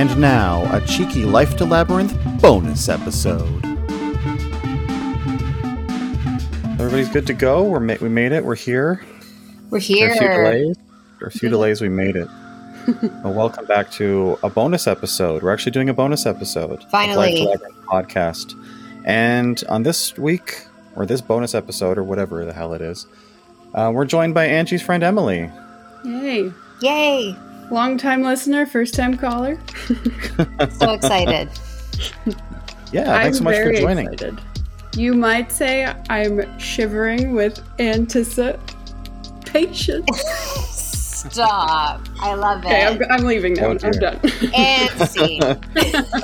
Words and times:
And 0.00 0.18
now, 0.18 0.64
a 0.74 0.80
cheeky 0.86 1.26
Life 1.26 1.58
to 1.58 1.66
Labyrinth 1.66 2.16
bonus 2.40 2.88
episode. 2.88 3.62
Everybody's 6.80 7.10
good 7.10 7.26
to 7.26 7.34
go. 7.34 7.64
We're 7.64 7.80
ma- 7.80 7.96
we 8.00 8.08
made 8.08 8.32
it. 8.32 8.42
We're 8.42 8.54
here. 8.54 9.04
We're 9.68 9.78
There 10.00 10.08
are 10.08 10.14
a 10.14 10.16
few 10.16 10.28
delays. 10.28 10.76
There 11.18 11.28
a 11.28 11.30
few 11.30 11.48
delays. 11.50 11.82
We 11.82 11.90
made 11.90 12.16
it. 12.16 12.28
well, 13.22 13.34
welcome 13.34 13.66
back 13.66 13.90
to 13.90 14.38
a 14.42 14.48
bonus 14.48 14.86
episode. 14.86 15.42
We're 15.42 15.52
actually 15.52 15.72
doing 15.72 15.90
a 15.90 15.94
bonus 15.94 16.24
episode. 16.24 16.82
of 17.10 17.16
Life 17.16 17.34
to 17.34 17.44
Labyrinth 17.44 17.76
podcast. 17.84 18.54
And 19.04 19.62
on 19.68 19.82
this 19.82 20.16
week, 20.16 20.64
or 20.96 21.04
this 21.04 21.20
bonus 21.20 21.54
episode, 21.54 21.98
or 21.98 22.04
whatever 22.04 22.46
the 22.46 22.54
hell 22.54 22.72
it 22.72 22.80
is, 22.80 23.06
uh, 23.74 23.92
we're 23.94 24.06
joined 24.06 24.32
by 24.32 24.46
Angie's 24.46 24.80
friend 24.80 25.02
Emily. 25.02 25.50
Yay. 26.06 26.50
Yay! 26.80 27.36
Long 27.70 27.96
time 27.96 28.22
listener, 28.22 28.66
first 28.66 28.94
time 28.94 29.16
caller. 29.16 29.58
So 30.78 30.92
excited. 30.92 31.48
Yeah, 32.92 33.14
I'm 33.14 33.22
thanks 33.22 33.38
so 33.38 33.44
much 33.44 33.54
for 33.54 33.72
joining. 33.72 34.12
excited. 34.12 34.40
You 34.96 35.14
might 35.14 35.52
say 35.52 35.84
I'm 36.08 36.58
shivering 36.58 37.34
with 37.34 37.62
anticipation. 37.78 40.04
Stop. 40.12 42.00
I 42.18 42.34
love 42.34 42.64
it. 42.64 42.66
Okay, 42.66 42.84
I'm, 42.84 43.00
it. 43.00 43.06
I'm 43.08 43.24
leaving 43.24 43.52
now. 43.54 43.66
Oh, 43.66 43.78
I'm 43.84 43.92
done. 43.92 44.18
And 44.52 44.90
scene. 45.08 45.40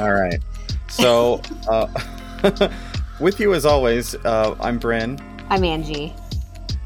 All 0.01 0.13
right. 0.13 0.41
So, 0.89 1.41
uh, 1.69 1.87
with 3.21 3.39
you 3.39 3.55
as 3.55 3.65
always, 3.65 4.17
uh, 4.25 4.57
I'm 4.59 4.81
Bryn. 4.81 5.21
I'm 5.51 5.63
Angie. 5.63 6.13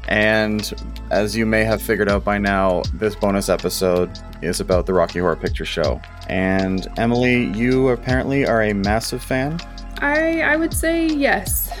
And 0.09 0.71
as 1.09 1.35
you 1.35 1.47
may 1.47 1.63
have 1.63 1.81
figured 1.81 2.07
out 2.09 2.23
by 2.23 2.37
now, 2.37 2.83
this 2.93 3.15
bonus 3.15 3.49
episode 3.49 4.11
is 4.41 4.59
about 4.59 4.85
the 4.85 4.93
Rocky 4.93 5.19
Horror 5.19 5.35
Picture 5.35 5.65
Show. 5.65 6.01
And 6.27 6.87
Emily, 6.97 7.45
you 7.57 7.89
apparently 7.89 8.45
are 8.45 8.61
a 8.63 8.73
massive 8.73 9.21
fan. 9.23 9.59
I 9.99 10.41
I 10.41 10.55
would 10.55 10.73
say 10.73 11.05
yes. 11.07 11.71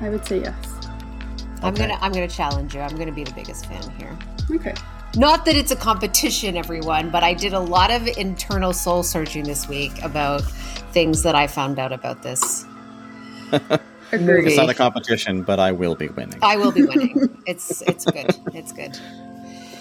I 0.00 0.08
would 0.08 0.24
say 0.26 0.40
yes. 0.40 0.54
I'm 1.62 1.74
Okay. 1.74 1.88
gonna 1.88 1.98
I'm 2.00 2.12
gonna 2.12 2.28
challenge 2.28 2.74
you. 2.74 2.80
I'm 2.80 2.96
gonna 2.96 3.12
be 3.12 3.24
the 3.24 3.32
biggest 3.32 3.66
fan 3.66 3.82
here. 3.98 4.16
Okay. 4.50 4.74
Not 5.16 5.44
that 5.46 5.56
it's 5.56 5.70
a 5.72 5.76
competition, 5.76 6.56
everyone, 6.56 7.10
but 7.10 7.24
I 7.24 7.34
did 7.34 7.52
a 7.52 7.60
lot 7.60 7.90
of 7.90 8.06
internal 8.06 8.72
soul 8.72 9.02
searching 9.02 9.44
this 9.44 9.66
week 9.68 10.02
about 10.02 10.42
things 10.92 11.22
that 11.22 11.34
I 11.34 11.46
found 11.46 11.78
out 11.78 11.92
about 11.92 12.22
this. 12.22 12.64
Agreed. 14.12 14.46
It's 14.46 14.56
not 14.56 14.70
a 14.70 14.74
competition, 14.74 15.42
but 15.42 15.58
I 15.58 15.72
will 15.72 15.94
be 15.94 16.08
winning. 16.08 16.38
I 16.42 16.56
will 16.56 16.72
be 16.72 16.84
winning. 16.84 17.28
it's 17.46 17.82
it's 17.82 18.04
good. 18.04 18.34
It's 18.54 18.72
good. 18.72 18.98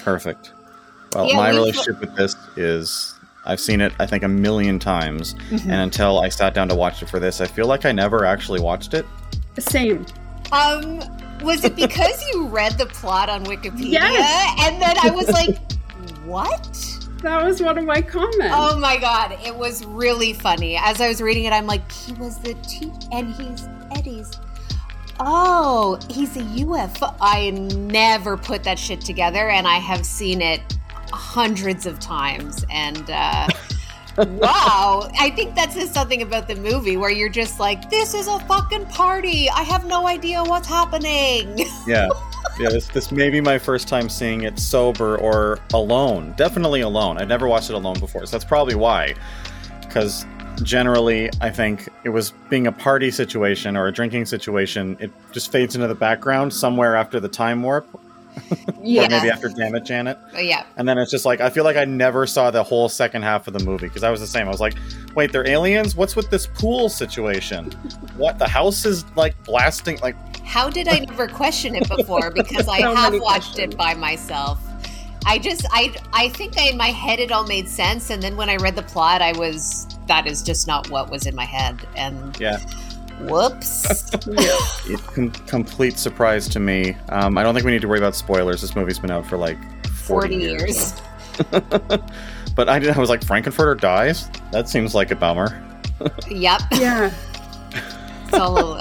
Perfect. 0.04 0.52
Well, 1.18 1.30
Yeah, 1.30 1.36
my 1.38 1.50
relationship 1.50 2.00
with 2.00 2.16
this 2.16 2.36
is 2.56 3.16
I've 3.46 3.60
seen 3.60 3.82
it, 3.82 3.92
I 4.00 4.06
think, 4.06 4.24
a 4.24 4.28
million 4.28 4.78
times. 4.78 5.34
Mhm. 5.50 5.64
And 5.64 5.72
until 5.82 6.20
I 6.20 6.30
sat 6.30 6.54
down 6.54 6.68
to 6.70 6.76
watch 6.76 7.02
it 7.02 7.10
for 7.10 7.20
this, 7.20 7.42
I 7.42 7.48
feel 7.48 7.66
like 7.66 7.86
I 7.86 7.92
never 7.92 8.24
actually 8.26 8.60
watched 8.60 8.94
it. 8.94 9.06
Same. 9.58 10.06
Um, 10.52 11.00
was 11.42 11.64
it 11.64 11.76
because 11.76 12.24
you 12.34 12.46
read 12.48 12.78
the 12.78 12.86
plot 12.86 13.30
on 13.30 13.46
Wikipedia? 13.46 13.94
Yes. 13.94 14.56
And 14.60 14.82
then 14.82 14.96
I 15.02 15.10
was 15.10 15.28
like, 15.30 15.58
what? 16.26 16.84
That 17.24 17.44
was 17.44 17.62
one 17.64 17.78
of 17.80 17.86
my 17.86 18.02
comments. 18.02 18.54
Oh 18.56 18.78
my 18.78 18.98
god, 18.98 19.36
it 19.44 19.56
was 19.56 19.84
really 19.86 20.34
funny. 20.34 20.78
As 20.78 21.02
I 21.02 21.08
was 21.08 21.20
reading 21.20 21.46
it, 21.46 21.52
I'm 21.54 21.66
like, 21.66 21.90
he 21.92 22.14
was 22.14 22.38
the 22.38 22.54
teacher, 22.56 22.92
and 23.12 23.34
he's 23.34 23.68
Eddie's. 23.96 24.32
Oh, 25.20 25.98
he's 26.12 26.38
a 26.38 26.42
UFO. 26.42 27.16
I 27.20 27.50
never 27.50 28.38
put 28.38 28.64
that 28.66 28.78
shit 28.78 29.02
together, 29.02 29.50
and 29.50 29.68
I 29.68 29.78
have 29.78 30.06
seen 30.06 30.42
it 30.42 30.62
hundreds 31.12 31.86
of 31.86 32.00
times. 32.00 32.66
And 32.70 33.10
uh, 33.10 33.48
wow, 34.18 35.10
I 35.20 35.32
think 35.36 35.56
that 35.56 35.72
says 35.72 35.92
something 35.92 36.22
about 36.22 36.48
the 36.48 36.56
movie 36.56 36.98
where 36.98 37.12
you're 37.12 37.30
just 37.30 37.60
like, 37.60 37.90
this 37.90 38.14
is 38.14 38.28
a 38.28 38.40
fucking 38.42 38.86
party. 38.88 39.50
I 39.50 39.64
have 39.64 39.86
no 39.86 40.08
idea 40.08 40.44
what's 40.44 40.68
happening. 40.68 41.66
Yeah. 41.88 42.10
Yeah, 42.60 42.70
this, 42.70 42.88
this 42.88 43.12
may 43.12 43.30
be 43.30 43.40
my 43.40 43.58
first 43.58 43.88
time 43.88 44.10
seeing 44.10 44.44
it 44.44 44.60
sober 44.60 45.18
or 45.18 45.60
alone. 45.74 46.34
Definitely 46.38 46.82
alone. 46.82 47.18
I'd 47.18 47.28
never 47.28 47.48
watched 47.48 47.70
it 47.70 47.74
alone 47.74 48.00
before, 48.00 48.26
so 48.26 48.32
that's 48.32 48.46
probably 48.46 48.76
why. 48.76 49.16
Because 49.82 50.26
generally, 50.64 51.30
I 51.40 51.50
think 51.50 51.88
it 52.04 52.10
was 52.10 52.32
being 52.50 52.68
a 52.68 52.72
party 52.72 53.12
situation 53.12 53.78
or 53.78 53.88
a 53.88 53.92
drinking 53.92 54.26
situation, 54.26 54.98
it 55.00 55.12
just 55.32 55.52
fades 55.52 55.76
into 55.76 55.88
the 55.88 55.96
background 55.96 56.54
somewhere 56.54 56.96
after 56.96 57.20
the 57.20 57.30
time 57.30 57.64
warp, 57.64 57.88
yeah. 58.84 59.06
or 59.06 59.10
maybe 59.10 59.30
after 59.30 59.50
Damn 59.50 59.76
It, 59.76 59.86
Janet. 59.86 60.18
But 60.32 60.40
oh, 60.40 60.42
yeah. 60.42 60.66
And 60.76 60.88
then 60.88 60.98
it's 60.98 61.12
just 61.12 61.26
like, 61.26 61.42
I 61.42 61.50
feel 61.50 61.64
like 61.64 61.78
I 61.78 61.86
never 61.86 62.26
saw 62.26 62.52
the 62.52 62.64
whole 62.64 62.90
second 62.90 63.24
half 63.24 63.48
of 63.48 63.54
the 63.54 63.64
movie 63.64 63.88
because 63.88 64.04
I 64.04 64.10
was 64.10 64.20
the 64.20 64.28
same. 64.28 64.48
I 64.48 64.52
was 64.52 64.60
like, 64.60 64.76
wait, 65.16 65.32
they're 65.32 65.48
aliens? 65.48 65.96
What's 65.96 66.16
with 66.16 66.30
this 66.30 66.48
pool 66.48 66.90
situation? 66.90 67.72
What? 68.18 68.40
The 68.40 68.48
house 68.48 68.86
is 68.86 69.06
like 69.16 69.42
blasting, 69.44 70.00
like, 70.00 70.16
How 70.46 70.70
did 70.70 70.88
I 70.88 71.00
never 71.00 71.28
question 71.28 71.76
it 71.76 71.88
before? 71.90 72.32
Because 72.32 72.68
I 72.70 72.80
have 72.82 73.14
watched 73.14 73.54
questions. 73.54 73.74
it 73.74 73.78
by 73.78 73.94
myself. 73.94 74.60
I 75.26 75.40
just 75.40 75.66
I 75.72 75.94
I 76.14 76.30
think 76.30 76.58
I, 76.58 76.70
in 76.70 76.78
my 76.78 76.88
head 76.88 77.20
it 77.20 77.34
all 77.34 77.46
made 77.46 77.68
sense, 77.68 78.10
and 78.10 78.24
then 78.24 78.38
when 78.38 78.50
I 78.50 78.56
read 78.56 78.78
the 78.78 78.84
plot, 78.84 79.22
I 79.22 79.38
was 79.38 79.86
that 80.08 80.26
is 80.26 80.42
just 80.42 80.68
not 80.68 80.90
what 80.90 81.10
was 81.10 81.26
in 81.26 81.36
my 81.36 81.44
head, 81.44 81.86
and 81.98 82.40
yeah. 82.40 82.60
Whoops. 83.22 83.86
Yeah. 84.28 84.58
It's 84.88 85.02
com- 85.04 85.32
complete 85.32 85.98
surprise 85.98 86.48
to 86.50 86.60
me. 86.60 86.96
Um, 87.10 87.38
I 87.38 87.44
don't 87.44 87.54
think 87.54 87.66
we 87.66 87.72
need 87.72 87.82
to 87.82 87.88
worry 87.88 88.00
about 88.00 88.16
spoilers. 88.16 88.62
This 88.62 88.76
movie's 88.76 89.00
been 89.00 89.12
out 89.12 89.26
for 89.26 89.38
like 89.38 89.58
40, 89.88 89.96
40 89.96 90.36
years. 90.36 91.02
but 92.56 92.68
I, 92.70 92.80
did, 92.80 92.90
I 92.90 93.00
was 93.00 93.10
like, 93.10 93.24
Frank-N-Furter 93.24 93.80
dies? 93.80 94.30
That 94.52 94.68
seems 94.68 94.94
like 94.94 95.12
a 95.12 95.16
bummer. 95.16 95.64
yep. 96.30 96.62
Yeah. 96.74 97.14
So 98.32 98.80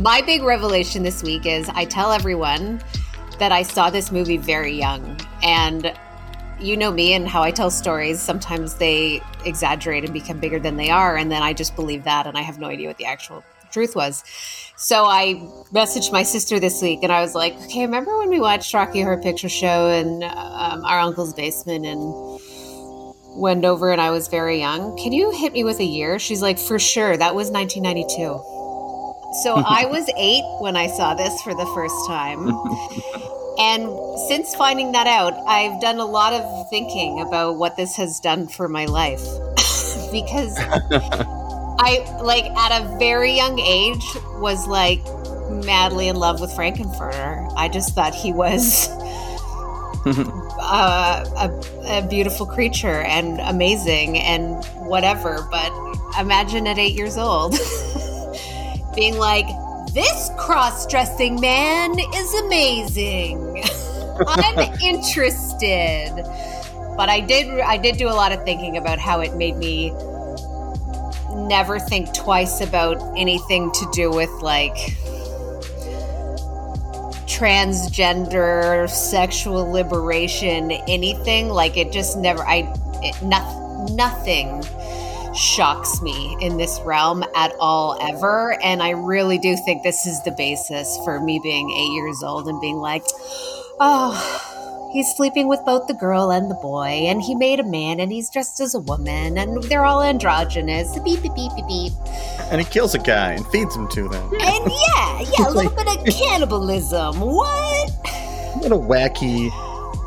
my 0.00 0.22
big 0.22 0.42
revelation 0.42 1.02
this 1.02 1.22
week 1.22 1.46
is 1.46 1.68
I 1.70 1.84
tell 1.84 2.12
everyone 2.12 2.80
that 3.38 3.52
I 3.52 3.62
saw 3.62 3.90
this 3.90 4.12
movie 4.12 4.36
very 4.36 4.72
young, 4.72 5.18
and 5.42 5.92
you 6.62 6.76
know 6.76 6.90
me 6.90 7.12
and 7.12 7.28
how 7.28 7.42
I 7.42 7.50
tell 7.50 7.70
stories. 7.70 8.20
Sometimes 8.20 8.74
they 8.76 9.20
exaggerate 9.44 10.04
and 10.04 10.12
become 10.12 10.38
bigger 10.38 10.58
than 10.58 10.76
they 10.76 10.90
are, 10.90 11.16
and 11.16 11.30
then 11.30 11.42
I 11.42 11.52
just 11.52 11.76
believe 11.76 12.04
that, 12.04 12.26
and 12.26 12.38
I 12.38 12.42
have 12.42 12.58
no 12.58 12.68
idea 12.68 12.88
what 12.88 12.98
the 12.98 13.06
actual 13.06 13.42
truth 13.70 13.96
was. 13.96 14.24
So 14.76 15.04
I 15.04 15.34
messaged 15.72 16.12
my 16.12 16.22
sister 16.22 16.60
this 16.60 16.80
week, 16.80 17.00
and 17.02 17.12
I 17.12 17.20
was 17.20 17.34
like, 17.34 17.54
"Okay, 17.64 17.82
remember 17.82 18.16
when 18.18 18.30
we 18.30 18.40
watched 18.40 18.72
Rocky 18.72 19.02
Horror 19.02 19.20
Picture 19.20 19.48
Show 19.48 19.88
in 19.88 20.22
um, 20.22 20.84
our 20.84 21.00
uncle's 21.00 21.34
basement 21.34 21.84
and?" 21.86 22.40
Wendover 23.34 23.90
and 23.90 24.00
I 24.00 24.10
was 24.10 24.28
very 24.28 24.58
young. 24.58 24.94
Can 24.98 25.12
you 25.12 25.30
hit 25.30 25.54
me 25.54 25.64
with 25.64 25.80
a 25.80 25.84
year? 25.84 26.18
She's 26.18 26.42
like, 26.42 26.58
for 26.58 26.78
sure. 26.78 27.16
That 27.16 27.34
was 27.34 27.50
1992. 27.50 28.12
So 29.42 29.54
I 29.56 29.86
was 29.90 30.06
eight 30.18 30.44
when 30.60 30.76
I 30.76 30.86
saw 30.86 31.14
this 31.14 31.40
for 31.40 31.54
the 31.54 31.64
first 31.74 31.94
time. 32.06 33.31
And 33.58 33.90
since 34.28 34.54
finding 34.54 34.92
that 34.92 35.06
out, 35.06 35.34
I've 35.46 35.80
done 35.80 35.98
a 35.98 36.06
lot 36.06 36.32
of 36.32 36.70
thinking 36.70 37.20
about 37.20 37.56
what 37.56 37.76
this 37.76 37.96
has 37.96 38.20
done 38.20 38.48
for 38.48 38.68
my 38.68 38.86
life. 38.86 39.20
because 40.12 40.54
I, 40.58 42.18
like, 42.22 42.44
at 42.44 42.82
a 42.82 42.98
very 42.98 43.32
young 43.32 43.58
age, 43.58 44.04
was 44.38 44.66
like 44.66 45.00
madly 45.64 46.08
in 46.08 46.16
love 46.16 46.40
with 46.40 46.52
Frank-N-Furter. 46.52 47.52
I 47.56 47.68
just 47.68 47.94
thought 47.94 48.14
he 48.14 48.32
was 48.32 48.88
uh, 50.06 51.24
a, 51.36 51.98
a 51.98 52.06
beautiful 52.08 52.46
creature 52.46 53.02
and 53.02 53.40
amazing 53.40 54.18
and 54.18 54.64
whatever. 54.86 55.46
But 55.50 55.72
imagine 56.18 56.66
at 56.66 56.78
eight 56.78 56.94
years 56.94 57.18
old 57.18 57.56
being 58.94 59.16
like, 59.18 59.46
this 59.92 60.30
cross 60.38 60.86
dressing 60.86 61.40
man 61.40 61.98
is 61.98 62.34
amazing. 62.34 63.62
I'm 64.26 64.80
interested. 64.80 66.12
But 66.96 67.08
I 67.08 67.20
did 67.20 67.60
I 67.60 67.76
did 67.76 67.96
do 67.96 68.08
a 68.08 68.16
lot 68.16 68.32
of 68.32 68.42
thinking 68.44 68.76
about 68.76 68.98
how 68.98 69.20
it 69.20 69.34
made 69.34 69.56
me 69.56 69.90
never 71.34 71.78
think 71.78 72.12
twice 72.14 72.60
about 72.60 72.96
anything 73.16 73.70
to 73.72 73.90
do 73.92 74.10
with 74.10 74.30
like 74.42 74.76
transgender 77.26 78.88
sexual 78.88 79.70
liberation 79.70 80.70
anything 80.70 81.48
like 81.48 81.78
it 81.78 81.90
just 81.90 82.18
never 82.18 82.42
i 82.42 82.70
it, 83.02 83.20
no, 83.22 83.86
nothing 83.92 84.62
shocks 85.34 86.02
me 86.02 86.36
in 86.40 86.56
this 86.56 86.80
realm 86.84 87.24
at 87.34 87.52
all 87.58 87.98
ever 88.00 88.56
and 88.62 88.82
i 88.82 88.90
really 88.90 89.38
do 89.38 89.56
think 89.64 89.82
this 89.82 90.06
is 90.06 90.22
the 90.24 90.30
basis 90.32 90.98
for 91.04 91.20
me 91.20 91.40
being 91.42 91.70
eight 91.70 91.92
years 91.92 92.22
old 92.22 92.46
and 92.48 92.60
being 92.60 92.76
like 92.76 93.02
oh 93.80 94.90
he's 94.92 95.10
sleeping 95.16 95.48
with 95.48 95.60
both 95.64 95.86
the 95.86 95.94
girl 95.94 96.30
and 96.30 96.50
the 96.50 96.54
boy 96.56 96.86
and 97.06 97.22
he 97.22 97.34
made 97.34 97.58
a 97.58 97.64
man 97.64 97.98
and 97.98 98.12
he's 98.12 98.28
dressed 98.28 98.60
as 98.60 98.74
a 98.74 98.80
woman 98.80 99.38
and 99.38 99.62
they're 99.64 99.86
all 99.86 100.02
androgynous 100.02 100.98
beep 101.00 101.22
beep 101.22 101.34
beep 101.34 101.50
beep 101.56 101.66
beep 101.66 101.92
and 102.50 102.60
he 102.60 102.66
kills 102.66 102.94
a 102.94 102.98
guy 102.98 103.32
and 103.32 103.46
feeds 103.46 103.74
him 103.74 103.88
to 103.88 104.08
them. 104.08 104.22
and 104.34 104.70
yeah 104.70 105.20
yeah 105.38 105.48
a 105.48 105.50
little 105.50 105.72
bit 105.72 105.88
of 105.88 106.04
cannibalism 106.14 107.18
what 107.20 107.90
What 108.56 108.70
a 108.70 108.76
wacky, 108.76 109.50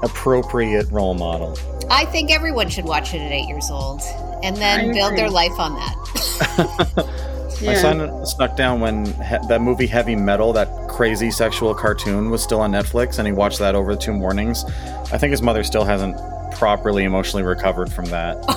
appropriate 0.04 0.90
role 0.92 1.16
model. 1.16 1.58
I 1.90 2.06
think 2.06 2.32
everyone 2.32 2.70
should 2.70 2.86
watch 2.86 3.14
it 3.14 3.18
at 3.20 3.32
eight 3.32 3.48
years 3.48 3.70
old. 3.72 4.02
And 4.46 4.56
then 4.58 4.90
I 4.90 4.94
build 4.94 5.18
their 5.18 5.30
life 5.30 5.58
on 5.60 5.74
that. 5.76 7.06
My 7.66 7.72
Yeah. 7.72 7.78
son 7.82 8.26
snuck 8.26 8.56
down 8.58 8.82
when 8.82 9.06
he- 9.06 9.48
that 9.48 9.62
movie 9.62 9.88
Heavy 9.88 10.16
Metal, 10.16 10.52
that 10.54 10.68
crazy 10.90 11.32
sexual 11.32 11.74
cartoon, 11.74 12.30
was 12.30 12.44
still 12.44 12.60
on 12.60 12.72
Netflix, 12.72 13.18
and 13.18 13.26
he 13.28 13.32
watched 13.34 13.60
that 13.60 13.76
over 13.76 13.96
two 13.96 14.12
mornings. 14.14 14.66
I 15.12 15.18
think 15.18 15.32
his 15.32 15.42
mother 15.42 15.64
still 15.64 15.86
hasn't 15.86 16.16
properly 16.52 17.04
emotionally 17.06 17.44
recovered 17.44 17.92
from 17.92 18.06
that. 18.06 18.38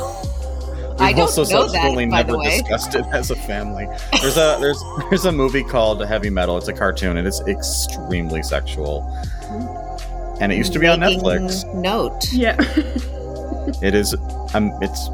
I 1.01 1.09
We've 1.09 1.17
don't 1.17 1.21
also 1.27 1.45
know 1.45 1.63
that, 1.63 1.71
subsequently 1.71 2.07
by 2.07 2.25
the 2.25 2.33
never 2.33 2.39
way. 2.39 2.59
discussed 2.61 2.97
it 2.97 3.05
as 3.13 3.31
a 3.31 3.37
family. 3.37 3.87
There's 4.21 4.37
a 4.37 4.59
there's 4.61 4.83
there's 5.11 5.25
a 5.27 5.33
movie 5.33 5.63
called 5.63 6.05
Heavy 6.05 6.29
Metal. 6.29 6.59
It's 6.59 6.67
a 6.67 6.73
cartoon. 6.73 7.17
And 7.19 7.21
It 7.21 7.27
is 7.29 7.41
extremely 7.47 8.43
sexual, 8.43 9.07
and 10.41 10.51
it 10.53 10.57
used 10.57 10.73
to 10.73 10.81
be 10.81 10.89
on 10.89 10.99
Netflix. 10.99 11.73
Note. 11.73 12.27
Yeah. 12.33 12.57
It 13.81 13.95
is 13.95 14.15
um 14.55 14.77
it's 14.83 15.09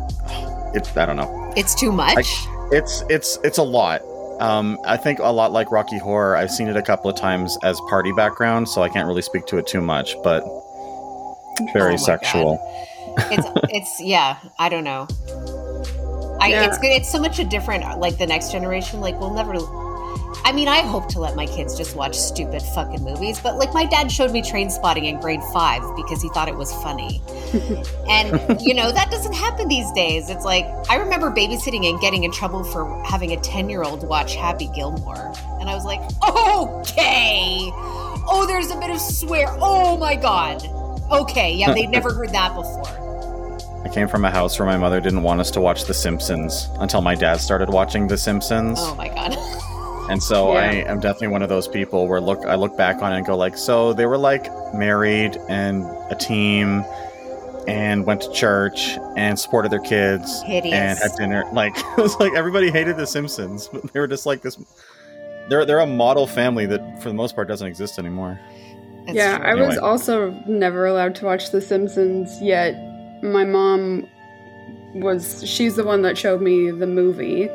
it 0.75 0.97
I 0.97 1.07
don't 1.07 1.17
know. 1.17 1.53
It's 1.57 1.75
too 1.75 1.93
much. 1.93 2.27
It's 2.73 3.03
it's 3.09 3.39
it's 3.45 3.59
a 3.59 3.63
lot. 3.63 4.03
Um, 4.41 4.79
I 4.85 4.97
think 4.97 5.21
a 5.21 5.29
lot 5.31 5.53
like 5.53 5.71
Rocky 5.71 5.99
Horror. 5.99 6.37
I've 6.37 6.51
seen 6.51 6.67
it 6.69 6.77
a 6.77 6.83
couple 6.83 7.09
of 7.11 7.17
times 7.17 7.57
as 7.63 7.79
party 7.89 8.13
background, 8.13 8.69
so 8.69 8.83
I 8.83 8.89
can't 8.89 9.07
really 9.07 9.23
speak 9.23 9.47
to 9.47 9.59
it 9.59 9.67
too 9.67 9.81
much. 9.81 10.17
But 10.25 10.43
very 11.73 11.91
Oh 11.91 11.91
my 11.91 11.97
sexual. 11.97 12.59
it's 13.31 13.47
it's 13.73 14.01
yeah 14.03 14.39
i 14.59 14.69
don't 14.69 14.83
know 14.83 15.07
i 16.41 16.49
Yeah. 16.49 16.65
it's 16.67 16.79
good 16.79 16.89
it's 16.91 17.09
so 17.13 17.21
much 17.21 17.39
a 17.39 17.45
different 17.45 18.01
like 18.01 18.19
the 18.19 18.27
next 18.27 18.51
generation 18.51 19.01
like 19.01 19.19
we'll 19.21 19.33
never 19.33 19.53
i 20.45 20.53
mean 20.53 20.69
i 20.69 20.81
hope 20.81 21.09
to 21.09 21.19
let 21.21 21.37
my 21.37 21.47
kids 21.47 21.77
just 21.77 21.97
watch 21.97 22.17
stupid 22.17 22.63
fucking 22.75 23.03
movies 23.03 23.41
but 23.41 23.57
like 23.57 23.73
my 23.73 23.85
dad 23.85 24.11
showed 24.11 24.33
me 24.33 24.43
Trainspotting 24.43 25.05
in 25.05 25.21
grade 25.21 25.43
five 25.53 25.83
because 25.97 26.21
he 26.21 26.29
thought 26.31 26.49
it 26.49 26.57
was 26.57 26.73
funny. 26.83 27.21
And 28.09 28.61
you 28.61 28.75
know 28.75 28.93
that 28.93 29.11
doesn't 29.11 29.33
happen 29.33 29.69
these 29.69 29.91
days. 29.93 30.29
It's 30.29 30.45
like 30.45 30.67
i 30.91 30.97
remember 30.97 31.31
babysitting 31.31 31.89
and 31.89 32.01
getting 32.01 32.25
in 32.25 32.33
trouble 32.33 32.65
for 32.65 33.03
having 33.05 33.33
a 33.33 33.41
10 33.41 33.69
year 33.71 33.83
old 33.83 34.07
watch 34.07 34.35
happy 34.35 34.69
gilmore. 34.75 35.33
And 35.61 35.69
i 35.69 35.75
was 35.75 35.85
like 35.85 36.01
okay. 36.29 37.71
Oh 38.27 38.45
there's 38.47 38.71
a 38.71 38.77
bit 38.77 38.91
of 38.91 39.01
swear. 39.01 39.47
Oh 39.61 39.97
my 39.97 40.17
god. 40.17 40.63
Okay. 41.11 41.55
Yeah 41.55 41.73
they'd 41.73 41.91
never 41.91 42.13
heard 42.13 42.31
that 42.31 42.55
before. 42.55 43.01
I 43.85 43.89
came 43.89 44.09
from 44.09 44.25
a 44.25 44.31
house 44.31 44.59
where 44.59 44.67
my 44.67 44.79
mother 44.79 45.01
didn't 45.01 45.23
want 45.23 45.41
us 45.41 45.51
to 45.53 45.61
watch 45.61 45.85
The 45.85 45.95
Simpsons 45.95 46.69
until 46.79 47.03
my 47.03 47.15
dad 47.15 47.41
started 47.41 47.69
watching 47.69 48.09
The 48.09 48.17
Simpsons. 48.17 48.79
Oh 48.81 48.95
my 48.95 49.09
god. 49.09 49.37
And 50.09 50.23
so 50.23 50.53
I 50.53 50.67
am 50.67 51.01
definitely 51.01 51.29
one 51.29 51.43
of 51.43 51.49
those 51.49 51.67
people 51.67 52.07
where 52.07 52.21
look 52.21 52.45
I 52.47 52.57
look 52.57 52.77
back 52.77 53.03
on 53.03 53.13
it 53.13 53.17
and 53.17 53.27
go 53.27 53.37
like, 53.37 53.57
so 53.57 53.93
they 53.93 54.07
were 54.07 54.19
like 54.19 54.47
married 54.75 55.39
and 55.49 55.85
a 56.11 56.15
team 56.15 56.85
and 57.67 58.05
went 58.05 58.21
to 58.21 58.33
church 58.33 58.99
and 59.17 59.39
supported 59.39 59.73
their 59.73 59.81
kids 59.81 60.43
Hideous. 60.43 60.75
and 60.75 60.99
had 60.99 61.13
dinner. 61.17 61.45
Like 61.53 61.77
it 61.77 61.97
was 61.97 62.19
like 62.21 62.35
everybody 62.35 62.71
hated 62.71 62.97
the 62.97 63.07
Simpsons, 63.07 63.69
but 63.73 63.93
they 63.93 64.01
were 64.01 64.09
just 64.09 64.27
like 64.27 64.43
this 64.43 64.59
they're 65.49 65.65
they're 65.65 65.81
a 65.81 65.87
model 65.87 66.27
family 66.27 66.67
that 66.67 67.03
for 67.03 67.09
the 67.09 67.15
most 67.15 67.35
part 67.35 67.49
doesn't 67.49 67.67
exist 67.67 67.99
anymore. 67.99 68.39
That's 69.07 69.17
yeah, 69.17 69.39
true. 69.39 69.47
I 69.47 69.55
was 69.55 69.77
also 69.77 70.31
never 70.47 70.87
allowed 70.87 71.15
to 71.17 71.27
watch 71.27 71.51
The 71.51 71.61
Simpsons, 71.61 72.41
yet 72.41 72.75
my 73.23 73.45
mom 73.45 74.09
was, 74.95 75.47
she's 75.49 75.77
the 75.77 75.85
one 75.85 76.03
that 76.03 76.17
showed 76.17 76.41
me 76.41 76.71
the 76.71 76.87
movie. 76.87 77.49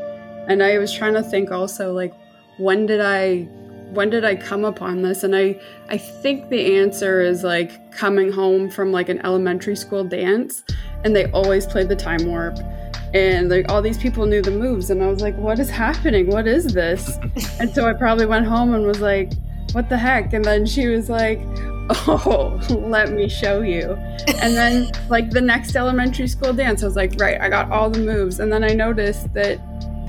And 0.48 0.62
I 0.62 0.78
was 0.78 0.94
trying 0.94 1.14
to 1.14 1.24
think 1.24 1.52
also, 1.52 1.92
like, 1.92 2.14
when 2.60 2.86
did 2.86 3.02
I. 3.02 3.48
When 3.90 4.12
did 4.12 4.24
I 4.24 4.36
come 4.36 4.66
upon 4.66 5.02
this? 5.02 5.24
And 5.24 5.36
I, 5.36 5.60
I 5.90 5.98
think 5.98 6.50
the 6.50 6.78
answer 6.78 7.22
is 7.22 7.44
like 7.44 7.92
coming 7.92 8.32
home 8.32 8.70
from 8.70 8.92
like 8.92 9.10
an 9.10 9.20
elementary 9.26 9.76
school 9.76 10.04
dance, 10.04 10.64
and 11.04 11.16
they 11.16 11.26
always 11.32 11.66
played 11.66 11.90
the 11.90 11.96
time 11.96 12.28
warp, 12.28 12.60
and 13.16 13.50
like 13.50 13.68
all 13.68 13.82
these 13.82 13.98
people 13.98 14.28
knew 14.28 14.44
the 14.44 14.52
moves, 14.52 14.92
and 14.92 15.02
I 15.02 15.08
was 15.08 15.22
like, 15.22 15.36
"What 15.38 15.58
is 15.58 15.72
happening? 15.72 16.28
What 16.28 16.48
is 16.48 16.68
this?" 16.68 17.18
and 17.60 17.74
so 17.74 17.88
I 17.88 17.94
probably 17.94 18.28
went 18.28 18.46
home 18.46 18.76
and 18.76 18.86
was 18.86 19.02
like, 19.02 19.32
what 19.74 19.90
the 19.90 19.98
heck? 19.98 20.34
And 20.34 20.44
then 20.44 20.66
she 20.66 20.88
was 20.88 21.10
like, 21.10 21.40
oh, 22.08 22.60
let 22.70 23.12
me 23.12 23.30
show 23.30 23.62
you. 23.62 23.94
And 24.42 24.56
then, 24.56 24.92
like, 25.10 25.30
the 25.30 25.42
next 25.42 25.76
elementary 25.76 26.28
school 26.28 26.54
dance, 26.54 26.84
I 26.84 26.88
was 26.88 26.96
like, 26.96 27.14
right, 27.20 27.40
I 27.40 27.50
got 27.50 27.72
all 27.72 27.90
the 27.90 28.00
moves. 28.00 28.40
And 28.40 28.52
then 28.52 28.64
I 28.64 28.70
noticed 28.70 29.34
that 29.34 29.60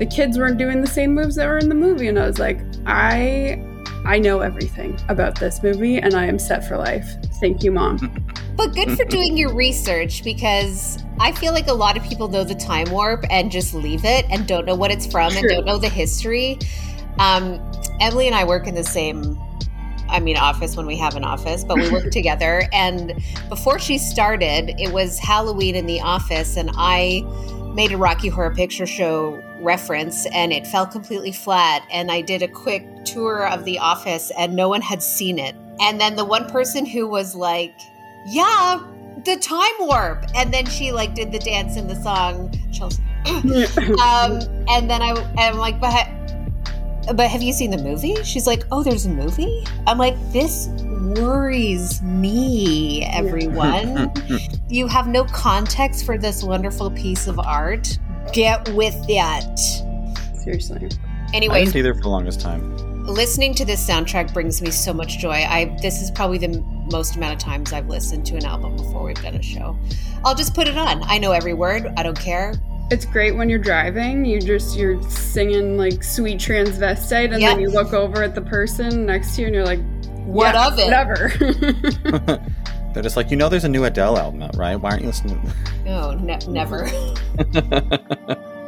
the 0.01 0.07
kids 0.07 0.35
weren't 0.35 0.57
doing 0.57 0.81
the 0.81 0.87
same 0.87 1.13
moves 1.13 1.35
that 1.35 1.45
were 1.45 1.59
in 1.59 1.69
the 1.69 1.75
movie. 1.75 2.07
And 2.07 2.17
I 2.17 2.25
was 2.25 2.39
like, 2.39 2.59
I. 2.87 3.63
I 4.03 4.17
know 4.17 4.39
everything 4.39 4.99
about 5.09 5.39
this 5.39 5.61
movie 5.61 5.97
and 5.99 6.15
I 6.15 6.25
am 6.25 6.39
set 6.39 6.67
for 6.67 6.75
life. 6.75 7.07
Thank 7.39 7.63
you, 7.63 7.71
mom. 7.71 8.25
But 8.57 8.73
good 8.73 8.97
for 8.97 9.05
doing 9.05 9.37
your 9.37 9.53
research 9.53 10.23
because 10.23 11.03
I 11.19 11.31
feel 11.31 11.53
like 11.53 11.67
a 11.67 11.73
lot 11.73 11.97
of 11.97 12.03
people 12.03 12.27
know 12.27 12.43
the 12.43 12.55
time 12.55 12.89
warp 12.91 13.25
and 13.29 13.51
just 13.51 13.75
leave 13.75 14.03
it 14.03 14.25
and 14.29 14.47
don't 14.47 14.65
know 14.65 14.75
what 14.75 14.91
it's 14.91 15.05
from 15.05 15.37
and 15.37 15.47
don't 15.47 15.65
know 15.65 15.77
the 15.77 15.87
history. 15.87 16.57
Um, 17.17 17.61
Emily 18.01 18.25
and 18.25 18.35
I 18.35 18.43
work 18.43 18.67
in 18.67 18.75
the 18.75 18.83
same, 18.83 19.39
I 20.09 20.19
mean, 20.19 20.35
office 20.35 20.75
when 20.75 20.85
we 20.87 20.97
have 20.97 21.15
an 21.15 21.23
office, 21.23 21.63
but 21.63 21.77
we 21.77 21.89
work 21.91 22.09
together. 22.11 22.63
And 22.73 23.13
before 23.49 23.77
she 23.79 23.99
started, 23.99 24.75
it 24.79 24.91
was 24.91 25.17
Halloween 25.19 25.75
in 25.75 25.85
the 25.85 26.01
office, 26.01 26.57
and 26.57 26.71
I 26.73 27.23
made 27.73 27.91
a 27.91 27.97
Rocky 27.97 28.29
Horror 28.29 28.53
Picture 28.53 28.85
Show 28.85 29.41
reference, 29.59 30.25
and 30.27 30.51
it 30.51 30.67
fell 30.67 30.85
completely 30.85 31.31
flat. 31.31 31.83
And 31.91 32.11
I 32.11 32.21
did 32.21 32.41
a 32.41 32.47
quick 32.47 32.85
tour 33.05 33.47
of 33.47 33.65
the 33.65 33.79
office, 33.79 34.31
and 34.37 34.55
no 34.55 34.69
one 34.69 34.81
had 34.81 35.01
seen 35.01 35.39
it. 35.39 35.55
And 35.79 35.99
then 35.99 36.15
the 36.15 36.25
one 36.25 36.49
person 36.49 36.85
who 36.85 37.07
was 37.07 37.35
like, 37.35 37.73
yeah, 38.27 38.81
the 39.25 39.37
time 39.37 39.73
warp. 39.79 40.25
And 40.35 40.53
then 40.53 40.65
she 40.65 40.91
like 40.91 41.15
did 41.15 41.31
the 41.31 41.39
dance 41.39 41.77
in 41.77 41.87
the 41.87 41.95
song, 41.95 42.53
Chelsea. 42.71 43.01
Um, 44.01 44.39
and 44.67 44.89
then 44.89 45.03
I, 45.03 45.11
I'm 45.37 45.57
like, 45.57 45.79
but, 45.79 46.07
but 47.15 47.29
have 47.29 47.41
you 47.41 47.53
seen 47.53 47.71
the 47.71 47.77
movie? 47.81 48.15
She's 48.23 48.47
like, 48.47 48.63
oh, 48.71 48.83
there's 48.83 49.05
a 49.05 49.09
movie. 49.09 49.63
I'm 49.87 49.97
like, 49.97 50.15
this 50.31 50.67
worries 51.17 52.01
me, 52.01 53.03
everyone. 53.05 54.11
you 54.69 54.87
have 54.87 55.07
no 55.07 55.25
context 55.25 56.05
for 56.05 56.17
this 56.17 56.43
wonderful 56.43 56.91
piece 56.91 57.27
of 57.27 57.39
art. 57.39 57.97
Get 58.33 58.67
with 58.69 58.95
that. 59.07 59.57
Seriously. 60.35 60.77
Anyway, 60.77 60.89
I 61.33 61.35
Anyways, 61.35 61.67
didn't 61.73 61.79
either 61.85 61.93
for 61.95 62.01
the 62.01 62.09
longest 62.09 62.41
time. 62.41 62.75
listening 63.05 63.53
to 63.55 63.65
this 63.65 63.85
soundtrack 63.87 64.33
brings 64.33 64.61
me 64.61 64.69
so 64.71 64.93
much 64.93 65.17
joy. 65.19 65.31
I 65.47 65.75
this 65.81 66.01
is 66.01 66.11
probably 66.11 66.37
the 66.37 66.59
most 66.91 67.15
amount 67.15 67.33
of 67.33 67.39
times 67.39 67.73
I've 67.73 67.87
listened 67.87 68.25
to 68.27 68.35
an 68.35 68.45
album 68.45 68.75
before 68.77 69.03
we've 69.03 69.21
done 69.21 69.35
a 69.35 69.41
show. 69.41 69.77
I'll 70.25 70.35
just 70.35 70.53
put 70.53 70.67
it 70.67 70.77
on. 70.77 71.01
I 71.03 71.17
know 71.17 71.31
every 71.31 71.53
word. 71.53 71.87
I 71.97 72.03
don't 72.03 72.19
care. 72.19 72.53
It's 72.91 73.05
great 73.05 73.35
when 73.35 73.49
you're 73.49 73.57
driving. 73.59 74.25
You 74.25 74.39
just 74.41 74.77
you're 74.77 75.01
singing 75.09 75.77
like 75.77 76.03
sweet 76.03 76.39
transvestite, 76.39 77.31
and 77.33 77.41
Yeah. 77.41 77.49
then 77.51 77.61
you 77.61 77.69
look 77.69 77.93
over 77.93 78.21
at 78.21 78.35
the 78.35 78.41
person 78.41 79.05
next 79.05 79.35
to 79.35 79.41
you, 79.41 79.47
and 79.47 79.55
you're 79.55 79.65
like, 79.65 79.79
What 80.25 80.53
"Yeah, 80.55 80.67
of 80.67 80.77
it? 80.77 80.85
Whatever." 80.85 82.41
They're 82.93 83.03
just 83.03 83.15
like, 83.15 83.31
you 83.31 83.37
know, 83.37 83.47
there's 83.47 83.63
a 83.63 83.69
new 83.69 83.85
Adele 83.85 84.17
album 84.17 84.43
out, 84.43 84.57
right? 84.57 84.75
Why 84.75 84.89
aren't 84.91 85.03
you 85.03 85.07
listening? 85.07 85.41
No, 85.85 86.11
ne- 86.21 86.37
never. 86.49 86.89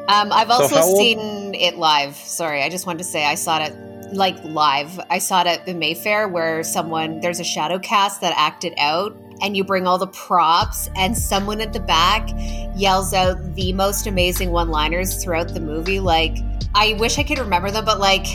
Um, 0.07 0.31
I've 0.31 0.49
also 0.49 0.75
how 0.75 0.83
old- 0.85 0.97
seen 0.97 1.53
it 1.55 1.77
live. 1.77 2.15
Sorry, 2.15 2.63
I 2.63 2.69
just 2.69 2.85
wanted 2.87 2.99
to 2.99 3.03
say 3.03 3.25
I 3.25 3.35
saw 3.35 3.61
it 3.61 3.73
like 4.11 4.41
live. 4.43 4.99
I 5.09 5.19
saw 5.19 5.41
it 5.41 5.47
at 5.47 5.65
the 5.65 5.73
Mayfair 5.73 6.27
where 6.27 6.63
someone 6.63 7.19
there's 7.21 7.39
a 7.39 7.43
shadow 7.43 7.79
cast 7.79 8.21
that 8.21 8.33
acted 8.37 8.73
out 8.77 9.15
and 9.41 9.57
you 9.57 9.63
bring 9.63 9.87
all 9.87 9.97
the 9.97 10.07
props 10.07 10.89
and 10.95 11.17
someone 11.17 11.59
at 11.61 11.73
the 11.73 11.79
back 11.79 12.29
yells 12.75 13.13
out 13.13 13.55
the 13.55 13.73
most 13.73 14.07
amazing 14.07 14.51
one-liners 14.51 15.23
throughout 15.23 15.53
the 15.53 15.59
movie 15.59 15.99
like 15.99 16.37
I 16.75 16.93
wish 16.93 17.17
I 17.17 17.23
could 17.23 17.39
remember 17.39 17.71
them 17.71 17.85
but 17.85 17.99
like 17.99 18.27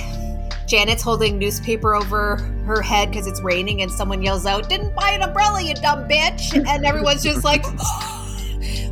Janet's 0.69 1.03
holding 1.03 1.39
newspaper 1.39 1.95
over 1.95 2.37
her 2.67 2.83
head 2.83 3.09
because 3.09 3.27
it's 3.27 3.41
raining, 3.41 3.81
and 3.81 3.91
someone 3.91 4.23
yells 4.23 4.45
out, 4.45 4.69
"Didn't 4.69 4.95
buy 4.95 5.13
an 5.13 5.23
umbrella, 5.23 5.63
you 5.63 5.75
dumb 5.75 6.07
bitch!" 6.07 6.55
And 6.55 6.85
everyone's 6.85 7.23
just 7.23 7.43
like, 7.43 7.65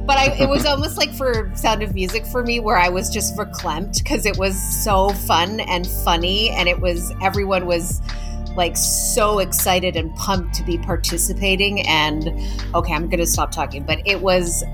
but 0.06 0.18
I, 0.18 0.36
it 0.40 0.48
was 0.48 0.64
almost 0.66 0.96
like 0.96 1.12
for 1.12 1.50
Sound 1.54 1.82
of 1.82 1.94
Music 1.94 2.26
for 2.26 2.42
me, 2.42 2.60
where 2.60 2.76
I 2.76 2.88
was 2.88 3.10
just 3.10 3.36
verklempt 3.36 3.98
because 3.98 4.26
it 4.26 4.36
was 4.38 4.56
so 4.84 5.10
fun 5.10 5.60
and 5.60 5.86
funny, 5.86 6.50
and 6.50 6.68
it 6.68 6.80
was 6.80 7.12
everyone 7.22 7.66
was 7.66 8.00
like 8.56 8.76
so 8.76 9.38
excited 9.38 9.96
and 9.96 10.14
pumped 10.16 10.54
to 10.54 10.64
be 10.64 10.78
participating. 10.78 11.86
And 11.86 12.28
okay, 12.74 12.94
I'm 12.94 13.08
going 13.08 13.20
to 13.20 13.26
stop 13.26 13.52
talking, 13.52 13.84
but 13.84 14.00
it 14.06 14.22
was 14.22 14.64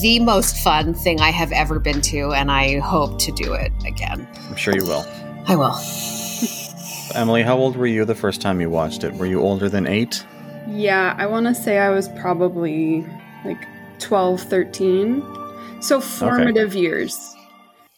the 0.00 0.20
most 0.20 0.58
fun 0.58 0.94
thing 0.94 1.20
I 1.20 1.30
have 1.30 1.50
ever 1.52 1.78
been 1.78 2.00
to, 2.02 2.32
and 2.32 2.50
I 2.50 2.78
hope 2.78 3.18
to 3.20 3.32
do 3.32 3.54
it 3.54 3.72
again. 3.86 4.28
I'm 4.48 4.56
sure 4.56 4.74
you 4.74 4.84
will. 4.84 5.06
I 5.46 5.56
will. 5.56 5.76
Emily, 7.14 7.42
how 7.42 7.56
old 7.56 7.76
were 7.76 7.86
you 7.86 8.04
the 8.04 8.14
first 8.14 8.40
time 8.40 8.60
you 8.60 8.70
watched 8.70 9.02
it? 9.02 9.12
Were 9.14 9.26
you 9.26 9.40
older 9.40 9.68
than 9.68 9.86
eight? 9.86 10.24
Yeah, 10.68 11.16
I 11.18 11.26
want 11.26 11.46
to 11.46 11.54
say 11.54 11.78
I 11.78 11.90
was 11.90 12.08
probably 12.10 13.04
like 13.44 13.66
12, 14.00 14.42
13. 14.42 15.22
So 15.80 16.00
formative 16.00 16.74
years. 16.74 17.34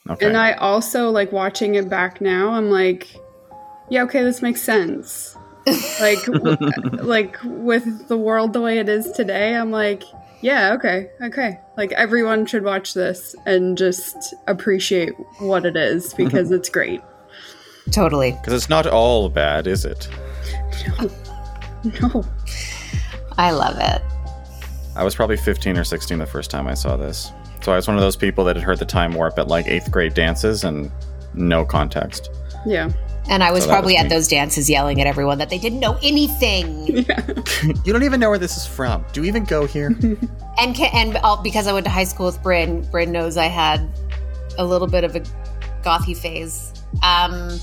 Okay. 0.08 0.26
And 0.26 0.36
I 0.36 0.52
also 0.54 1.10
like 1.10 1.32
watching 1.32 1.74
it 1.76 1.88
back 1.88 2.20
now, 2.20 2.50
I'm 2.50 2.70
like, 2.70 3.14
yeah, 3.90 4.02
okay, 4.04 4.22
this 4.22 4.42
makes 4.42 4.60
sense. 4.62 5.36
Like 6.00 6.24
w- 6.24 6.56
like 7.02 7.36
with 7.44 8.08
the 8.08 8.16
world 8.16 8.52
the 8.52 8.60
way 8.60 8.78
it 8.78 8.88
is 8.88 9.12
today, 9.12 9.54
I'm 9.54 9.70
like, 9.70 10.02
Yeah, 10.40 10.72
okay, 10.74 11.08
okay. 11.22 11.60
Like 11.76 11.92
everyone 11.92 12.46
should 12.46 12.64
watch 12.64 12.94
this 12.94 13.36
and 13.46 13.78
just 13.78 14.34
appreciate 14.48 15.12
what 15.38 15.64
it 15.64 15.76
is 15.76 16.14
because 16.22 16.50
it's 16.50 16.68
great. 16.68 17.00
Totally. 17.92 18.32
Because 18.32 18.54
it's 18.54 18.68
not 18.68 18.86
all 18.88 19.28
bad, 19.28 19.66
is 19.68 19.84
it? 19.84 20.08
No. 21.00 21.10
No. 22.00 22.24
I 23.38 23.50
love 23.50 23.76
it. 23.78 24.02
I 24.94 25.04
was 25.04 25.14
probably 25.14 25.36
15 25.36 25.78
or 25.78 25.84
16 25.84 26.18
the 26.18 26.26
first 26.26 26.50
time 26.50 26.66
I 26.66 26.74
saw 26.74 26.96
this. 26.96 27.32
So 27.62 27.72
I 27.72 27.76
was 27.76 27.86
one 27.86 27.96
of 27.96 28.02
those 28.02 28.16
people 28.16 28.44
that 28.44 28.56
had 28.56 28.64
heard 28.64 28.78
the 28.78 28.84
time 28.84 29.14
warp 29.14 29.38
at 29.38 29.48
like 29.48 29.66
eighth 29.66 29.90
grade 29.90 30.14
dances 30.14 30.64
and 30.64 30.90
no 31.34 31.64
context. 31.64 32.30
Yeah. 32.66 32.90
And 33.28 33.42
I 33.42 33.52
was 33.52 33.64
So 33.64 33.70
probably 33.70 33.94
was 33.94 34.04
at 34.04 34.10
those 34.10 34.26
dances 34.26 34.68
yelling 34.68 35.00
at 35.00 35.06
everyone 35.06 35.38
that 35.38 35.48
they 35.48 35.58
didn't 35.58 35.78
know 35.80 35.96
anything. 36.02 36.88
Yeah. 36.88 37.26
you 37.84 37.92
don't 37.92 38.02
even 38.02 38.18
know 38.18 38.30
where 38.30 38.38
this 38.38 38.56
is 38.56 38.66
from. 38.66 39.04
Do 39.12 39.22
you 39.22 39.28
even 39.28 39.44
go 39.44 39.64
here? 39.64 39.86
and 40.58 40.76
ca- 40.76 40.90
and 40.92 41.16
all, 41.18 41.40
because 41.40 41.68
I 41.68 41.72
went 41.72 41.84
to 41.86 41.90
high 41.90 42.04
school 42.04 42.26
with 42.26 42.42
Bryn, 42.42 42.82
Bryn 42.90 43.12
knows 43.12 43.36
I 43.36 43.46
had 43.46 43.88
a 44.58 44.66
little 44.66 44.88
bit 44.88 45.04
of 45.04 45.14
a 45.14 45.20
gothy 45.82 46.16
phase. 46.16 46.72
Um, 47.02 47.60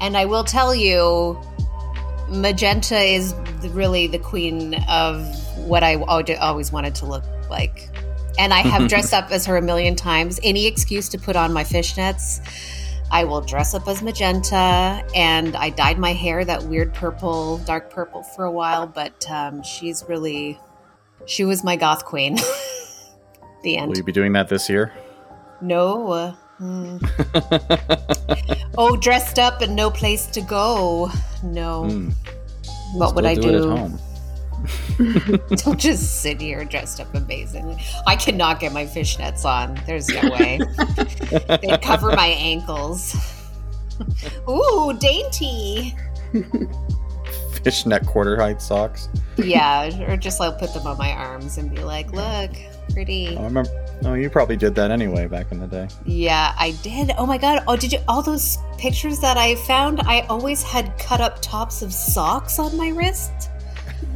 and 0.00 0.16
I 0.16 0.24
will 0.24 0.44
tell 0.44 0.74
you, 0.74 1.40
Magenta 2.28 2.98
is 2.98 3.32
really 3.70 4.08
the 4.08 4.18
queen 4.18 4.74
of 4.88 5.24
what 5.56 5.82
I 5.82 5.96
always 5.96 6.72
wanted 6.72 6.94
to 6.96 7.06
look 7.06 7.24
like. 7.50 7.88
And 8.38 8.52
I 8.52 8.60
have 8.60 8.88
dressed 8.88 9.12
up 9.12 9.30
as 9.30 9.46
her 9.46 9.56
a 9.56 9.62
million 9.62 9.96
times. 9.96 10.38
Any 10.42 10.66
excuse 10.66 11.08
to 11.10 11.18
put 11.18 11.36
on 11.36 11.52
my 11.52 11.64
fishnets. 11.64 12.40
I 13.10 13.24
will 13.24 13.40
dress 13.40 13.72
up 13.72 13.86
as 13.86 14.02
magenta, 14.02 15.04
and 15.14 15.54
I 15.54 15.70
dyed 15.70 15.96
my 15.96 16.12
hair 16.12 16.44
that 16.44 16.64
weird 16.64 16.92
purple, 16.92 17.58
dark 17.58 17.88
purple 17.88 18.24
for 18.24 18.44
a 18.44 18.50
while. 18.50 18.86
But 18.86 19.30
um, 19.30 19.62
she's 19.62 20.04
really, 20.08 20.58
she 21.24 21.44
was 21.44 21.62
my 21.62 21.76
goth 21.76 22.04
queen. 22.04 22.36
the 23.62 23.76
end. 23.76 23.90
Will 23.90 23.98
you 23.98 24.04
be 24.04 24.12
doing 24.12 24.32
that 24.32 24.48
this 24.48 24.68
year? 24.68 24.92
No. 25.60 26.10
uh, 26.10 26.34
hmm. 26.58 26.98
oh, 28.78 28.96
dressed 28.96 29.38
up 29.38 29.60
and 29.60 29.76
no 29.76 29.90
place 29.90 30.26
to 30.26 30.40
go. 30.40 31.10
No. 31.42 31.84
Hmm, 31.84 32.10
what 32.94 33.14
would 33.14 33.26
I 33.26 33.34
do 33.34 33.52
do? 33.52 33.98
It 34.66 35.16
at 35.16 35.22
home. 35.22 35.40
Don't 35.56 35.80
just 35.80 36.22
sit 36.22 36.40
here 36.40 36.64
dressed 36.64 37.00
up 37.00 37.14
amazingly. 37.14 37.82
I 38.06 38.16
cannot 38.16 38.60
get 38.60 38.72
my 38.72 38.84
fishnets 38.84 39.44
on. 39.44 39.80
There's 39.86 40.08
no 40.08 40.22
way. 40.30 40.60
they 41.60 41.78
cover 41.78 42.12
my 42.12 42.26
ankles. 42.26 43.16
Ooh, 44.48 44.96
dainty. 44.98 45.94
Fishnet 47.62 48.06
quarter 48.06 48.36
height 48.36 48.62
socks. 48.62 49.08
Yeah, 49.36 49.90
or 50.08 50.16
just 50.16 50.40
like 50.40 50.58
put 50.58 50.72
them 50.72 50.86
on 50.86 50.96
my 50.98 51.12
arms 51.12 51.58
and 51.58 51.74
be 51.74 51.82
like, 51.82 52.12
look, 52.12 52.50
pretty. 52.90 53.36
Oh, 53.36 53.42
I 53.42 53.44
remember. 53.44 53.70
Oh, 54.04 54.14
you 54.14 54.28
probably 54.30 54.56
did 54.56 54.74
that 54.74 54.90
anyway 54.90 55.26
back 55.26 55.50
in 55.50 55.58
the 55.58 55.66
day. 55.66 55.88
Yeah, 56.04 56.54
I 56.58 56.72
did. 56.82 57.12
Oh 57.18 57.26
my 57.26 57.38
god. 57.38 57.64
Oh, 57.66 57.76
did 57.76 57.92
you 57.92 57.98
all 58.08 58.22
those 58.22 58.58
pictures 58.78 59.18
that 59.20 59.36
I 59.36 59.54
found? 59.54 60.00
I 60.00 60.20
always 60.28 60.62
had 60.62 60.96
cut 60.98 61.20
up 61.20 61.40
tops 61.40 61.82
of 61.82 61.92
socks 61.92 62.58
on 62.58 62.76
my 62.76 62.88
wrist. 62.90 63.50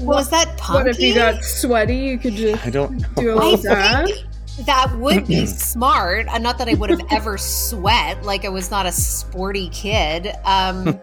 Was 0.00 0.30
that 0.30 0.56
punky? 0.56 0.78
What 0.78 0.88
if 0.88 1.00
you 1.00 1.14
got 1.14 1.44
sweaty? 1.44 1.96
You 1.96 2.18
could 2.18 2.34
just 2.34 2.66
I 2.66 2.70
don't 2.70 2.92
know. 3.00 3.08
do 3.16 3.30
a 3.30 3.32
I 3.32 3.44
little 3.44 3.56
dab. 3.62 4.06
think 4.06 4.26
that 4.66 4.94
would 4.98 5.26
be 5.26 5.46
smart. 5.46 6.28
Uh, 6.28 6.38
Not 6.38 6.58
that 6.58 6.68
I 6.68 6.74
would 6.74 6.90
have 6.90 7.00
ever 7.10 7.38
sweat, 7.38 8.22
like 8.24 8.44
I 8.44 8.48
was 8.50 8.70
not 8.70 8.84
a 8.86 8.92
sporty 8.92 9.68
kid. 9.70 10.26
Um, 10.44 11.00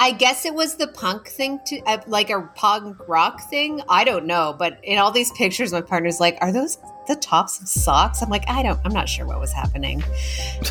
I 0.00 0.12
guess 0.12 0.44
it 0.44 0.54
was 0.54 0.76
the 0.76 0.88
punk 0.88 1.28
thing 1.28 1.60
to 1.66 1.80
uh, 1.82 1.98
like 2.06 2.30
a 2.30 2.42
punk 2.54 2.96
rock 3.08 3.48
thing. 3.50 3.82
I 3.88 4.04
don't 4.04 4.26
know, 4.26 4.54
but 4.58 4.78
in 4.82 4.98
all 4.98 5.10
these 5.12 5.30
pictures, 5.32 5.72
my 5.72 5.80
partner's 5.80 6.18
like, 6.20 6.38
"Are 6.40 6.52
those 6.52 6.78
the 7.08 7.16
tops 7.16 7.60
of 7.60 7.68
socks?" 7.68 8.20
I'm 8.22 8.30
like, 8.30 8.48
"I 8.48 8.62
don't. 8.62 8.80
I'm 8.84 8.92
not 8.92 9.08
sure 9.08 9.26
what 9.26 9.38
was 9.38 9.52
happening." 9.52 10.02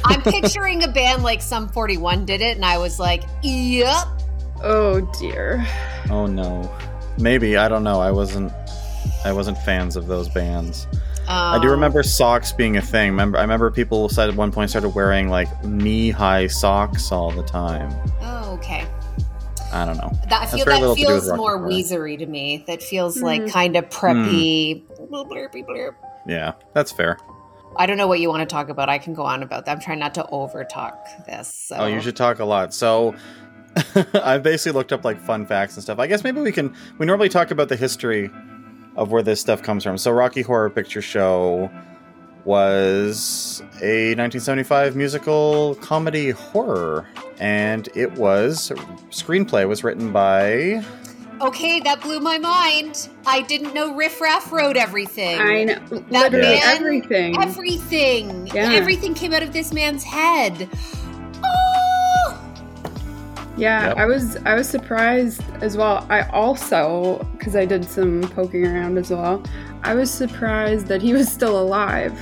I'm 0.04 0.22
picturing 0.24 0.84
a 0.84 0.88
band 0.90 1.24
like 1.24 1.42
Sum 1.42 1.70
41 1.70 2.26
did 2.26 2.42
it, 2.42 2.56
and 2.58 2.66
I 2.66 2.78
was 2.78 3.00
like, 3.00 3.24
"Yep." 3.44 4.06
Oh 4.64 5.00
dear. 5.20 5.66
Oh 6.10 6.26
no. 6.26 6.70
Maybe 7.22 7.58
I 7.58 7.70
don't 7.70 7.84
know. 7.84 8.02
I 8.02 8.12
wasn't. 8.12 8.52
I 9.24 9.32
wasn't 9.32 9.58
fans 9.60 9.96
of 9.96 10.08
those 10.08 10.28
bands. 10.30 10.88
I 11.28 11.60
do 11.62 11.68
Um, 11.68 11.72
remember 11.74 12.04
socks 12.04 12.52
being 12.52 12.76
a 12.78 12.82
thing. 12.82 13.12
Remember, 13.12 13.38
I 13.38 13.42
remember 13.42 13.70
people 13.72 14.10
said 14.10 14.30
at 14.30 14.36
one 14.36 14.52
point 14.52 14.70
started 14.72 14.90
wearing 14.90 15.30
like 15.30 15.64
knee-high 15.64 16.48
socks 16.48 17.12
all 17.12 17.32
the 17.32 17.44
time. 17.44 17.94
Oh, 18.22 18.54
okay. 18.56 18.86
I 19.72 19.86
don't 19.86 19.98
know. 19.98 20.12
That, 20.30 20.50
feel, 20.50 20.66
that 20.66 20.82
little 20.82 20.96
to 20.96 21.02
feels 21.06 21.32
more 21.32 21.56
and. 21.56 21.66
Weezery 21.66 22.18
to 22.18 22.26
me. 22.26 22.64
That 22.68 22.84
feels 22.84 23.22
like 23.22 23.44
Mhm. 23.44 23.52
kind 23.52 23.76
of 23.78 23.88
preppy. 23.90 24.84
Blurpy 25.10 25.66
blurp. 25.66 25.94
Yeah, 26.28 26.54
that's 26.74 26.92
fair. 26.92 27.18
I 27.78 27.86
don't 27.86 27.98
know 27.98 28.08
what 28.08 28.20
you 28.20 28.28
want 28.28 28.42
to 28.42 28.54
talk 28.54 28.68
about. 28.68 28.90
I 28.90 28.98
can 28.98 29.14
go 29.14 29.24
on 29.24 29.44
about 29.44 29.66
that. 29.66 29.72
I'm 29.72 29.80
trying 29.80 30.00
not 30.00 30.14
to 30.16 30.28
over 30.30 30.66
talk 30.66 30.98
this. 31.26 31.54
So. 31.54 31.78
Oh, 31.78 31.86
you 31.86 32.02
should 32.02 32.18
talk 32.18 32.40
a 32.40 32.46
lot. 32.46 32.74
So 32.74 33.16
I've 34.14 34.44
basically 34.44 34.78
looked 34.78 34.92
up 34.92 35.06
like 35.06 35.20
fun 35.20 35.46
facts 35.46 35.76
and 35.76 35.84
stuff. 35.84 36.00
I 36.00 36.08
guess 36.08 36.24
maybe 36.24 36.42
we 36.42 36.52
can. 36.52 36.76
We 36.98 37.06
normally 37.06 37.30
talk 37.30 37.52
about 37.52 37.70
the 37.70 37.76
history 37.76 38.30
of 38.96 39.12
where 39.12 39.24
this 39.24 39.40
stuff 39.40 39.62
comes 39.64 39.84
from. 39.84 39.98
So 39.98 40.12
Rocky 40.12 40.42
Horror 40.42 40.70
Picture 40.70 41.02
Show 41.02 41.72
was 42.44 43.62
a 43.82 44.16
1975 44.16 44.96
musical 44.96 45.76
comedy 45.76 46.32
horror, 46.32 47.08
and 47.40 47.88
it 47.96 48.12
was 48.14 48.72
screenplay 49.10 49.68
was 49.68 49.84
written 49.84 50.12
by 50.12 50.84
Okay, 51.42 51.80
that 51.80 52.02
blew 52.02 52.20
my 52.20 52.38
mind. 52.38 53.10
I 53.26 53.42
didn't 53.42 53.74
know 53.74 53.96
Riff 53.96 54.22
Raff 54.22 54.52
wrote 54.52 54.78
everything. 54.78 55.40
I 55.42 55.64
know. 55.64 55.80
That 55.90 56.32
Literally 56.32 56.60
man- 56.60 56.78
everything. 56.78 57.42
Everything. 57.42 58.48
Yeah. 58.48 58.74
Everything 58.74 59.16
came 59.16 59.34
out 59.34 59.42
of 59.42 59.52
this 59.52 59.74
man's 59.74 60.04
head. 60.04 60.70
Yeah, 63.58 63.88
Yep. 63.90 63.98
I 63.98 64.06
was 64.06 64.38
I 64.46 64.54
was 64.56 64.68
surprised 64.70 65.44
as 65.62 65.76
well. 65.78 66.06
I 66.10 66.22
also 66.30 67.20
because 67.38 67.56
I 67.56 67.66
did 67.66 67.86
some 67.86 68.22
poking 68.22 68.66
around 68.66 68.98
as 68.98 69.12
well. 69.12 69.44
I 69.84 69.94
was 69.94 70.10
surprised 70.12 70.88
that 70.88 71.02
he 71.02 71.14
was 71.14 71.30
still 71.30 71.60
alive 71.60 72.14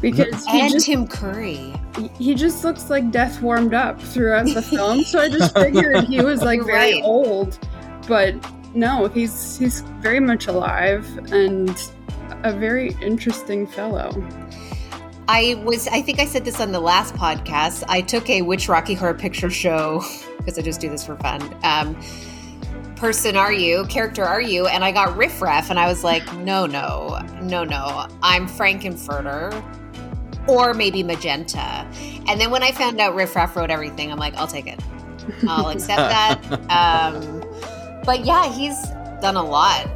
because 0.00 0.44
he 0.46 0.60
And 0.60 0.72
just 0.72 0.86
Tim 0.86 1.06
Curry. 1.06 1.72
he 2.18 2.34
just 2.34 2.64
looks 2.64 2.90
like 2.90 3.10
death 3.10 3.40
warmed 3.40 3.72
up 3.74 4.00
throughout 4.00 4.46
the 4.46 4.62
film. 4.62 5.02
So 5.04 5.20
I 5.20 5.28
just 5.28 5.54
figured 5.56 6.04
he 6.04 6.20
was 6.22 6.42
like 6.42 6.56
You're 6.58 6.66
very 6.66 6.94
right. 6.94 7.02
old, 7.04 7.58
but 8.08 8.34
no, 8.74 9.06
he's 9.08 9.56
he's 9.56 9.80
very 10.00 10.20
much 10.20 10.48
alive 10.48 11.06
and 11.32 11.70
a 12.42 12.52
very 12.52 12.96
interesting 13.00 13.66
fellow. 13.66 14.10
I 15.28 15.60
was, 15.64 15.88
I 15.88 16.02
think 16.02 16.20
I 16.20 16.26
said 16.26 16.44
this 16.44 16.60
on 16.60 16.72
the 16.72 16.80
last 16.80 17.14
podcast. 17.14 17.84
I 17.88 18.02
took 18.02 18.28
a 18.28 18.42
Which 18.42 18.68
Rocky 18.68 18.94
Horror 18.94 19.14
Picture 19.14 19.50
Show, 19.50 20.02
because 20.38 20.58
I 20.58 20.62
just 20.62 20.80
do 20.80 20.88
this 20.90 21.04
for 21.04 21.16
fun. 21.16 21.54
Um, 21.62 21.98
person 22.96 23.36
are 23.36 23.52
you? 23.52 23.84
Character 23.86 24.24
are 24.24 24.40
you? 24.40 24.66
And 24.66 24.84
I 24.84 24.92
got 24.92 25.16
Riff 25.16 25.40
Raff, 25.40 25.70
and 25.70 25.78
I 25.78 25.86
was 25.86 26.04
like, 26.04 26.24
no, 26.36 26.66
no, 26.66 27.20
no, 27.42 27.64
no. 27.64 28.06
I'm 28.22 28.46
Frank-N-Furter. 28.46 29.62
Or 30.46 30.74
maybe 30.74 31.02
Magenta. 31.02 31.86
And 32.28 32.38
then 32.38 32.50
when 32.50 32.62
I 32.62 32.72
found 32.72 33.00
out 33.00 33.14
Riff 33.14 33.34
Raff 33.34 33.56
wrote 33.56 33.70
everything, 33.70 34.12
I'm 34.12 34.18
like, 34.18 34.34
I'll 34.34 34.46
take 34.46 34.66
it. 34.66 34.78
I'll 35.48 35.68
accept 35.68 35.96
that. 35.96 36.40
Um, 36.70 37.42
but 38.04 38.26
yeah, 38.26 38.52
he's 38.52 38.78
done 39.22 39.36
a 39.36 39.42
lot. 39.42 39.88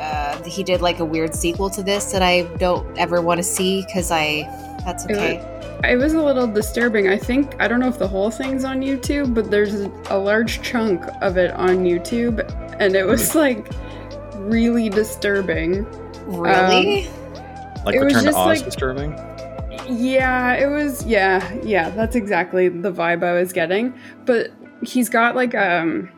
Uh, 0.00 0.42
he 0.44 0.62
did 0.62 0.80
like 0.80 0.98
a 0.98 1.04
weird 1.04 1.34
sequel 1.34 1.68
to 1.70 1.82
this 1.82 2.10
that 2.12 2.22
I 2.22 2.42
don't 2.56 2.96
ever 2.98 3.20
want 3.20 3.38
to 3.38 3.44
see 3.44 3.84
because 3.86 4.10
I. 4.10 4.42
That's 4.84 5.04
It 5.04 5.12
okay. 5.12 5.56
It 5.84 5.96
was 5.96 6.14
a 6.14 6.22
little 6.22 6.46
disturbing. 6.46 7.08
I 7.08 7.16
think 7.18 7.54
I 7.60 7.68
don't 7.68 7.80
know 7.80 7.88
if 7.88 7.98
the 7.98 8.08
whole 8.08 8.30
thing's 8.30 8.64
on 8.64 8.80
YouTube, 8.80 9.34
but 9.34 9.50
there's 9.50 9.74
a 10.10 10.18
large 10.18 10.62
chunk 10.62 11.02
of 11.22 11.36
it 11.36 11.50
on 11.52 11.84
YouTube, 11.84 12.40
and 12.78 12.94
it 12.94 13.04
was 13.06 13.34
like 13.34 13.66
really 14.36 14.88
disturbing. 14.88 15.84
Really? 16.26 17.08
like 17.84 17.94
It 17.94 18.04
was 18.04 18.14
Return 18.14 18.18
to 18.20 18.22
just 18.24 18.38
Oz 18.38 18.46
like- 18.46 18.64
disturbing. 18.64 19.12
Yeah, 19.88 20.52
it 20.54 20.66
was. 20.68 21.04
Yeah, 21.04 21.52
yeah, 21.62 21.90
that's 21.90 22.14
exactly 22.14 22.68
the 22.68 22.92
vibe 22.92 23.24
I 23.24 23.32
was 23.32 23.52
getting. 23.52 23.92
But 24.24 24.50
he's 24.82 25.08
got 25.08 25.34
like 25.34 25.54
um, 25.54 26.10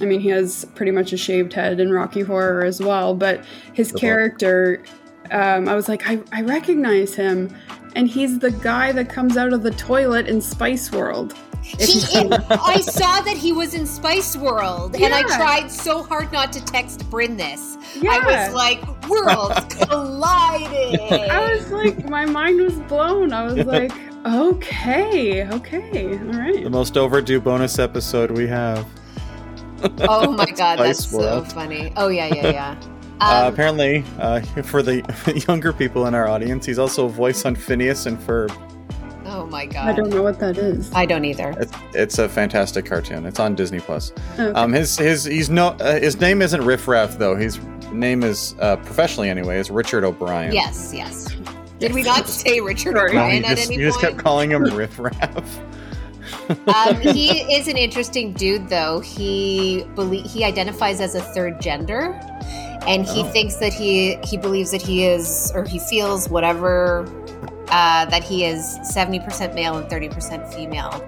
I 0.00 0.04
mean, 0.06 0.20
he 0.20 0.28
has 0.30 0.64
pretty 0.74 0.92
much 0.92 1.12
a 1.12 1.16
shaved 1.16 1.52
head 1.52 1.80
in 1.80 1.92
Rocky 1.92 2.20
Horror 2.22 2.64
as 2.64 2.80
well. 2.80 3.14
But 3.14 3.44
his 3.72 3.92
Good 3.92 4.00
character, 4.00 4.82
um, 5.30 5.68
I 5.68 5.74
was 5.74 5.88
like, 5.88 6.08
I, 6.08 6.20
I 6.32 6.42
recognize 6.42 7.14
him, 7.14 7.54
and 7.94 8.08
he's 8.08 8.38
the 8.38 8.50
guy 8.50 8.92
that 8.92 9.08
comes 9.08 9.36
out 9.36 9.52
of 9.52 9.62
the 9.62 9.70
toilet 9.72 10.26
in 10.28 10.40
Spice 10.40 10.90
World. 10.92 11.34
He, 11.62 11.98
you- 12.18 12.30
I 12.48 12.80
saw 12.80 13.20
that 13.20 13.36
he 13.36 13.52
was 13.52 13.74
in 13.74 13.86
Spice 13.86 14.34
World, 14.36 14.96
and 14.96 15.12
I 15.14 15.22
tried 15.22 15.70
so 15.70 16.02
hard 16.02 16.32
not 16.32 16.52
to 16.54 16.64
text 16.64 17.08
Bryn 17.10 17.36
this. 17.36 17.76
Yeah. 18.00 18.12
I 18.12 18.44
was 18.46 18.54
like, 18.54 19.08
worlds 19.08 19.74
colliding. 19.86 21.30
I 21.30 21.52
was 21.52 21.70
like, 21.70 22.08
my 22.08 22.24
mind 22.24 22.60
was 22.60 22.78
blown. 22.80 23.32
I 23.32 23.42
was 23.44 23.66
like, 23.66 23.92
okay, 24.26 25.46
okay, 25.48 26.08
all 26.18 26.24
right. 26.32 26.64
The 26.64 26.70
most 26.70 26.96
overdue 26.96 27.40
bonus 27.40 27.78
episode 27.78 28.30
we 28.30 28.46
have. 28.48 28.86
Oh 30.08 30.32
my 30.32 30.46
god, 30.50 30.78
that's 30.78 31.12
World. 31.12 31.48
so 31.48 31.54
funny. 31.54 31.92
Oh 31.96 32.08
yeah, 32.08 32.26
yeah, 32.34 32.50
yeah. 32.50 32.80
Uh, 33.22 33.44
Um, 33.48 33.52
apparently, 33.52 34.02
uh, 34.18 34.40
for 34.62 34.82
the 34.82 35.02
younger 35.46 35.74
people 35.74 36.06
in 36.06 36.14
our 36.14 36.26
audience, 36.26 36.64
he's 36.64 36.78
also 36.78 37.04
a 37.04 37.08
voice 37.10 37.44
on 37.44 37.54
Phineas 37.54 38.06
and 38.06 38.16
Ferb. 38.18 38.50
oh 39.26 39.44
my 39.44 39.66
god! 39.66 39.88
I 39.90 39.92
don't 39.92 40.08
know 40.08 40.22
what 40.22 40.38
that 40.38 40.56
is. 40.56 40.90
I 40.94 41.04
don't 41.04 41.26
either. 41.26 41.54
It's, 41.60 41.72
it's 41.92 42.18
a 42.18 42.30
fantastic 42.30 42.86
cartoon. 42.86 43.26
It's 43.26 43.38
on 43.38 43.54
Disney 43.54 43.78
Plus. 43.80 44.12
Okay. 44.38 44.50
Um, 44.52 44.72
his 44.72 44.96
his 44.96 45.24
he's 45.24 45.50
no 45.50 45.66
uh, 45.80 46.00
his 46.00 46.18
name 46.18 46.40
isn't 46.40 46.62
Riff 46.64 46.88
Raff 46.88 47.18
though. 47.18 47.36
His 47.36 47.60
name 47.92 48.22
is 48.22 48.54
uh, 48.58 48.76
professionally 48.76 49.28
anyway 49.28 49.58
is 49.58 49.70
Richard 49.70 50.02
O'Brien. 50.02 50.54
Yes, 50.54 50.90
yes. 50.94 51.28
Did 51.78 51.92
we 51.92 52.02
not 52.02 52.26
say 52.42 52.60
Richard 52.62 52.96
Sorry. 52.96 53.12
No, 53.12 53.20
O'Brien 53.20 53.42
he 53.42 53.48
at 53.50 53.56
just, 53.58 53.68
any 53.70 53.76
he 53.76 53.82
just 53.82 54.00
kept 54.00 54.16
calling 54.16 54.50
him 54.50 54.62
Riff 54.64 54.98
Raff. 54.98 55.60
Um, 56.66 57.00
he 57.00 57.30
is 57.54 57.68
an 57.68 57.76
interesting 57.76 58.32
dude, 58.32 58.68
though. 58.68 59.00
He 59.00 59.84
belie- 59.94 60.26
he 60.26 60.44
identifies 60.44 61.00
as 61.00 61.14
a 61.14 61.20
third 61.20 61.60
gender, 61.60 62.18
and 62.86 63.06
he 63.06 63.22
Oh. 63.22 63.30
thinks 63.30 63.56
that 63.56 63.72
he 63.72 64.16
he 64.24 64.36
believes 64.36 64.70
that 64.72 64.82
he 64.82 65.04
is 65.06 65.52
or 65.54 65.64
he 65.64 65.78
feels 65.78 66.28
whatever 66.28 67.06
uh, 67.68 68.04
that 68.06 68.24
he 68.24 68.44
is 68.44 68.78
seventy 68.82 69.20
percent 69.20 69.54
male 69.54 69.76
and 69.76 69.88
thirty 69.88 70.08
percent 70.08 70.52
female. 70.52 71.02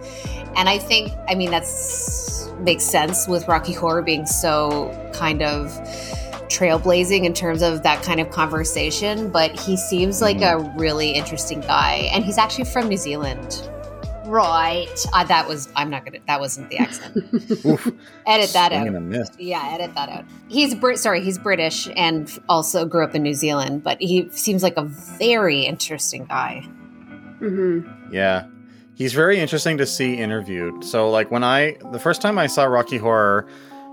And 0.56 0.68
I 0.68 0.78
think, 0.78 1.12
I 1.28 1.34
mean, 1.34 1.50
that's 1.50 2.48
makes 2.60 2.84
sense 2.84 3.26
with 3.26 3.48
Rocky 3.48 3.72
Horror 3.72 4.02
being 4.02 4.26
so 4.26 4.90
kind 5.12 5.42
of 5.42 5.68
trailblazing 6.48 7.24
in 7.24 7.32
terms 7.32 7.62
of 7.62 7.82
that 7.82 8.02
kind 8.02 8.20
of 8.20 8.30
conversation. 8.30 9.30
But 9.30 9.58
he 9.58 9.76
seems 9.76 10.20
like 10.20 10.42
a 10.42 10.58
really 10.76 11.10
interesting 11.12 11.60
guy, 11.62 12.10
and 12.12 12.22
he's 12.24 12.38
actually 12.38 12.64
from 12.64 12.88
New 12.88 12.98
Zealand. 12.98 13.68
Right. 14.32 14.88
Uh, 15.12 15.24
that 15.24 15.46
was. 15.46 15.68
I'm 15.76 15.90
not 15.90 16.06
gonna. 16.06 16.20
That 16.26 16.40
wasn't 16.40 16.70
the 16.70 16.78
accent. 16.78 17.16
Edit 18.26 18.50
that 18.54 18.68
swing 18.72 18.80
out. 18.80 18.86
and 18.86 18.96
a 18.96 19.00
miss. 19.00 19.28
Yeah, 19.38 19.62
edit 19.74 19.94
that 19.94 20.08
out. 20.08 20.24
He's 20.48 20.74
Brit. 20.74 20.98
Sorry, 20.98 21.20
he's 21.22 21.36
British 21.36 21.86
and 21.96 22.30
also 22.48 22.86
grew 22.86 23.04
up 23.04 23.14
in 23.14 23.22
New 23.22 23.34
Zealand. 23.34 23.82
But 23.82 24.00
he 24.00 24.30
seems 24.30 24.62
like 24.62 24.78
a 24.78 24.84
very 24.84 25.60
interesting 25.60 26.24
guy. 26.24 26.62
hmm 27.40 27.80
Yeah. 28.10 28.46
He's 28.94 29.12
very 29.12 29.38
interesting 29.38 29.76
to 29.76 29.84
see 29.86 30.14
interviewed. 30.14 30.82
So 30.82 31.10
like 31.10 31.30
when 31.30 31.44
I 31.44 31.76
the 31.90 31.98
first 31.98 32.22
time 32.22 32.38
I 32.38 32.46
saw 32.46 32.64
Rocky 32.64 32.96
Horror, 32.96 33.46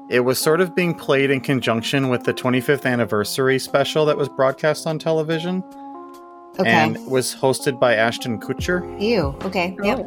it 0.09 0.21
was 0.21 0.39
sort 0.39 0.61
of 0.61 0.73
being 0.73 0.93
played 0.93 1.31
in 1.31 1.41
conjunction 1.41 2.07
with 2.07 2.23
the 2.23 2.33
25th 2.33 2.85
anniversary 2.85 3.59
special 3.59 4.05
that 4.05 4.15
was 4.15 4.29
broadcast 4.29 4.87
on 4.87 4.99
television 4.99 5.63
Okay. 6.59 6.69
and 6.69 7.05
was 7.07 7.33
hosted 7.33 7.79
by 7.79 7.95
Ashton 7.95 8.39
Kutcher. 8.39 9.01
Ew. 9.01 9.35
Okay. 9.43 9.75
Yep. 9.83 10.05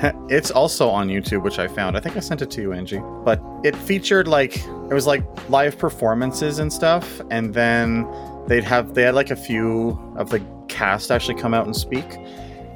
It's 0.28 0.52
also 0.52 0.88
on 0.88 1.08
YouTube, 1.08 1.42
which 1.42 1.58
I 1.58 1.66
found. 1.66 1.96
I 1.96 2.00
think 2.00 2.16
I 2.16 2.20
sent 2.20 2.40
it 2.40 2.50
to 2.52 2.60
you, 2.60 2.72
Angie. 2.72 3.00
But 3.24 3.42
it 3.64 3.74
featured 3.74 4.28
like 4.28 4.56
it 4.58 4.94
was 4.94 5.08
like 5.08 5.24
live 5.50 5.76
performances 5.76 6.60
and 6.60 6.72
stuff, 6.72 7.20
and 7.30 7.52
then 7.52 8.06
they'd 8.46 8.62
have 8.62 8.94
they 8.94 9.02
had 9.02 9.16
like 9.16 9.30
a 9.30 9.36
few 9.36 9.98
of 10.16 10.30
the 10.30 10.40
cast 10.68 11.10
actually 11.10 11.34
come 11.40 11.52
out 11.52 11.66
and 11.66 11.74
speak. 11.74 12.04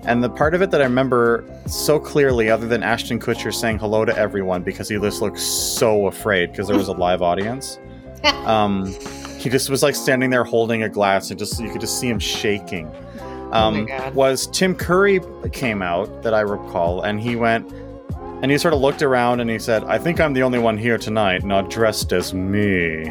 And 0.04 0.24
the 0.24 0.30
part 0.30 0.52
of 0.54 0.62
it 0.62 0.72
that 0.72 0.80
I 0.80 0.84
remember 0.84 1.44
so 1.66 2.00
clearly, 2.00 2.50
other 2.50 2.66
than 2.66 2.82
Ashton 2.82 3.20
Kutcher 3.20 3.54
saying 3.54 3.78
hello 3.78 4.04
to 4.04 4.16
everyone 4.18 4.64
because 4.64 4.88
he 4.88 4.98
just 4.98 5.22
looked 5.22 5.38
so 5.38 6.08
afraid 6.08 6.50
because 6.50 6.66
there 6.66 6.76
was 6.76 6.88
a 6.88 6.92
live 6.92 7.22
audience. 7.22 7.78
Um, 8.46 8.86
he 9.38 9.50
just 9.50 9.68
was 9.68 9.82
like 9.82 9.96
standing 9.96 10.30
there 10.30 10.44
holding 10.44 10.84
a 10.84 10.88
glass, 10.88 11.30
and 11.30 11.38
just 11.38 11.60
you 11.60 11.70
could 11.70 11.80
just 11.80 11.98
see 11.98 12.08
him 12.08 12.20
shaking. 12.20 12.88
Oh 13.52 13.58
Um, 13.68 13.86
God. 13.86 14.14
was 14.14 14.46
Tim 14.48 14.74
Curry 14.74 15.20
came 15.52 15.82
out 15.82 16.22
that 16.22 16.32
I 16.34 16.40
recall, 16.40 17.02
and 17.02 17.20
he 17.20 17.36
went 17.36 17.70
and 18.42 18.50
he 18.50 18.58
sort 18.58 18.74
of 18.74 18.80
looked 18.80 19.02
around 19.02 19.40
and 19.40 19.48
he 19.50 19.58
said, 19.58 19.84
"I 19.84 19.98
think 19.98 20.20
I'm 20.20 20.32
the 20.32 20.42
only 20.42 20.58
one 20.58 20.76
here 20.78 20.98
tonight 20.98 21.44
not 21.44 21.70
dressed 21.70 22.12
as 22.12 22.32
me," 22.34 23.04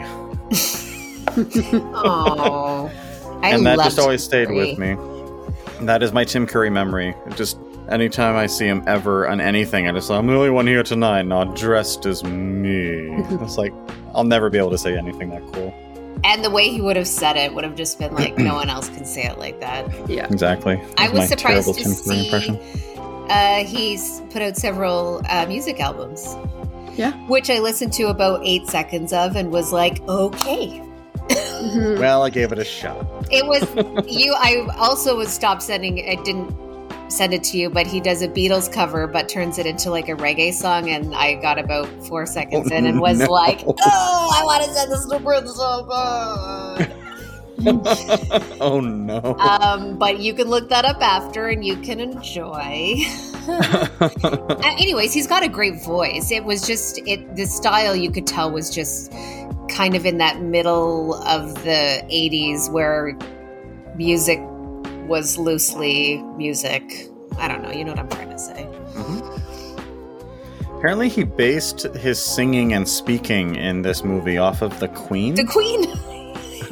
Oh. 1.93 2.91
I 3.43 3.49
and 3.49 3.65
that 3.65 3.77
just 3.79 3.97
always 3.99 4.23
stayed 4.23 4.47
Curry. 4.47 4.57
with 4.71 4.77
me. 4.77 4.95
That 5.85 6.03
is 6.03 6.13
my 6.13 6.23
Tim 6.23 6.45
Curry 6.45 6.69
memory. 6.69 7.15
It 7.27 7.35
just 7.35 7.57
anytime 7.89 8.35
I 8.35 8.45
see 8.45 8.65
him 8.67 8.83
ever 8.87 9.27
on 9.27 9.41
anything, 9.41 9.87
I 9.87 9.91
just 9.93 10.11
I'm 10.11 10.27
the 10.27 10.35
only 10.35 10.49
one 10.49 10.67
here 10.67 10.83
tonight 10.83 11.25
not 11.25 11.55
dressed 11.55 12.05
as 12.05 12.23
me. 12.23 13.07
it's 13.41 13.57
like 13.57 13.73
I'll 14.13 14.23
never 14.23 14.49
be 14.49 14.57
able 14.57 14.71
to 14.71 14.77
say 14.77 14.95
anything 14.97 15.29
that 15.31 15.41
cool. 15.53 15.73
And 16.23 16.43
the 16.43 16.49
way 16.49 16.69
he 16.69 16.81
would 16.81 16.95
have 16.95 17.07
said 17.07 17.35
it 17.35 17.53
would 17.53 17.63
have 17.63 17.75
just 17.75 17.97
been 17.99 18.13
like, 18.13 18.37
no 18.37 18.53
one 18.55 18.69
else 18.69 18.89
can 18.89 19.05
say 19.05 19.23
it 19.23 19.37
like 19.39 19.59
that. 19.59 19.87
Yeah. 20.09 20.27
Exactly. 20.31 20.79
I 20.97 21.09
was 21.09 21.19
my 21.19 21.25
surprised 21.25 21.73
to 21.73 21.83
Tim 21.83 21.91
see 21.91 22.25
impression. 22.25 22.59
uh, 23.29 23.63
he's 23.63 24.21
put 24.31 24.41
out 24.41 24.55
several 24.57 25.21
uh, 25.29 25.45
music 25.47 25.79
albums. 25.79 26.35
Yeah. 26.97 27.13
Which 27.27 27.49
I 27.49 27.59
listened 27.59 27.93
to 27.93 28.07
about 28.09 28.41
eight 28.43 28.67
seconds 28.67 29.13
of 29.13 29.35
and 29.35 29.51
was 29.51 29.71
like, 29.71 30.01
okay. 30.01 30.81
Mhm. 31.29 31.99
Well, 31.99 32.23
I 32.23 32.29
gave 32.29 32.51
it 32.51 32.59
a 32.59 32.65
shot. 32.65 33.05
It 33.31 33.45
was 33.45 33.63
you. 34.11 34.33
I 34.37 34.67
also 34.77 35.15
was 35.15 35.29
stopped 35.29 35.63
sending. 35.63 35.99
It 35.99 36.19
I 36.19 36.21
didn't 36.23 36.51
send 37.11 37.33
it 37.33 37.43
to 37.45 37.57
you, 37.57 37.69
but 37.69 37.85
he 37.87 37.99
does 37.99 38.21
a 38.21 38.27
Beatles 38.27 38.71
cover, 38.71 39.07
but 39.07 39.29
turns 39.29 39.57
it 39.57 39.65
into 39.65 39.89
like 39.91 40.09
a 40.09 40.13
reggae 40.15 40.53
song. 40.53 40.89
And 40.89 41.13
I 41.15 41.35
got 41.35 41.59
about 41.59 41.87
four 42.07 42.25
seconds 42.25 42.69
Oh, 42.71 42.75
in 42.75 42.85
and 42.85 42.99
was 43.01 43.19
no. 43.19 43.25
like, 43.31 43.61
"Oh, 43.65 44.31
I 44.33 44.43
want 44.45 44.63
to 44.63 44.69
send 44.73 44.91
this 44.91 45.05
to 45.05 45.19
Prince 45.19 45.55
so 45.55 45.83
good." 45.83 46.95
oh 48.61 48.79
no. 48.79 49.35
um, 49.37 49.99
but 49.99 50.19
you 50.19 50.33
can 50.33 50.47
look 50.47 50.67
that 50.69 50.83
up 50.85 50.99
after, 51.01 51.47
and 51.49 51.63
you 51.65 51.75
can 51.77 51.99
enjoy. 51.99 52.95
Uh, 53.47 54.57
anyways, 54.77 55.11
he's 55.13 55.25
got 55.25 55.41
a 55.41 55.47
great 55.49 55.83
voice. 55.83 56.29
It 56.29 56.43
was 56.45 56.61
just 56.61 56.99
it. 57.07 57.35
The 57.35 57.47
style 57.47 57.95
you 57.95 58.11
could 58.11 58.27
tell 58.27 58.51
was 58.51 58.69
just 58.69 59.11
kind 59.67 59.95
of 59.95 60.05
in 60.05 60.19
that 60.19 60.41
middle 60.41 61.15
of 61.23 61.55
the 61.63 62.05
'80s 62.11 62.71
where 62.71 63.17
music 63.95 64.39
was 65.03 65.37
loosely 65.37 66.21
music. 66.37 67.09
I 67.37 67.47
don't 67.47 67.61
know. 67.61 67.71
You 67.71 67.85
know 67.85 67.91
what 67.91 67.99
I'm 67.99 68.09
trying 68.09 68.29
to 68.29 68.39
say. 68.39 68.67
Apparently, 70.77 71.09
he 71.09 71.23
based 71.23 71.83
his 71.95 72.19
singing 72.19 72.73
and 72.73 72.87
speaking 72.87 73.55
in 73.55 73.83
this 73.83 74.03
movie 74.03 74.37
off 74.37 74.61
of 74.61 74.79
the 74.79 74.87
Queen. 74.87 75.35
The 75.35 75.45
Queen. 75.45 75.85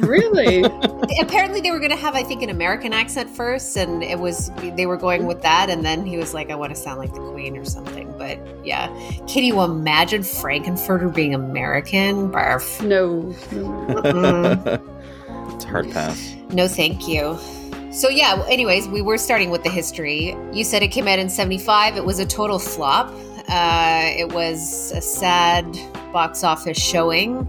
really? 0.00 0.62
Apparently, 1.20 1.60
they 1.60 1.70
were 1.70 1.78
going 1.78 1.90
to 1.90 1.96
have, 1.96 2.14
I 2.14 2.22
think, 2.22 2.42
an 2.42 2.50
American 2.50 2.92
accent 2.92 3.30
first, 3.30 3.76
and 3.76 4.02
it 4.02 4.18
was 4.18 4.50
they 4.76 4.86
were 4.86 4.96
going 4.96 5.26
with 5.26 5.42
that. 5.42 5.70
And 5.70 5.84
then 5.84 6.04
he 6.04 6.16
was 6.16 6.34
like, 6.34 6.50
"I 6.50 6.54
want 6.54 6.74
to 6.74 6.80
sound 6.80 6.98
like 6.98 7.14
the 7.14 7.20
Queen 7.20 7.56
or 7.56 7.64
something." 7.64 8.12
But 8.18 8.38
yeah, 8.64 8.88
can 9.26 9.44
you 9.44 9.60
imagine 9.62 10.22
Frank-N-Furter 10.22 11.14
being 11.14 11.34
American? 11.34 12.30
Barf. 12.30 12.82
No. 12.82 13.20
no. 13.52 14.02
Mm. 14.02 15.54
it's 15.54 15.64
a 15.64 15.68
hard 15.68 15.90
pass. 15.90 16.34
No, 16.50 16.66
thank 16.66 17.06
you. 17.06 17.38
So 17.90 18.08
yeah. 18.08 18.44
Anyways, 18.48 18.88
we 18.88 19.02
were 19.02 19.18
starting 19.18 19.50
with 19.50 19.64
the 19.64 19.70
history. 19.70 20.36
You 20.52 20.64
said 20.64 20.82
it 20.82 20.88
came 20.88 21.08
out 21.08 21.18
in 21.18 21.28
'75. 21.28 21.96
It 21.96 22.04
was 22.04 22.18
a 22.18 22.26
total 22.26 22.58
flop. 22.58 23.12
Uh, 23.48 24.12
it 24.16 24.32
was 24.32 24.92
a 24.92 25.00
sad 25.00 25.64
box 26.12 26.44
office 26.44 26.80
showing, 26.80 27.48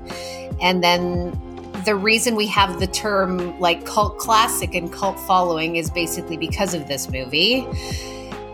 and 0.61 0.83
then 0.83 1.39
the 1.85 1.95
reason 1.95 2.35
we 2.35 2.47
have 2.47 2.79
the 2.79 2.87
term 2.87 3.59
like 3.59 3.85
cult 3.85 4.17
classic 4.17 4.73
and 4.73 4.91
cult 4.91 5.19
following 5.19 5.75
is 5.75 5.89
basically 5.91 6.37
because 6.37 6.73
of 6.73 6.87
this 6.87 7.09
movie. 7.09 7.65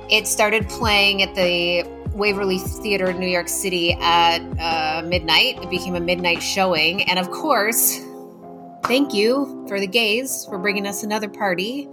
It 0.09 0.27
started 0.27 0.67
playing 0.69 1.21
at 1.21 1.35
the 1.35 1.83
Waverly 2.13 2.59
Theater 2.59 3.09
in 3.09 3.19
New 3.19 3.27
York 3.27 3.47
City 3.47 3.93
at 3.99 4.39
uh, 4.59 5.05
midnight. 5.05 5.61
It 5.61 5.69
became 5.69 5.95
a 5.95 5.99
midnight 5.99 6.41
showing, 6.41 7.03
and 7.03 7.17
of 7.19 7.29
course, 7.31 8.01
thank 8.87 9.13
you 9.13 9.65
for 9.67 9.79
the 9.79 9.87
gays 9.87 10.45
for 10.45 10.57
bringing 10.57 10.87
us 10.87 11.03
another 11.03 11.27
party. 11.27 11.89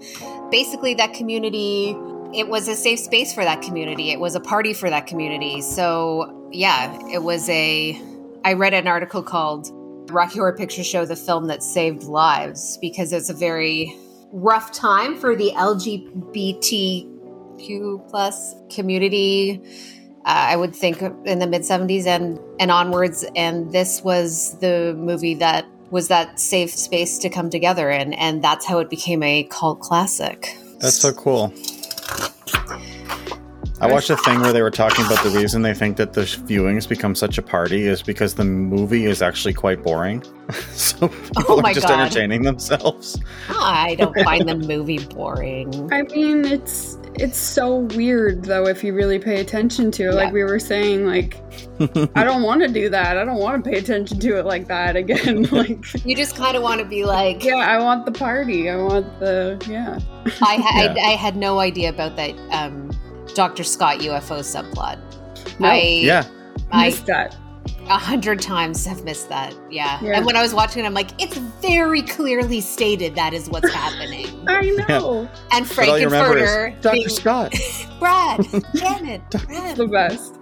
Basically, 0.51 0.95
that 0.95 1.13
community, 1.13 1.97
it 2.33 2.49
was 2.49 2.69
a 2.69 2.77
safe 2.77 3.01
space 3.01 3.35
for 3.35 3.45
that 3.45 3.63
community. 3.63 4.11
It 4.11 4.21
was 4.21 4.37
a 4.37 4.41
party 4.41 4.73
for 4.73 4.89
that 4.89 5.07
community. 5.07 5.61
So, 5.61 6.49
yeah, 6.53 6.97
it 7.13 7.23
was 7.23 7.49
a. 7.49 8.01
I 8.45 8.53
read 8.53 8.75
an 8.75 8.87
article 8.87 9.23
called 9.23 9.69
Rocky 10.11 10.39
Horror 10.39 10.57
Picture 10.57 10.85
Show, 10.85 11.05
the 11.05 11.17
film 11.17 11.49
that 11.49 11.63
saved 11.63 12.05
lives, 12.05 12.79
because 12.81 13.13
it's 13.13 13.31
a 13.31 13.35
very 13.35 13.97
rough 14.33 14.73
time 14.73 15.17
for 15.17 15.35
the 15.35 15.51
LGBTQ 15.57 18.09
plus 18.09 18.55
community. 18.71 19.61
Uh, 20.27 20.49
I 20.49 20.57
would 20.57 20.75
think 20.75 21.03
in 21.03 21.39
the 21.39 21.47
mid 21.47 21.63
70s 21.63 22.07
and, 22.07 22.41
and 22.59 22.71
onwards. 22.71 23.25
And 23.35 23.73
this 23.73 24.03
was 24.03 24.59
the 24.59 24.95
movie 24.99 25.35
that 25.35 25.67
was 25.95 26.09
that 26.09 26.41
safe 26.41 26.73
space 26.73 27.19
to 27.19 27.29
come 27.31 27.49
together 27.49 27.89
in. 27.89 28.15
And 28.15 28.43
that's 28.43 28.67
how 28.67 28.81
it 28.81 28.91
became 28.91 29.23
a 29.23 29.45
cult 29.45 29.79
classic. 29.79 30.59
That's 30.81 30.97
so 30.97 31.13
cool. 31.13 31.55
I 33.81 33.93
watched 33.93 34.11
a 34.11 34.17
thing 34.17 34.41
where 34.41 34.53
they 34.53 34.63
were 34.63 34.73
talking 34.73 35.05
about 35.07 35.23
the 35.23 35.31
reason 35.31 35.63
they 35.63 35.73
think 35.73 35.97
that 35.99 36.15
the 36.15 36.23
viewings 36.23 36.89
become 36.89 37.15
such 37.15 37.39
a 37.39 37.43
party 37.43 37.87
is 37.87 38.03
because 38.03 38.35
the 38.35 38.45
movie 38.45 39.05
is 39.05 39.23
actually 39.23 39.55
quite 39.55 39.85
boring. 39.85 40.25
so 40.73 40.97
oh 41.03 41.09
people 41.09 41.45
Oh 41.49 41.61
are 41.61 41.73
just 41.73 41.87
God. 41.87 42.01
entertaining 42.01 42.43
themselves. 42.43 43.21
I 43.49 43.95
don't 43.95 44.19
find 44.25 44.49
the 44.49 44.57
movie 44.67 44.99
boring. 44.99 45.93
I 45.93 46.03
mean, 46.03 46.45
it's 46.45 46.99
it's 47.17 47.39
so 47.39 47.77
weird 47.97 48.45
though 48.45 48.67
if 48.67 48.83
you 48.83 48.93
really 48.95 49.19
pay 49.19 49.41
attention 49.41 49.91
to 49.93 50.05
it. 50.05 50.15
Like 50.15 50.33
we 50.33 50.43
were 50.45 50.59
saying, 50.59 51.07
like 51.07 51.41
I 52.15 52.25
don't 52.25 52.43
want 52.43 52.63
to 52.63 52.69
do 52.69 52.89
that. 52.91 53.17
I 53.17 53.25
don't 53.25 53.39
want 53.39 53.65
to 53.65 53.71
pay 53.71 53.79
attention 53.79 54.19
to 54.21 54.39
it 54.39 54.45
like 54.47 54.67
that 54.69 54.97
again. 54.97 55.43
like 55.53 56.05
You 56.05 56.17
just 56.17 56.37
kind 56.37 56.57
of 56.57 56.63
want 56.63 56.81
to 56.81 56.87
be 56.87 57.05
like, 57.05 57.45
yeah, 57.45 57.57
I 57.57 57.83
want 57.83 58.05
the 58.07 58.13
party. 58.13 58.69
I 58.69 58.77
want 58.77 59.21
the 59.21 59.65
yeah. 59.69 59.99
I, 60.41 60.57
ha- 60.57 60.83
Yeah. 60.83 60.95
I, 61.03 61.13
I 61.13 61.17
had 61.17 61.37
no 61.37 61.59
idea 61.61 61.89
about 61.91 62.17
that 62.17 62.35
um, 62.51 62.91
Dr. 63.35 63.65
Scott 63.65 63.99
UFO 64.01 64.41
subplot. 64.41 64.99
No. 65.61 65.69
I 65.69 65.79
yeah. 65.81 66.25
I 66.71 66.87
Missed 66.87 67.07
that. 67.07 67.37
A 67.87 67.99
hundred 67.99 68.41
times 68.41 68.87
have 68.87 69.05
missed 69.05 69.29
that. 69.29 69.55
Yeah. 69.71 70.01
Yeah. 70.03 70.17
And 70.17 70.25
when 70.27 70.37
I 70.37 70.43
was 70.43 70.55
watching 70.55 70.83
it, 70.83 70.87
I'm 70.87 70.95
like, 70.95 71.11
it's 71.23 71.37
very 71.37 72.03
clearly 72.03 72.61
stated 72.61 73.15
that 73.15 73.35
is 73.35 73.49
what's 73.51 73.71
happening. 73.75 74.27
I 74.49 74.63
know. 74.89 75.29
And 75.53 75.69
But 75.69 75.89
all 75.89 75.99
you 75.99 76.07
remember 76.07 76.47
Frank-N-Furter 76.47 76.81
Dr. 76.81 76.93
being 76.95 77.09
Scott, 77.09 77.55
Brad, 77.99 78.41
Janet, 78.75 79.23
Brad. 79.31 79.77
The 79.77 79.87
best. 79.87 80.35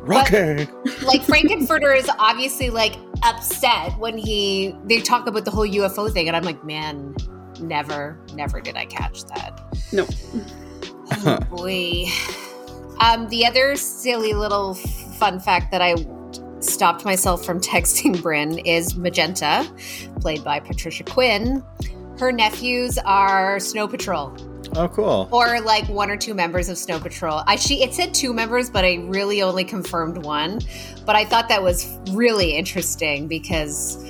Rocky. 0.00 0.68
like 1.04 1.22
Frank-N-Furter 1.24 1.96
is 1.96 2.08
obviously 2.20 2.70
like 2.70 2.94
upset 3.24 3.98
when 3.98 4.16
he 4.16 4.72
they 4.84 5.00
talk 5.00 5.26
about 5.26 5.44
the 5.44 5.50
whole 5.50 5.66
UFO 5.66 6.10
thing, 6.12 6.28
and 6.28 6.36
I'm 6.36 6.44
like, 6.44 6.62
man, 6.64 7.16
never, 7.60 8.16
never 8.34 8.60
did 8.60 8.76
I 8.76 8.84
catch 8.86 9.24
that. 9.24 9.60
No. 9.92 10.06
Oh 11.10 11.38
boy. 11.50 12.04
Um, 13.00 13.28
the 13.28 13.44
other 13.44 13.74
silly 13.76 14.32
little 14.32 14.74
fun 14.74 15.40
fact 15.40 15.70
that 15.72 15.82
I 15.82 15.94
stopped 16.60 17.04
myself 17.04 17.44
from 17.44 17.60
texting 17.72 18.20
Bryn 18.22 18.58
is 18.60 18.96
Magenta, 18.96 19.66
played 20.20 20.42
by 20.44 20.60
Patricia 20.60 21.04
Quinn. 21.04 21.62
Her 22.18 22.32
nephews 22.32 22.98
are 23.04 23.60
Snow 23.60 23.86
Patrol, 23.86 24.34
Oh, 24.74 24.88
cool. 24.88 25.28
or 25.32 25.60
like 25.60 25.86
one 25.88 26.10
or 26.10 26.16
two 26.16 26.32
members 26.34 26.68
of 26.70 26.78
Snow 26.78 26.98
Patrol. 26.98 27.42
I 27.46 27.56
she 27.56 27.82
it 27.82 27.92
said 27.92 28.14
two 28.14 28.32
members, 28.32 28.70
but 28.70 28.84
I 28.84 28.94
really 29.04 29.42
only 29.42 29.64
confirmed 29.64 30.24
one. 30.24 30.60
But 31.04 31.14
I 31.14 31.24
thought 31.26 31.48
that 31.50 31.62
was 31.62 31.86
really 32.12 32.56
interesting 32.56 33.28
because, 33.28 34.02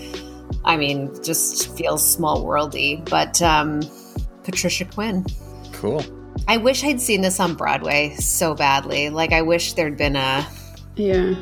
I 0.65 0.77
mean, 0.77 1.11
just 1.25 1.77
feels 1.77 2.09
small 2.09 2.45
worldy. 2.45 3.09
But 3.11 3.43
um, 3.43 3.83
Patricia 4.45 4.85
Quinn. 4.85 5.27
Cool. 5.73 6.03
I 6.49 6.59
wish 6.59 6.85
I'd 6.85 7.01
seen 7.01 7.23
this 7.23 7.41
on 7.41 7.55
Broadway 7.55 8.15
so 8.21 8.55
badly. 8.55 9.09
Like, 9.11 9.33
I 9.33 9.43
wish 9.43 9.73
there'd 9.73 9.97
been 9.99 10.15
a 10.17 10.47
Yeah. 10.95 11.35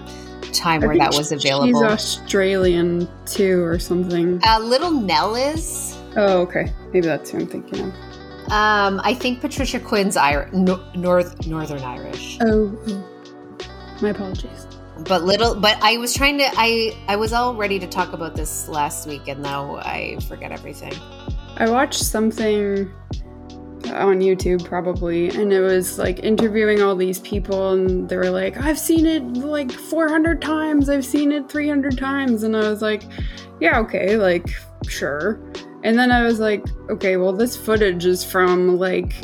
Time 0.54 0.82
I 0.82 0.86
where 0.86 0.98
that 0.98 1.08
was 1.14 1.28
She's 1.30 1.44
available. 1.44 1.84
Australian 1.84 3.08
too, 3.26 3.62
or 3.64 3.78
something. 3.78 4.40
Uh, 4.46 4.60
Little 4.60 4.90
Nell 4.90 5.34
is. 5.34 5.96
Oh, 6.16 6.40
okay. 6.42 6.72
Maybe 6.92 7.06
that's 7.06 7.30
who 7.30 7.38
I'm 7.40 7.46
thinking 7.46 7.80
of. 7.80 7.94
Um, 8.52 9.00
I 9.04 9.14
think 9.14 9.40
Patricia 9.40 9.80
Quinn's 9.80 10.16
Ir- 10.16 10.48
no- 10.52 10.84
North 10.94 11.46
Northern 11.46 11.80
Irish, 11.82 12.38
Oh, 12.42 12.76
oh. 12.88 13.98
my 14.02 14.10
apologies. 14.10 14.66
but 15.08 15.24
little. 15.24 15.54
But 15.54 15.78
I 15.82 15.96
was 15.96 16.14
trying 16.14 16.38
to. 16.38 16.46
I 16.56 16.94
I 17.08 17.16
was 17.16 17.32
all 17.32 17.54
ready 17.56 17.78
to 17.78 17.86
talk 17.86 18.12
about 18.12 18.36
this 18.36 18.68
last 18.68 19.08
week, 19.08 19.28
and 19.28 19.42
now 19.42 19.76
I 19.76 20.18
forget 20.28 20.52
everything. 20.52 20.92
I 21.56 21.70
watched 21.70 22.02
something 22.04 22.90
on 23.92 24.20
YouTube 24.20 24.64
probably, 24.64 25.28
and 25.30 25.52
it 25.52 25.60
was 25.60 25.98
like 25.98 26.20
interviewing 26.20 26.82
all 26.82 26.96
these 26.96 27.18
people, 27.20 27.72
and 27.72 28.08
they 28.08 28.16
were 28.16 28.30
like, 28.30 28.56
I've 28.56 28.78
seen 28.78 29.06
it 29.06 29.22
like 29.22 29.70
400 29.70 30.40
times, 30.40 30.88
I've 30.88 31.04
seen 31.04 31.32
it 31.32 31.48
300 31.50 31.96
times. 31.98 32.42
And 32.42 32.56
I 32.56 32.68
was 32.68 32.82
like, 32.82 33.04
yeah, 33.60 33.78
okay, 33.80 34.16
like, 34.16 34.46
sure. 34.88 35.40
And 35.82 35.98
then 35.98 36.10
I 36.10 36.22
was 36.22 36.40
like, 36.40 36.64
okay, 36.90 37.16
well, 37.16 37.32
this 37.32 37.56
footage 37.56 38.06
is 38.06 38.24
from 38.24 38.78
like, 38.78 39.14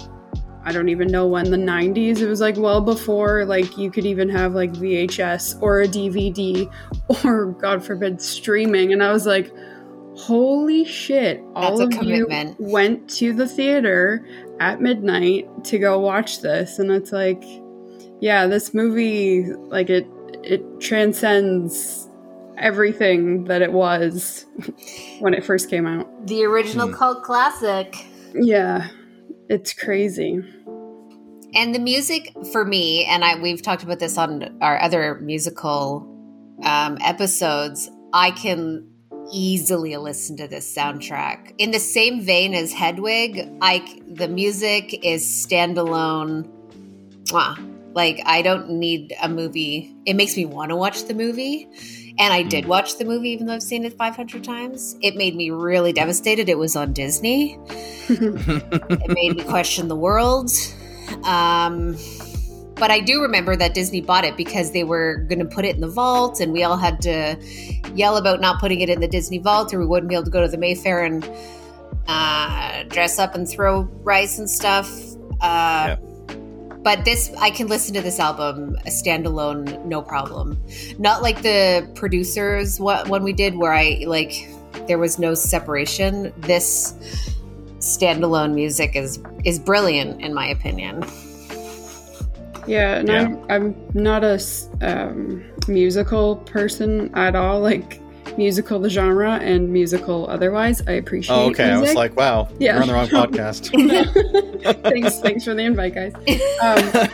I 0.63 0.73
don't 0.73 0.91
even 0.91 1.09
know 1.09 1.27
when, 1.27 1.51
the 1.51 1.57
90s. 1.57 2.19
It 2.21 2.27
was 2.27 2.41
like 2.41 2.57
well 2.59 2.83
before, 2.83 3.47
like, 3.47 3.79
you 3.79 3.91
could 3.91 4.05
even 4.05 4.29
have 4.29 4.55
like 4.55 4.73
VHS 4.73 5.61
or 5.63 5.81
a 5.81 5.89
DVD 5.89 6.71
or, 7.25 7.53
God 7.53 7.83
forbid, 7.83 8.21
streaming. 8.21 8.93
And 8.93 9.03
I 9.03 9.11
was 9.11 9.25
like, 9.25 9.51
holy 10.17 10.85
shit 10.85 11.43
all 11.55 11.79
That's 11.79 11.97
a 11.97 12.01
of 12.01 12.05
you 12.07 12.27
went 12.59 13.09
to 13.11 13.33
the 13.33 13.47
theater 13.49 14.27
at 14.59 14.81
midnight 14.81 15.49
to 15.65 15.79
go 15.79 15.99
watch 15.99 16.41
this 16.43 16.79
and 16.79 16.91
it's 16.91 17.13
like 17.13 17.43
yeah 18.21 18.47
this 18.47 18.75
movie 18.75 19.45
like 19.55 19.89
it 19.89 20.07
it 20.43 20.63
transcends 20.81 22.09
everything 22.59 23.45
that 23.45 23.63
it 23.63 23.73
was 23.73 24.45
when 25.21 25.33
it 25.33 25.45
first 25.45 25.71
came 25.71 25.87
out 25.87 26.07
The 26.27 26.45
original 26.45 26.89
Hmm. 26.89 26.95
cult 26.95 27.23
classic. 27.23 27.97
yeah 28.35 28.89
it's 29.49 29.73
crazy 29.73 30.41
And 31.55 31.75
the 31.75 31.81
music 31.81 32.33
for 32.53 32.65
me, 32.65 33.05
and 33.07 33.25
I 33.25 33.41
we've 33.41 33.61
talked 33.63 33.83
about 33.83 33.99
this 33.99 34.17
on 34.19 34.57
our 34.63 34.81
other 34.81 35.17
musical 35.21 36.07
um, 36.63 36.97
episodes. 37.01 37.91
I 38.13 38.31
can 38.31 38.87
easily 39.33 39.97
listen 39.97 40.37
to 40.39 40.49
this 40.49 40.75
soundtrack 40.75 41.55
in 41.59 41.71
the 41.71 41.81
same 41.81 42.23
vein 42.23 42.55
as 42.55 42.73
Hedwig. 42.73 43.49
I 43.61 44.01
the 44.09 44.29
music 44.29 45.05
is 45.05 45.25
standalone. 45.25 46.49
Mwah. 47.25 47.67
Like 47.95 48.21
I 48.25 48.43
don't 48.43 48.71
need 48.71 49.15
a 49.23 49.29
movie. 49.29 49.95
It 50.07 50.15
makes 50.15 50.37
me 50.37 50.47
want 50.47 50.71
to 50.71 50.77
watch 50.77 51.05
the 51.05 51.15
movie. 51.15 51.69
And 52.19 52.35
I 52.35 52.43
did 52.43 52.67
watch 52.67 52.99
the 52.99 53.05
movie, 53.05 53.31
even 53.31 53.47
though 53.47 53.55
I've 53.55 53.63
seen 53.63 53.85
it 53.85 53.97
500 53.97 54.45
times. 54.45 54.95
It 55.01 55.17
made 55.17 55.35
me 55.35 55.51
really 55.51 55.93
devastated. 55.93 56.49
It 56.49 56.59
was 56.59 56.77
on 56.77 56.93
Disney 56.93 57.59
it 58.11 59.09
made 59.15 59.37
me 59.37 59.45
question 59.45 59.87
the 59.89 59.97
world. 59.97 60.51
Um, 61.25 61.97
but 62.81 62.91
I 62.91 62.99
do 62.99 63.23
remember 63.23 63.55
that 63.55 63.75
Disney 63.75 64.01
bought 64.01 64.25
it 64.25 64.37
because 64.37 64.73
they 64.73 64.83
were 64.83 65.27
going 65.29 65.39
to 65.39 65.45
put 65.45 65.65
it 65.65 65.77
in 65.77 65.81
the 65.81 65.89
vault, 65.89 66.41
and 66.41 66.53
we 66.53 66.65
all 66.65 66.79
had 66.79 67.01
to 67.03 67.37
yell 67.95 68.17
about 68.17 68.41
not 68.41 68.59
putting 68.59 68.81
it 68.81 68.89
in 68.89 68.99
the 69.01 69.09
Disney 69.09 69.39
vault, 69.39 69.73
or 69.73 69.79
we 69.79 69.87
wouldn't 69.87 70.09
be 70.09 70.17
able 70.17 70.25
to 70.25 70.31
go 70.31 70.41
to 70.41 70.49
the 70.49 70.59
Mayfair 70.59 71.05
and 71.05 71.31
uh, 72.09 72.83
dress 72.85 73.19
up 73.19 73.35
and 73.37 73.49
throw 73.49 73.83
rice 74.03 74.39
and 74.39 74.51
stuff. 74.51 74.91
Uh, 75.41 75.97
But 76.83 77.05
this, 77.05 77.31
I 77.39 77.51
can 77.51 77.67
listen 77.69 77.93
to 77.95 78.01
this 78.01 78.19
album 78.19 78.75
a 78.87 78.91
standalone, 78.91 79.85
no 79.85 80.01
problem. 80.01 80.57
Not 80.99 81.21
like 81.21 81.43
the 81.43 81.87
producers 81.95 82.81
what 82.81 83.09
when 83.09 83.23
we 83.23 83.35
did, 83.35 83.55
where 83.57 83.75
I 83.75 84.05
like 84.07 84.49
there 84.87 84.99
was 84.99 85.19
no 85.19 85.35
separation. 85.35 86.33
This 86.39 86.95
standalone 87.81 88.55
music 88.55 88.97
is 88.97 89.21
is 89.45 89.59
brilliant 89.59 90.23
in 90.23 90.33
my 90.33 90.47
opinion. 90.47 91.05
Yeah 92.67 92.97
and 92.97 93.09
Yeah. 93.09 93.21
I'm, 93.23 93.45
I'm 93.51 93.75
not 93.95 94.25
a 94.25 94.41
um, 94.83 95.45
musical 95.69 96.37
person 96.37 97.11
at 97.15 97.35
all 97.37 97.61
like 97.61 98.01
musical 98.39 98.79
the 98.79 98.89
genre 98.89 99.39
and 99.43 99.69
musical 99.73 100.29
otherwise 100.31 100.81
i 100.87 100.93
appreciate 100.93 101.35
Oh, 101.35 101.51
okay. 101.51 101.69
I 101.71 101.79
was 101.81 101.95
like, 101.95 102.17
wow, 102.17 102.49
Yeah. 102.61 102.75
you're 102.75 102.83
on 102.83 102.89
the 102.89 102.95
wrong 102.95 103.09
podcast. 103.09 103.71
thanks 104.83 105.19
thanks 105.21 105.45
for 105.45 105.55
the 105.55 105.63
invite 105.63 105.95
guys 105.95 106.15
um, 106.15 106.23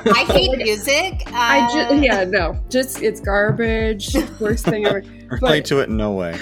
I 0.14 0.24
hate 0.28 0.56
music. 0.58 1.22
Uh, 1.28 1.32
I 1.34 1.68
just 1.72 2.02
yeah 2.02 2.24
no 2.24 2.58
just 2.68 3.02
it's 3.02 3.20
garbage 3.20 4.14
worst 4.40 4.66
thing 4.66 4.86
ever 4.86 5.02
Relate 5.42 5.64
to 5.66 5.80
it 5.80 5.88
in 5.88 5.96
no 5.96 6.12
way. 6.12 6.38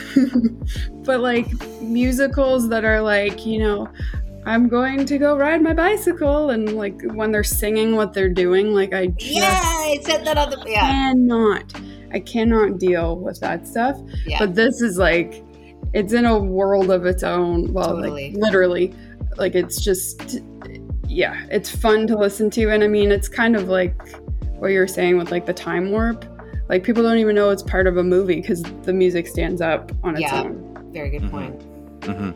but 1.05 1.21
like 1.21 1.47
musicals 1.81 2.69
that 2.69 2.85
are 2.85 3.01
like 3.01 3.47
you 3.47 3.59
know 3.61 3.89
I'm 4.47 4.69
going 4.69 5.07
to 5.07 5.19
go 5.19 5.37
ride 5.37 5.63
my 5.63 5.73
bicycle 5.73 6.51
and 6.51 6.77
like 6.77 7.01
when 7.15 7.33
they're 7.33 7.43
singing 7.45 7.97
what 7.97 8.13
they're 8.13 8.29
doing 8.33 8.73
like 8.75 8.93
I 8.93 9.07
just 9.09 9.31
Yeah, 9.35 9.61
I 9.63 9.99
said 10.03 10.25
that 10.27 10.37
on 10.37 10.51
the 10.51 10.63
yeah. 10.67 10.81
cannot 10.81 11.73
I 12.13 12.21
cannot 12.21 12.79
deal 12.79 13.17
with 13.19 13.41
that 13.41 13.67
stuff 13.67 13.99
Yeah. 14.27 14.39
but 14.41 14.55
this 14.55 14.81
is 14.81 14.99
like 14.99 15.43
it's 15.95 16.13
in 16.13 16.27
a 16.27 16.39
world 16.39 16.91
of 16.91 17.07
its 17.07 17.23
own 17.23 17.73
well 17.73 17.97
Totally. 17.97 18.33
like 18.33 18.43
literally 18.43 18.93
like 19.37 19.55
it's 19.55 19.81
just 19.83 20.41
yeah 21.09 21.47
it's 21.51 21.71
fun 21.75 22.07
to 22.09 22.17
listen 22.17 22.51
to 22.51 22.71
and 22.71 22.85
I 22.85 22.89
mean 22.89 23.11
it's 23.13 23.29
kind 23.29 23.57
of 23.57 23.69
like 23.69 23.95
what 24.59 24.69
you're 24.69 24.87
saying 24.89 25.17
with 25.19 25.31
like 25.31 25.47
the 25.47 25.53
time 25.55 25.91
warp 25.91 26.25
like 26.69 26.83
people 26.85 27.03
don't 27.03 27.19
even 27.19 27.35
know 27.35 27.51
it's 27.51 27.63
part 27.63 27.87
of 27.87 27.97
a 27.97 28.03
movie 28.03 28.41
because 28.41 28.63
the 28.83 28.93
music 28.93 29.27
stands 29.27 29.61
up 29.61 29.91
on 30.03 30.15
its 30.15 30.23
Yeah. 30.23 30.43
own 30.43 30.91
Very 30.93 31.11
good 31.11 31.23
Mhm. 31.23 31.31
point. 31.31 31.63
hmm 32.05 32.31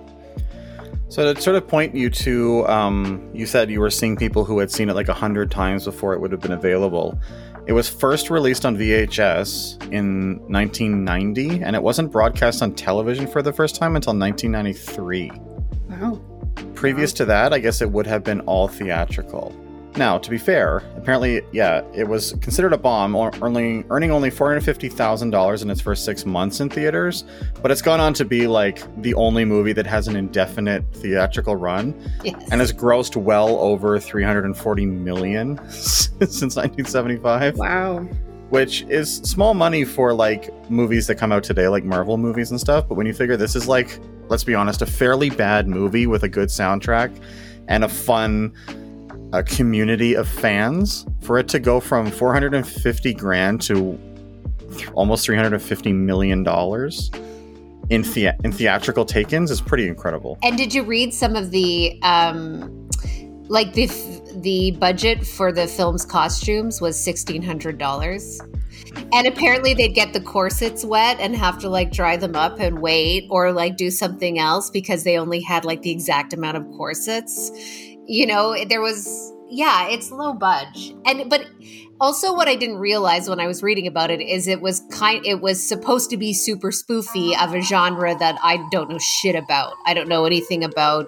So 1.09 1.33
to 1.33 1.40
sort 1.40 1.57
of 1.57 1.66
point 1.66 1.94
you 1.94 2.11
to, 2.11 2.66
um, 2.68 3.31
you 3.33 3.47
said 3.47 3.71
you 3.71 3.81
were 3.81 3.90
seeing 3.90 4.14
people 4.14 4.44
who 4.44 4.59
had 4.59 4.71
seen 4.71 4.90
it 4.90 4.94
like 4.94 5.09
a 5.09 5.14
hundred 5.14 5.51
times 5.51 5.87
before 5.87 6.12
it 6.12 6.21
would 6.21 6.31
have 6.33 6.40
been 6.40 6.53
available. 6.53 7.18
It 7.66 7.73
was 7.73 7.88
first 7.88 8.31
released 8.31 8.66
on 8.66 8.77
VHS 8.77 9.90
in 9.92 10.38
1990, 10.49 11.62
and 11.62 11.75
it 11.75 11.83
wasn't 11.83 12.12
broadcast 12.12 12.62
on 12.62 12.75
television 12.75 13.27
for 13.27 13.42
the 13.42 13.53
first 13.53 13.75
time 13.75 13.97
until 13.97 14.14
1993. 14.14 15.33
wow 15.88 16.21
Previous 16.75 17.12
to 17.14 17.25
that, 17.25 17.53
I 17.53 17.59
guess 17.59 17.81
it 17.81 17.90
would 17.90 18.07
have 18.07 18.23
been 18.23 18.40
all 18.42 18.68
theatrical. 18.68 19.55
Now, 19.98 20.16
to 20.16 20.30
be 20.30 20.38
fair, 20.38 20.76
apparently, 20.96 21.42
yeah, 21.50 21.82
it 21.92 22.06
was 22.06 22.32
considered 22.40 22.72
a 22.72 22.78
bomb, 22.78 23.16
or- 23.16 23.32
earning 23.42 23.84
earning 23.90 24.12
only 24.12 24.30
four 24.30 24.46
hundred 24.46 24.61
fifty 24.64 24.88
thousand 24.88 25.30
dollars 25.30 25.61
in 25.62 25.70
its 25.70 25.80
first 25.80 26.04
six 26.04 26.24
months 26.24 26.61
in 26.61 26.70
theaters. 26.70 27.24
But 27.61 27.72
it's 27.72 27.82
gone 27.82 27.98
on 27.98 28.14
to 28.14 28.24
be 28.24 28.46
like 28.46 28.80
the 29.02 29.12
only 29.14 29.44
movie 29.44 29.72
that 29.72 29.87
has 29.87 30.06
an 30.06 30.14
indefinite 30.14 30.84
theatrical 30.92 31.56
run, 31.56 31.94
Yes. 32.22 32.40
and 32.52 32.61
has 32.61 32.72
grossed 32.72 33.16
well 33.16 33.58
over 33.58 33.98
three 33.98 34.22
hundred 34.22 34.44
and 34.44 34.56
forty 34.56 34.87
million 34.87 35.58
since 35.70 36.54
nineteen 36.54 36.84
seventy 36.84 37.16
five, 37.16 37.56
Wow. 37.58 38.04
which 38.50 38.82
is 38.82 39.16
small 39.16 39.52
money 39.52 39.84
for 39.84 40.14
like 40.14 40.48
movies 40.70 41.08
that 41.08 41.16
come 41.16 41.32
out 41.32 41.42
today, 41.42 41.66
like 41.66 41.82
Marvel 41.82 42.16
movies 42.18 42.52
and 42.52 42.61
stuff. 42.61 42.87
But 42.88 42.94
when 42.94 43.06
you 43.08 43.12
figure 43.12 43.37
this 43.37 43.56
is 43.56 43.66
like, 43.66 43.98
let's 44.28 44.44
be 44.44 44.54
honest, 44.54 44.80
a 44.80 44.87
fairly 44.87 45.28
bad 45.30 45.66
movie 45.66 46.06
with 46.06 46.22
a 46.22 46.28
good 46.28 46.50
soundtrack 46.50 47.11
and 47.66 47.82
a 47.82 47.88
fun 47.88 48.52
a 49.33 49.43
community 49.43 50.14
of 50.14 50.29
fans 50.29 51.07
for 51.21 51.38
it 51.38 51.49
to 51.49 51.59
go 51.59 51.81
from 51.81 52.11
450 52.11 53.14
grand 53.14 53.61
to 53.62 53.99
th- 54.73 54.88
almost 54.95 55.27
350 55.27 55.93
million 55.93 56.43
dollars 56.43 57.11
in 57.91 58.03
thea- 58.05 58.37
in 58.45 58.53
theatrical 58.53 59.05
take-ins 59.05 59.51
is 59.51 59.61
pretty 59.61 59.87
incredible. 59.87 60.38
And 60.43 60.57
did 60.57 60.75
you 60.75 60.83
read 60.83 61.12
some 61.12 61.37
of 61.37 61.51
the 61.51 61.99
um 62.03 62.88
like 63.49 63.73
the 63.75 63.85
f- 63.85 64.43
the 64.43 64.73
budget 64.73 65.27
for 65.27 65.53
the 65.53 65.67
film's 65.67 66.05
costumes 66.05 66.81
was 66.81 66.97
$1600? 66.97 68.41
And 69.12 69.27
apparently 69.27 69.75
they'd 69.75 69.95
get 69.95 70.12
the 70.12 70.21
corsets 70.21 70.85
wet 70.85 71.19
and 71.19 71.35
have 71.35 71.59
to 71.61 71.69
like 71.69 71.93
dry 71.93 72.17
them 72.17 72.37
up 72.37 72.61
and 72.61 72.81
wait 72.81 73.27
or 73.31 73.53
like 73.53 73.77
do 73.77 73.91
something 73.91 74.38
else 74.38 74.71
because 74.71 75.05
they 75.05 75.19
only 75.19 75.41
had 75.41 75.64
like 75.64 75.83
the 75.83 75.91
exact 75.91 76.33
amount 76.33 76.57
of 76.57 76.64
corsets. 76.77 77.51
You 78.09 78.27
know, 78.27 78.64
there 78.64 78.81
was 78.81 79.33
yeah, 79.51 79.88
it's 79.88 80.11
low 80.11 80.33
budge. 80.33 80.94
And 81.05 81.29
but 81.31 81.47
also 82.01 82.35
what 82.35 82.49
I 82.49 82.55
didn't 82.55 82.79
realize 82.79 83.29
when 83.29 83.40
I 83.40 83.47
was 83.47 83.62
reading 83.62 83.87
about 83.87 84.11
it 84.11 84.21
is 84.21 84.47
it 84.47 84.61
was 84.61 84.83
kind 84.90 85.25
it 85.25 85.40
was 85.40 85.62
supposed 85.62 86.11
to 86.11 86.16
be 86.16 86.33
super 86.33 86.71
spoofy 86.71 87.40
of 87.42 87.55
a 87.55 87.61
genre 87.61 88.14
that 88.18 88.38
I 88.42 88.66
don't 88.71 88.90
know 88.90 88.99
shit 88.99 89.35
about. 89.35 89.75
I 89.87 89.94
don't 89.94 90.09
know 90.09 90.25
anything 90.25 90.64
about 90.64 91.07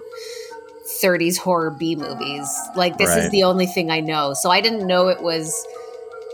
30s 1.01 1.37
horror 1.37 1.71
B 1.71 1.95
movies. 1.95 2.47
Like 2.75 2.97
this 2.97 3.15
is 3.15 3.29
the 3.31 3.43
only 3.43 3.65
thing 3.65 3.91
I 3.91 3.99
know. 3.99 4.33
So 4.33 4.49
I 4.49 4.61
didn't 4.61 4.87
know 4.87 5.07
it 5.07 5.21
was 5.21 5.55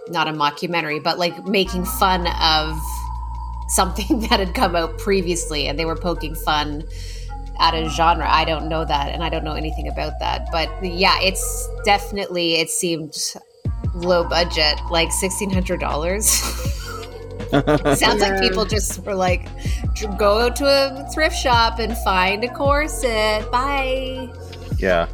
not 0.09 0.27
a 0.27 0.31
mockumentary, 0.31 1.03
but 1.03 1.19
like 1.19 1.45
making 1.45 1.85
fun 1.85 2.27
of 2.41 2.79
something 3.69 4.19
that 4.29 4.39
had 4.39 4.55
come 4.55 4.75
out 4.75 4.97
previously 4.97 5.67
and 5.67 5.77
they 5.77 5.85
were 5.85 5.95
poking 5.95 6.35
fun 6.35 6.83
at 7.59 7.73
a 7.73 7.89
genre. 7.89 8.27
I 8.29 8.45
don't 8.45 8.67
know 8.69 8.85
that 8.85 9.11
and 9.11 9.23
I 9.23 9.29
don't 9.29 9.43
know 9.43 9.53
anything 9.53 9.87
about 9.87 10.19
that. 10.19 10.47
But 10.51 10.69
yeah, 10.83 11.17
it's 11.21 11.69
definitely 11.85 12.55
it 12.55 12.69
seemed 12.69 13.15
low 13.93 14.23
budget, 14.23 14.79
like 14.89 15.11
sixteen 15.11 15.49
hundred 15.49 15.79
dollars. 15.79 16.27
Sounds 17.51 18.21
like 18.21 18.41
people 18.41 18.65
just 18.65 19.03
were 19.05 19.15
like, 19.15 19.47
go 20.17 20.49
to 20.49 20.65
a 20.65 21.09
thrift 21.13 21.35
shop 21.35 21.79
and 21.79 21.97
find 21.99 22.43
a 22.43 22.53
corset. 22.53 23.49
Bye. 23.51 24.29
yeah, 24.77 25.07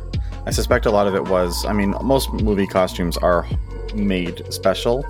I 0.46 0.52
suspect 0.52 0.86
a 0.86 0.92
lot 0.92 1.08
of 1.08 1.16
it 1.16 1.28
was. 1.28 1.66
I 1.66 1.74
mean, 1.74 1.94
most 2.02 2.32
movie 2.34 2.68
costumes 2.68 3.18
are 3.18 3.48
made 3.94 4.52
special, 4.52 5.06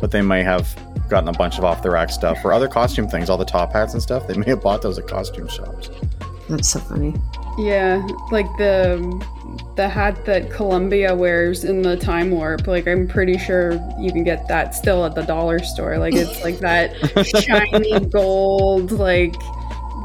but 0.00 0.12
they 0.12 0.22
may 0.22 0.42
have 0.42 0.74
gotten 1.08 1.28
a 1.28 1.32
bunch 1.32 1.58
of 1.58 1.64
off 1.64 1.82
the 1.82 1.90
rack 1.90 2.10
stuff 2.10 2.38
or 2.44 2.52
other 2.52 2.68
costume 2.68 3.08
things, 3.08 3.28
all 3.28 3.38
the 3.38 3.44
top 3.44 3.72
hats 3.72 3.94
and 3.94 4.02
stuff. 4.02 4.26
They 4.26 4.36
may 4.36 4.46
have 4.46 4.62
bought 4.62 4.82
those 4.82 4.98
at 4.98 5.08
costume 5.08 5.48
shops. 5.48 5.90
That's 6.48 6.70
so 6.70 6.80
funny. 6.80 7.14
Yeah, 7.58 8.06
like 8.30 8.46
the 8.56 8.98
the 9.76 9.88
hat 9.88 10.24
that 10.24 10.50
Columbia 10.50 11.14
wears 11.14 11.64
in 11.64 11.82
the 11.82 11.96
Time 11.96 12.30
Warp. 12.30 12.66
Like 12.66 12.86
I'm 12.86 13.06
pretty 13.06 13.38
sure 13.38 13.72
you 13.98 14.12
can 14.12 14.24
get 14.24 14.48
that 14.48 14.74
still 14.74 15.04
at 15.04 15.14
the 15.14 15.22
dollar 15.22 15.58
store. 15.60 15.98
Like 15.98 16.14
it's 16.14 16.42
like 16.42 16.58
that 16.58 16.94
shiny 17.44 18.00
gold, 18.06 18.92
like 18.92 19.34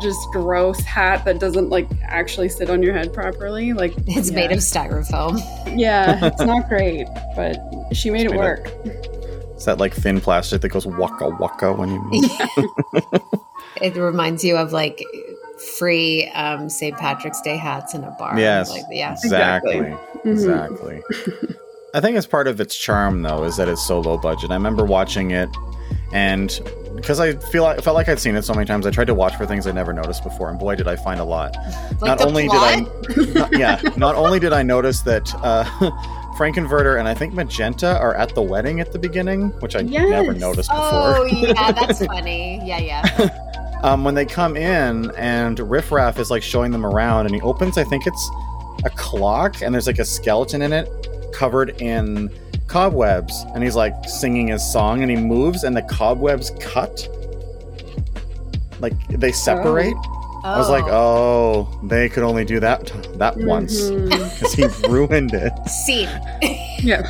just 0.01 0.19
gross 0.31 0.79
hat 0.81 1.23
that 1.25 1.39
doesn't 1.39 1.69
like 1.69 1.87
actually 2.03 2.49
sit 2.49 2.69
on 2.69 2.83
your 2.83 2.93
head 2.93 3.13
properly. 3.13 3.73
Like 3.73 3.93
It's 4.07 4.29
yeah. 4.29 4.35
made 4.35 4.51
of 4.51 4.59
styrofoam. 4.59 5.39
Yeah, 5.77 6.19
it's 6.25 6.41
not 6.41 6.67
great, 6.67 7.07
but 7.35 7.57
she 7.93 8.09
made 8.09 8.25
it 8.25 8.31
made 8.31 8.39
of- 8.39 8.43
work. 8.43 8.71
It's 9.55 9.65
that 9.65 9.77
like 9.77 9.93
thin 9.93 10.19
plastic 10.19 10.61
that 10.61 10.69
goes 10.69 10.85
waka 10.85 11.29
waka 11.39 11.71
when 11.71 11.89
you 11.89 12.01
move. 12.01 13.21
it 13.81 13.95
reminds 13.95 14.43
you 14.43 14.57
of 14.57 14.73
like 14.73 15.01
free 15.77 16.27
um, 16.29 16.69
St. 16.69 16.97
Patrick's 16.97 17.41
Day 17.41 17.57
hats 17.57 17.93
in 17.93 18.03
a 18.03 18.11
bar. 18.11 18.39
Yes. 18.39 18.69
Like, 18.69 18.83
yeah. 18.91 19.11
Exactly. 19.13 19.75
Mhm. 19.75 20.25
Exactly. 20.25 21.01
I 21.93 22.01
think 22.01 22.17
it's 22.17 22.25
part 22.27 22.47
of 22.47 22.59
its 22.59 22.75
charm, 22.75 23.21
though, 23.21 23.43
is 23.43 23.57
that 23.57 23.67
it's 23.69 23.85
so 23.85 23.99
low 23.99 24.17
budget. 24.17 24.49
I 24.51 24.55
remember 24.55 24.83
watching 24.85 25.31
it, 25.31 25.49
and 26.11 26.59
because 26.95 27.19
I 27.19 27.33
feel 27.33 27.65
I 27.65 27.77
felt 27.77 27.95
like 27.95 28.09
I'd 28.09 28.19
seen 28.19 28.35
it 28.35 28.43
so 28.43 28.53
many 28.53 28.65
times, 28.65 28.87
I 28.87 28.91
tried 28.91 29.07
to 29.07 29.13
watch 29.13 29.35
for 29.35 29.45
things 29.45 29.67
I 29.67 29.71
never 29.73 29.93
noticed 29.93 30.23
before, 30.23 30.49
and 30.49 30.57
boy, 30.57 30.75
did 30.75 30.87
I 30.87 30.95
find 30.95 31.19
a 31.19 31.23
lot. 31.23 31.55
Like 32.01 32.01
not 32.01 32.17
the 32.19 32.25
only 32.25 32.47
plot? 32.47 32.79
did 33.09 33.37
I, 33.37 33.39
not- 33.39 33.57
yeah, 33.57 33.81
not 33.97 34.15
only 34.15 34.39
did 34.39 34.53
I 34.53 34.63
notice 34.63 35.01
that 35.01 35.31
uh, 35.43 35.65
Frank-N-Furter 36.37 36.97
and 36.97 37.07
I 37.07 37.13
think 37.13 37.33
Magenta 37.35 37.99
are 37.99 38.15
at 38.15 38.33
the 38.33 38.41
wedding 38.41 38.79
at 38.79 38.91
the 38.91 38.97
beginning, 38.97 39.49
which 39.59 39.75
I 39.75 39.81
Yes. 39.81 40.09
never 40.09 40.33
noticed 40.33 40.69
before. 40.69 40.83
Oh, 40.83 41.25
yeah, 41.25 41.71
that's 41.73 42.03
funny. 42.07 42.59
Yeah, 42.65 42.79
yeah. 42.79 43.39
um, 43.83 44.03
when 44.03 44.15
they 44.15 44.25
come 44.25 44.55
in 44.57 45.11
and 45.17 45.59
Riff 45.59 45.91
Raff 45.91 46.17
is 46.19 46.31
like 46.31 46.41
showing 46.43 46.71
them 46.71 46.85
around 46.85 47.25
and 47.25 47.35
he 47.35 47.41
opens, 47.41 47.77
I 47.77 47.83
think 47.83 48.07
it's 48.07 48.29
a 48.85 48.89
clock 48.89 49.61
and 49.61 49.73
there's 49.73 49.87
like 49.87 49.99
a 49.99 50.05
skeleton 50.05 50.61
in 50.61 50.73
it 50.73 50.89
covered 51.33 51.81
in 51.81 52.29
cobwebs 52.67 53.45
and 53.53 53.63
he's 53.63 53.75
like 53.75 53.93
singing 54.07 54.47
his 54.47 54.63
song 54.71 55.01
and 55.01 55.11
he 55.11 55.17
moves 55.17 55.63
and 55.63 55.75
the 55.75 55.81
cobwebs 55.83 56.51
cut. 56.59 57.07
Like 58.79 58.93
they 59.09 59.31
separate. 59.31 59.95
I 60.45 60.57
was 60.57 60.69
like, 60.69 60.83
oh, 60.87 61.79
they 61.83 62.09
could 62.09 62.23
only 62.23 62.43
do 62.43 62.59
that 62.59 62.91
that 63.17 63.37
once 63.37 63.79
Mhm. 63.89 64.09
because 64.09 64.53
he 64.53 64.65
ruined 64.89 65.33
it. 65.33 65.53
Scene. 65.69 66.09
Yeah. 66.79 67.03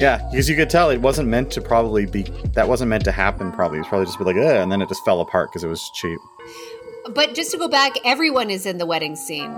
Yeah, 0.00 0.26
because 0.30 0.48
you 0.48 0.56
could 0.56 0.70
tell 0.70 0.90
it 0.90 1.00
wasn't 1.00 1.28
meant 1.28 1.50
to 1.52 1.60
probably 1.60 2.06
be 2.06 2.22
that 2.54 2.66
wasn't 2.68 2.88
meant 2.88 3.04
to 3.04 3.12
happen. 3.12 3.52
Probably 3.52 3.78
it 3.78 3.82
was 3.82 3.88
probably 3.88 4.06
just 4.06 4.18
be 4.18 4.24
like, 4.24 4.36
Ugh, 4.36 4.44
and 4.56 4.72
then 4.72 4.80
it 4.82 4.88
just 4.88 5.04
fell 5.04 5.20
apart 5.20 5.50
because 5.50 5.62
it 5.64 5.68
was 5.68 5.90
cheap. 5.94 6.18
But 7.14 7.34
just 7.34 7.50
to 7.52 7.58
go 7.58 7.68
back, 7.68 7.92
everyone 8.04 8.50
is 8.50 8.66
in 8.66 8.78
the 8.78 8.86
wedding 8.86 9.16
scene. 9.16 9.54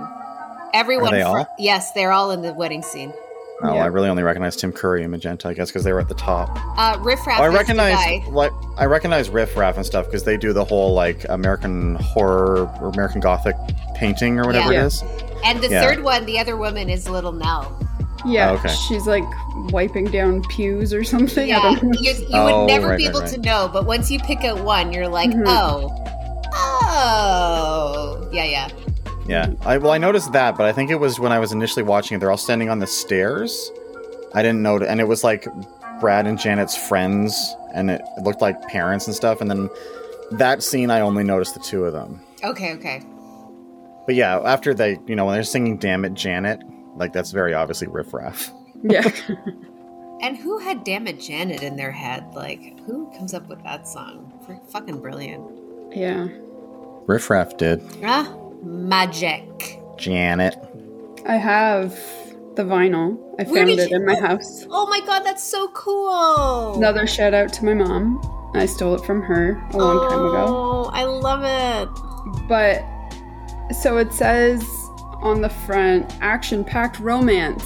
Everyone. 0.73 1.11
they 1.13 1.21
fr- 1.21 1.27
all? 1.27 1.47
yes, 1.59 1.91
they're 1.93 2.11
all 2.11 2.31
in 2.31 2.41
the 2.41 2.53
wedding 2.53 2.81
scene. 2.81 3.13
Oh, 3.61 3.75
Yeah. 3.75 3.83
I 3.83 3.85
really 3.87 4.09
only 4.09 4.23
recognize 4.23 4.55
Tim 4.55 4.71
Curry 4.73 5.03
and 5.03 5.11
Magenta, 5.11 5.47
I 5.47 5.53
guess, 5.53 5.69
because 5.69 5.83
they 5.83 5.93
were 5.93 5.99
at 5.99 6.09
the 6.09 6.15
top. 6.15 6.49
Uh, 6.77 6.97
Riff 6.99 7.25
Raff 7.27 7.39
Oh, 7.39 7.43
I 7.43 7.47
recognize 7.49 8.27
like 8.29 8.51
I 8.77 8.85
recognize 8.85 9.29
Riff 9.29 9.55
Raff 9.55 9.77
and 9.77 9.85
stuff 9.85 10.07
because 10.07 10.23
they 10.23 10.35
do 10.37 10.51
the 10.51 10.65
whole 10.65 10.93
like 10.93 11.25
American 11.29 11.95
horror 11.95 12.67
or 12.81 12.89
American 12.89 13.21
Gothic 13.21 13.55
painting 13.95 14.39
or 14.39 14.45
whatever 14.47 14.73
Yeah. 14.73 14.81
it 14.83 14.85
is. 14.87 15.03
And 15.45 15.61
the 15.61 15.69
Yeah. 15.69 15.81
third 15.83 16.03
one, 16.03 16.25
the 16.25 16.39
other 16.39 16.57
woman, 16.57 16.89
is 16.89 17.07
Little 17.07 17.31
Nell. 17.31 17.77
Yeah, 18.25 18.51
Oh, 18.51 18.53
okay. 18.55 18.69
she's 18.87 19.05
like 19.07 19.23
wiping 19.71 20.05
down 20.05 20.41
pews 20.43 20.93
or 20.93 21.03
something. 21.03 21.43
I 21.43 21.47
Yeah, 21.47 21.61
don't 21.61 21.83
know. 21.83 21.99
you, 21.99 22.11
you 22.13 22.27
Oh, 22.31 22.61
would 22.61 22.67
never 22.67 22.87
right, 22.89 22.97
be 22.97 23.05
able 23.07 23.21
right. 23.21 23.29
to 23.29 23.39
know, 23.41 23.69
but 23.71 23.85
once 23.85 24.09
you 24.09 24.19
pick 24.19 24.43
out 24.43 24.63
one, 24.63 24.93
you're 24.93 25.07
like, 25.07 25.29
Mhm. 25.31 25.43
oh, 25.45 25.89
oh, 26.53 28.29
yeah, 28.31 28.45
yeah. 28.45 28.69
Yeah. 29.27 29.51
I 29.65 29.77
well 29.77 29.91
I 29.91 29.97
noticed 29.97 30.31
that, 30.33 30.57
but 30.57 30.65
I 30.65 30.73
think 30.73 30.91
it 30.91 30.95
was 30.99 31.19
when 31.19 31.31
I 31.31 31.39
was 31.39 31.51
initially 31.51 31.83
watching 31.83 32.15
it, 32.15 32.19
they're 32.19 32.31
all 32.31 32.37
standing 32.37 32.69
on 32.69 32.79
the 32.79 32.87
stairs. 32.87 33.71
I 34.33 34.41
didn't 34.41 34.61
know 34.61 34.77
and 34.77 34.99
it 34.99 35.07
was 35.07 35.23
like 35.23 35.47
Brad 35.99 36.27
and 36.27 36.37
Janet's 36.39 36.75
friends 36.75 37.55
and 37.73 37.89
it, 37.89 38.01
it 38.17 38.23
looked 38.23 38.41
like 38.41 38.61
parents 38.67 39.07
and 39.07 39.15
stuff, 39.15 39.39
and 39.41 39.49
then 39.49 39.69
that 40.31 40.61
scene 40.63 40.89
I 40.91 40.99
only 41.01 41.23
noticed 41.23 41.53
the 41.53 41.59
two 41.61 41.85
of 41.85 41.93
them. 41.93 42.21
Okay, 42.43 42.73
okay. 42.73 43.01
But 44.05 44.15
yeah, 44.15 44.39
after 44.39 44.73
they 44.73 44.99
you 45.07 45.15
know, 45.15 45.25
when 45.25 45.35
they're 45.35 45.43
singing 45.43 45.77
Damn 45.77 46.03
It 46.05 46.13
Janet, 46.13 46.59
like 46.95 47.13
that's 47.13 47.31
very 47.31 47.53
obviously 47.53 47.87
Riff 47.87 48.13
Raff. 48.13 48.51
Yeah. 48.81 49.09
And 50.21 50.37
who 50.37 50.57
had 50.57 50.85
Damn 50.85 51.05
It 51.07 51.19
Janet 51.19 51.63
in 51.63 51.75
their 51.75 51.91
head? 51.91 52.33
Like, 52.33 52.79
who 52.85 53.11
comes 53.17 53.33
up 53.33 53.49
with 53.49 53.61
that 53.63 53.85
song? 53.85 54.31
Fr- 54.45 54.53
fucking 54.71 55.01
brilliant. 55.01 55.43
yeah. 55.93 56.27
Riff 57.07 57.29
Raff 57.29 57.57
did. 57.57 57.81
Ah, 58.05 58.33
magic. 58.61 59.81
Janet. 59.97 60.55
I 61.27 61.35
have 61.35 61.89
the 62.55 62.63
vinyl. 62.63 63.17
I 63.37 63.43
Where 63.43 63.65
found 63.67 63.77
it 63.77 63.89
you- 63.89 63.97
in 63.97 64.05
my 64.05 64.15
house. 64.15 64.65
Oh 64.69 64.87
my 64.87 65.01
god, 65.01 65.23
that's 65.25 65.43
so 65.43 65.67
cool. 65.73 66.75
Another 66.77 67.05
shout 67.05 67.33
out 67.33 67.51
to 67.53 67.65
my 67.65 67.73
mom. 67.73 68.21
I 68.53 68.65
stole 68.65 68.95
it 68.95 69.03
from 69.05 69.21
her 69.23 69.61
a 69.71 69.77
long 69.77 70.09
time 70.09 70.19
ago. 70.19 70.45
Oh, 70.47 70.89
I 70.93 71.03
love 71.03 71.43
it. 71.43 72.47
But 72.47 72.81
so 73.81 73.97
it 73.97 74.13
says 74.13 74.63
on 75.23 75.41
the 75.41 75.49
front 75.49 76.13
action 76.21 76.63
packed 76.63 76.99
romance. 76.99 77.63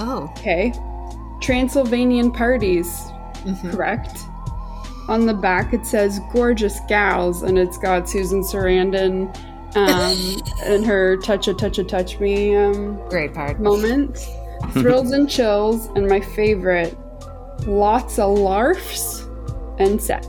Oh. 0.00 0.28
Okay. 0.36 0.72
Transylvanian 1.40 2.32
parties, 2.32 2.88
mhm. 3.44 3.70
correct? 3.70 4.18
On 5.08 5.26
the 5.26 5.34
back 5.34 5.72
it 5.72 5.86
says 5.86 6.20
gorgeous 6.32 6.80
gals 6.88 7.42
and 7.42 7.58
it's 7.58 7.78
got 7.78 8.08
Susan 8.08 8.42
Sarandon 8.42 9.34
um, 9.76 10.42
and 10.64 10.84
her 10.84 11.16
touch 11.18 11.48
a 11.48 11.54
touch 11.54 11.78
a 11.78 11.84
touch 11.84 12.18
me 12.18 12.56
um, 12.56 12.98
Great 13.08 13.34
part. 13.34 13.60
moment. 13.60 14.18
Thrills 14.72 15.12
and 15.12 15.30
chills, 15.30 15.86
and 15.94 16.08
my 16.08 16.20
favorite, 16.20 16.96
lots 17.66 18.18
of 18.18 18.36
larfs 18.36 19.24
and 19.78 20.02
sex. 20.02 20.26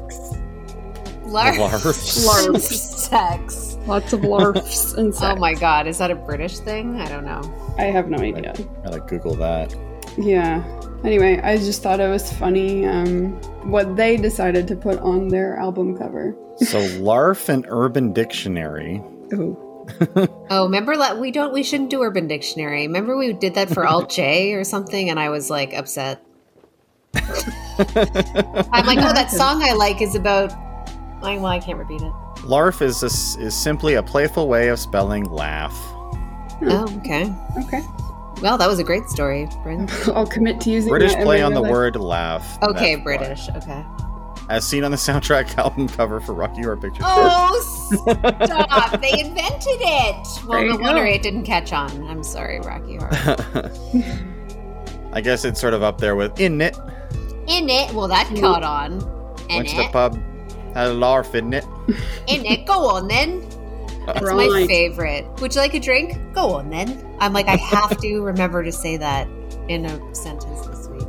Larf. 1.24 1.58
Larfs. 1.58 2.26
Larfs. 2.26 3.10
Sex. 3.10 3.69
Lots 3.90 4.14
of 4.14 4.24
larfs 4.24 4.94
and 4.98 5.14
sex. 5.14 5.36
Oh 5.36 5.40
my 5.40 5.56
god, 5.56 5.88
is 5.88 5.98
that 5.98 6.12
a 6.12 6.16
British 6.16 6.60
thing? 6.60 7.02
I 7.02 7.10
don't 7.10 7.26
know. 7.26 7.42
I 7.78 7.86
have 7.86 8.08
no 8.08 8.20
idea. 8.20 8.54
Gotta 8.84 9.00
Google 9.00 9.34
that. 9.36 9.76
Yeah. 10.16 10.64
Anyway, 11.04 11.40
I 11.42 11.58
just 11.58 11.82
thought 11.82 12.00
it 12.00 12.08
was 12.10 12.32
funny 12.34 12.86
um, 12.86 13.32
what 13.72 13.96
they 13.96 14.16
decided 14.16 14.68
to 14.68 14.76
put 14.76 15.00
on 15.00 15.30
their 15.30 15.58
album 15.58 15.98
cover. 15.98 16.36
So, 16.58 16.80
LARF 17.00 17.50
and 17.50 17.66
Urban 17.68 18.14
Dictionary. 18.14 19.02
Ooh. 19.34 19.66
Oh, 20.52 20.66
remember 20.66 20.96
that 20.98 21.20
we 21.20 21.32
don't 21.32 21.52
we 21.52 21.64
shouldn't 21.64 21.90
do 21.90 22.04
Urban 22.04 22.28
Dictionary. 22.28 22.86
Remember 22.86 23.18
we 23.18 23.34
did 23.34 23.56
that 23.56 23.70
for 23.70 23.88
Alt 23.88 24.12
J 24.12 24.54
or 24.54 24.64
something, 24.64 25.10
and 25.10 25.20
I 25.20 25.30
was 25.30 25.50
like 25.50 25.74
upset. 25.74 26.24
I'm 27.16 28.86
like, 28.86 29.00
oh, 29.00 29.14
that 29.14 29.30
song 29.32 29.64
I 29.64 29.74
like 29.74 30.02
is 30.02 30.14
about. 30.14 30.52
I, 31.24 31.38
well, 31.38 31.48
I 31.48 31.60
can't 31.60 31.78
repeat 31.78 32.02
it. 32.02 32.12
LARF 32.44 32.82
is, 32.82 33.04
a 33.04 33.08
s 33.08 33.36
is 33.38 33.56
simply 33.56 33.96
a 33.96 34.04
playful 34.04 34.48
way 34.48 34.70
of 34.70 34.80
spelling 34.80 35.26
laugh. 35.26 35.76
Hmm. 36.60 36.70
Oh, 36.70 36.98
okay. 37.00 37.34
Okay. 37.66 37.82
Well, 38.42 38.58
that 38.58 38.68
was 38.68 38.80
a 38.80 38.84
great 38.84 39.06
story, 39.10 39.48
Brent. 39.64 39.92
I'll 40.10 40.26
commit 40.26 40.62
to 40.62 40.70
using 40.70 40.90
British 40.90 41.14
that 41.14 41.24
play 41.24 41.42
on 41.42 41.54
the 41.54 41.60
life. 41.62 41.72
word 41.72 41.96
laugh. 41.98 42.58
Okay, 42.64 42.96
That's 42.96 43.06
why. 43.06 43.18
British. 43.18 43.50
Okay. 43.50 43.86
As 44.50 44.66
seen 44.66 44.84
on 44.84 44.92
the 44.92 44.98
soundtrack 45.08 45.58
album 45.58 45.88
cover 45.90 46.20
for 46.20 46.34
Rocky 46.34 46.62
Horror 46.62 46.78
Picture 46.78 47.02
Show. 47.04 47.08
Oh, 47.08 47.62
stop! 48.46 49.00
they 49.02 49.20
invented 49.20 49.80
it. 49.82 50.28
Well, 50.48 50.60
There 50.60 50.68
no 50.70 50.78
wonder 50.78 51.06
it 51.06 51.22
didn't 51.22 51.44
catch 51.44 51.74
on. 51.74 52.08
I'm 52.08 52.24
sorry, 52.24 52.60
Rocky 52.62 52.96
Horror. 52.96 53.72
I 55.12 55.22
guess 55.22 55.44
it's 55.44 55.60
sort 55.60 55.74
of 55.74 55.84
up 55.84 56.00
there 56.00 56.16
with 56.16 56.40
In 56.40 56.62
It. 56.62 56.78
In 57.48 57.68
it, 57.70 57.94
well, 57.94 58.08
that 58.08 58.28
caught 58.40 58.64
on. 58.64 58.94
In 59.50 59.58
Went 59.58 59.70
to 59.70 59.76
the 59.78 59.90
pub, 59.92 60.20
had 60.80 60.92
a 60.92 60.96
LARF 60.96 61.36
in 61.36 61.54
it. 61.54 61.66
in 62.28 62.46
it. 62.46 62.66
Go 62.66 62.88
on 62.88 63.08
then. 63.08 63.48
That's 64.06 64.22
my 64.22 64.66
favorite. 64.68 65.26
Would 65.42 65.54
you 65.54 65.62
like 65.62 65.74
a 65.74 65.80
drink? 65.80 66.18
Go 66.34 66.56
on 66.56 66.70
then. 66.70 67.06
I'm 67.20 67.34
like, 67.34 67.48
I 67.48 67.58
have 67.58 67.98
to 67.98 68.20
remember 68.22 68.64
to 68.64 68.72
say 68.72 68.98
that 68.98 69.28
in 69.68 69.86
a 69.86 70.16
sentence 70.16 70.66
this 70.66 70.88
week. 70.88 71.08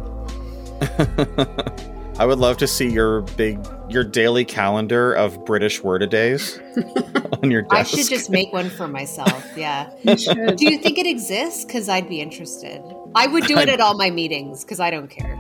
I 2.19 2.27
would 2.27 2.39
love 2.39 2.59
to 2.59 2.67
see 2.67 2.87
your 2.87 3.23
big, 3.23 3.67
your 3.89 4.05
daily 4.05 4.45
calendar 4.45 5.15
of 5.15 5.43
British 5.47 5.83
word 5.83 6.03
a 6.03 6.07
days 6.07 6.61
on 7.43 7.51
your 7.51 7.63
desk. 7.63 7.75
I 7.75 7.83
should 7.85 8.09
just 8.11 8.29
make 8.29 8.53
one 8.53 8.69
for 8.69 8.87
myself. 8.87 9.47
Yeah. 9.57 9.91
You. 10.03 10.17
Do 10.55 10.71
you 10.71 10.77
think 10.77 10.99
it 10.99 11.07
exists? 11.07 11.65
Because 11.65 11.89
I'd 11.89 12.11
be 12.11 12.21
interested. 12.21 12.83
I 13.15 13.27
would 13.27 13.47
do 13.47 13.57
it 13.57 13.71
at 13.71 13.81
all 13.81 13.97
my 13.97 14.11
meetings 14.11 14.65
because 14.65 14.81
I 14.81 14.91
don't 14.91 15.09
care. 15.09 15.39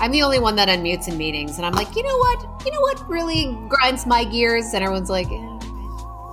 I'm 0.00 0.12
the 0.12 0.22
only 0.22 0.38
one 0.38 0.54
that 0.56 0.68
unmutes 0.68 1.08
in 1.08 1.16
meetings, 1.18 1.56
and 1.56 1.66
I'm 1.66 1.72
like, 1.72 1.94
you 1.96 2.02
know 2.02 2.16
what? 2.16 2.64
You 2.64 2.72
know 2.72 2.80
what 2.80 3.08
really 3.08 3.58
grinds 3.68 4.06
my 4.06 4.24
gears? 4.24 4.72
And 4.74 4.84
everyone's 4.84 5.10
like, 5.10 5.28
eh. 5.30 5.58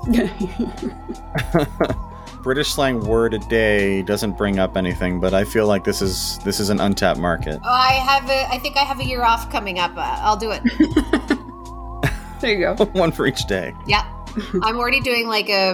British 2.44 2.74
slang 2.74 3.00
word 3.00 3.34
a 3.34 3.40
day 3.40 4.04
doesn't 4.04 4.38
bring 4.38 4.60
up 4.60 4.78
anything, 4.78 5.20
but 5.20 5.34
I 5.34 5.44
feel 5.46 5.66
like 5.66 5.84
this 5.84 6.00
is 6.04 6.38
this 6.44 6.60
is 6.60 6.70
an 6.70 6.80
untapped 6.80 7.20
market. 7.20 7.60
oh, 7.64 7.68
I 7.68 7.94
have 7.94 8.30
a, 8.30 8.48
I 8.54 8.60
think 8.60 8.78
I 8.78 8.82
have 8.82 9.00
a 9.00 9.04
year 9.06 9.24
off 9.24 9.52
coming 9.52 9.80
up. 9.80 9.98
Uh, 9.98 10.16
I'll 10.20 10.38
do 10.38 10.52
it. 10.52 10.62
there 12.42 12.52
you 12.54 12.60
go. 12.60 12.76
One 12.94 13.12
for 13.12 13.26
each 13.26 13.48
day. 13.48 13.74
Yeah, 13.88 14.06
I'm 14.62 14.78
already 14.78 15.00
doing 15.02 15.28
like 15.28 15.50
a, 15.50 15.74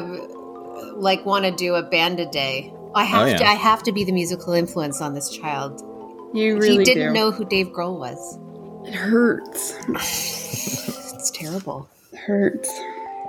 like 0.96 1.26
want 1.26 1.44
to 1.44 1.52
do 1.52 1.76
a 1.76 1.84
band 1.84 2.22
a 2.22 2.26
day. 2.26 2.74
I 2.96 3.04
have 3.04 3.24
Oh, 3.24 3.26
yeah. 3.32 3.38
to. 3.40 3.46
I 3.46 3.56
have 3.56 3.84
to 3.84 3.92
be 3.92 4.06
the 4.06 4.14
musical 4.14 4.54
influence 4.54 5.02
on 5.02 5.14
this 5.14 5.30
child. 5.30 5.82
You 6.34 6.58
really 6.58 6.78
he 6.80 6.84
didn't 6.84 7.08
do. 7.08 7.20
know 7.20 7.32
who 7.32 7.46
Dave 7.46 7.68
Grohl 7.68 7.98
was. 8.00 8.38
It 8.88 8.94
hurts. 8.94 9.76
it's 9.90 11.32
terrible. 11.32 11.90
It 12.14 12.20
hurts. 12.20 12.70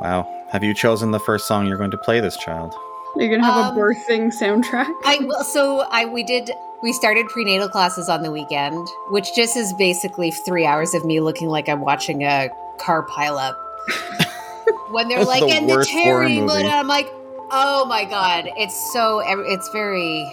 Wow. 0.00 0.46
Have 0.50 0.62
you 0.64 0.74
chosen 0.74 1.10
the 1.10 1.20
first 1.20 1.46
song 1.46 1.66
you're 1.66 1.78
going 1.78 1.90
to 1.90 1.98
play 1.98 2.20
this 2.20 2.36
child? 2.36 2.74
You're 3.16 3.28
gonna 3.30 3.44
have 3.44 3.72
Um, 3.72 3.76
a 3.76 3.80
birthing 3.80 4.32
soundtrack. 4.32 4.90
I 5.04 5.18
will. 5.20 5.44
So 5.44 5.80
I 5.90 6.06
we 6.06 6.22
did. 6.22 6.50
We 6.82 6.92
started 6.94 7.26
prenatal 7.28 7.68
classes 7.68 8.08
on 8.08 8.22
the 8.22 8.30
weekend, 8.30 8.88
which 9.10 9.34
just 9.36 9.56
is 9.56 9.72
basically 9.74 10.30
three 10.30 10.64
hours 10.64 10.94
of 10.94 11.04
me 11.04 11.20
looking 11.20 11.48
like 11.48 11.68
I'm 11.68 11.82
watching 11.82 12.24
a 12.24 12.48
car 12.78 13.06
pileup. 13.06 13.54
when 14.90 15.08
they're 15.08 15.18
That's 15.18 15.28
like, 15.28 15.40
the 15.42 15.50
and 15.52 15.68
the 15.68 15.74
worst 15.74 15.90
horror 15.90 16.24
cherry, 16.26 16.40
movie. 16.40 16.54
and 16.54 16.68
I'm 16.68 16.88
like, 16.88 17.06
oh 17.50 17.84
my 17.86 18.04
god, 18.06 18.48
it's 18.56 18.92
so. 18.94 19.20
It's 19.24 19.68
very 19.70 20.24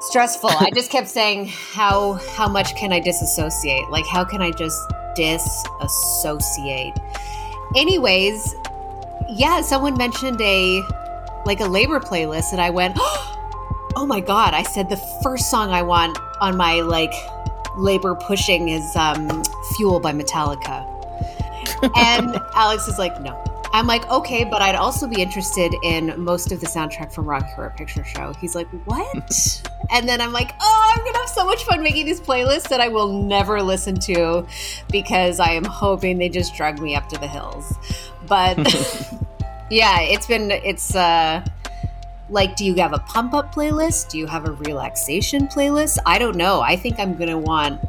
stressful. 0.00 0.50
I 0.50 0.70
just 0.74 0.90
kept 0.90 1.08
saying, 1.08 1.48
how 1.48 2.14
how 2.36 2.48
much 2.48 2.74
can 2.76 2.92
I 2.92 3.00
disassociate? 3.00 3.88
Like, 3.90 4.06
how 4.06 4.24
can 4.24 4.42
I 4.42 4.50
just 4.50 4.78
disassociate? 5.14 6.94
Anyways, 7.76 8.54
yeah, 9.28 9.60
someone 9.60 9.96
mentioned 9.96 10.40
a 10.40 10.82
like 11.44 11.60
a 11.60 11.66
labor 11.66 12.00
playlist, 12.00 12.52
and 12.52 12.60
I 12.60 12.70
went, 12.70 12.96
oh 13.00 14.06
my 14.06 14.20
god! 14.20 14.54
I 14.54 14.62
said 14.62 14.88
the 14.88 15.00
first 15.22 15.50
song 15.50 15.70
I 15.70 15.82
want 15.82 16.18
on 16.40 16.56
my 16.56 16.80
like 16.80 17.12
labor 17.76 18.14
pushing 18.14 18.68
is 18.68 18.96
um, 18.96 19.42
"Fuel" 19.76 20.00
by 20.00 20.12
Metallica, 20.12 20.86
and 21.96 22.36
Alex 22.54 22.88
is 22.88 22.98
like, 22.98 23.20
no. 23.20 23.47
I'm 23.72 23.86
like, 23.86 24.08
okay, 24.10 24.44
but 24.44 24.62
I'd 24.62 24.74
also 24.74 25.06
be 25.06 25.20
interested 25.20 25.74
in 25.82 26.18
most 26.20 26.52
of 26.52 26.60
the 26.60 26.66
soundtrack 26.66 27.12
from 27.12 27.26
Rocky 27.26 27.50
Horror 27.54 27.74
Picture 27.76 28.04
Show. 28.04 28.32
He's 28.34 28.54
like, 28.54 28.68
what? 28.86 29.70
and 29.90 30.08
then 30.08 30.20
I'm 30.20 30.32
like, 30.32 30.52
oh, 30.60 30.94
I'm 30.96 31.04
gonna 31.04 31.18
have 31.18 31.28
so 31.28 31.44
much 31.44 31.64
fun 31.64 31.82
making 31.82 32.06
these 32.06 32.20
playlists 32.20 32.68
that 32.68 32.80
I 32.80 32.88
will 32.88 33.22
never 33.22 33.62
listen 33.62 33.94
to 34.00 34.46
because 34.90 35.40
I 35.40 35.50
am 35.50 35.64
hoping 35.64 36.18
they 36.18 36.28
just 36.28 36.54
drug 36.54 36.80
me 36.80 36.96
up 36.96 37.08
to 37.10 37.18
the 37.18 37.28
hills. 37.28 37.74
But 38.26 38.56
yeah, 39.70 40.00
it's 40.00 40.26
been 40.26 40.50
it's 40.50 40.94
uh 40.94 41.44
like 42.30 42.56
do 42.56 42.64
you 42.64 42.74
have 42.76 42.92
a 42.92 42.98
pump 42.98 43.34
up 43.34 43.54
playlist? 43.54 44.10
Do 44.10 44.18
you 44.18 44.26
have 44.26 44.46
a 44.46 44.52
relaxation 44.52 45.48
playlist? 45.48 45.98
I 46.06 46.18
don't 46.18 46.36
know. 46.36 46.60
I 46.60 46.76
think 46.76 46.98
I'm 46.98 47.14
going 47.14 47.30
to 47.30 47.38
want 47.38 47.80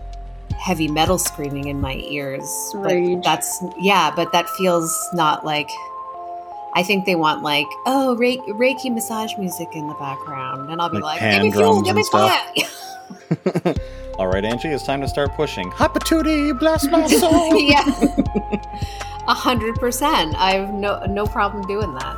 heavy 0.60 0.88
metal 0.88 1.18
screaming 1.18 1.68
in 1.68 1.80
my 1.82 1.96
ears. 1.96 2.48
But 2.76 3.22
that's 3.24 3.64
yeah, 3.78 4.12
but 4.16 4.32
that 4.34 4.48
feels 4.50 4.94
not 5.14 5.46
like 5.46 5.70
I 6.76 6.84
think 6.84 7.06
they 7.06 7.16
want 7.16 7.42
like, 7.42 7.66
oh, 7.88 8.16
Reiki, 8.20 8.48
Reiki 8.50 8.94
massage 8.94 9.32
music 9.40 9.70
in 9.74 9.88
the 9.88 9.96
background, 9.96 10.70
and 10.70 10.80
I'll 10.82 10.90
be 10.90 10.98
Like 11.00 11.20
like, 11.20 11.20
hand 11.20 11.44
give 11.44 11.44
me 11.44 11.52
fuel, 11.52 11.82
drums 11.82 11.88
give 11.88 11.96
me 11.96 12.02
and 12.02 12.06
stuff. 12.06 13.66
fire. 13.66 13.76
All 14.20 14.28
right, 14.28 14.44
Angie, 14.44 14.68
it's 14.68 14.84
time 14.86 15.02
to 15.02 15.08
start 15.08 15.32
pushing. 15.34 15.72
Hot 15.72 15.94
Patootie, 15.96 16.58
bless 16.60 16.86
my 16.88 17.08
soul. 17.22 17.58
yeah, 17.60 17.86
a 19.28 19.34
hundred 19.34 19.76
percent. 19.76 20.36
I 20.36 20.52
have 20.58 20.74
no 20.74 21.04
no 21.06 21.26
problem 21.26 21.66
doing 21.68 21.94
that. 21.94 22.16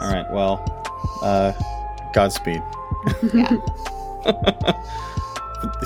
All 0.00 0.10
right, 0.12 0.28
well, 0.32 0.60
uh, 1.22 1.52
Godspeed. 2.12 2.62
Yeah. 3.32 3.56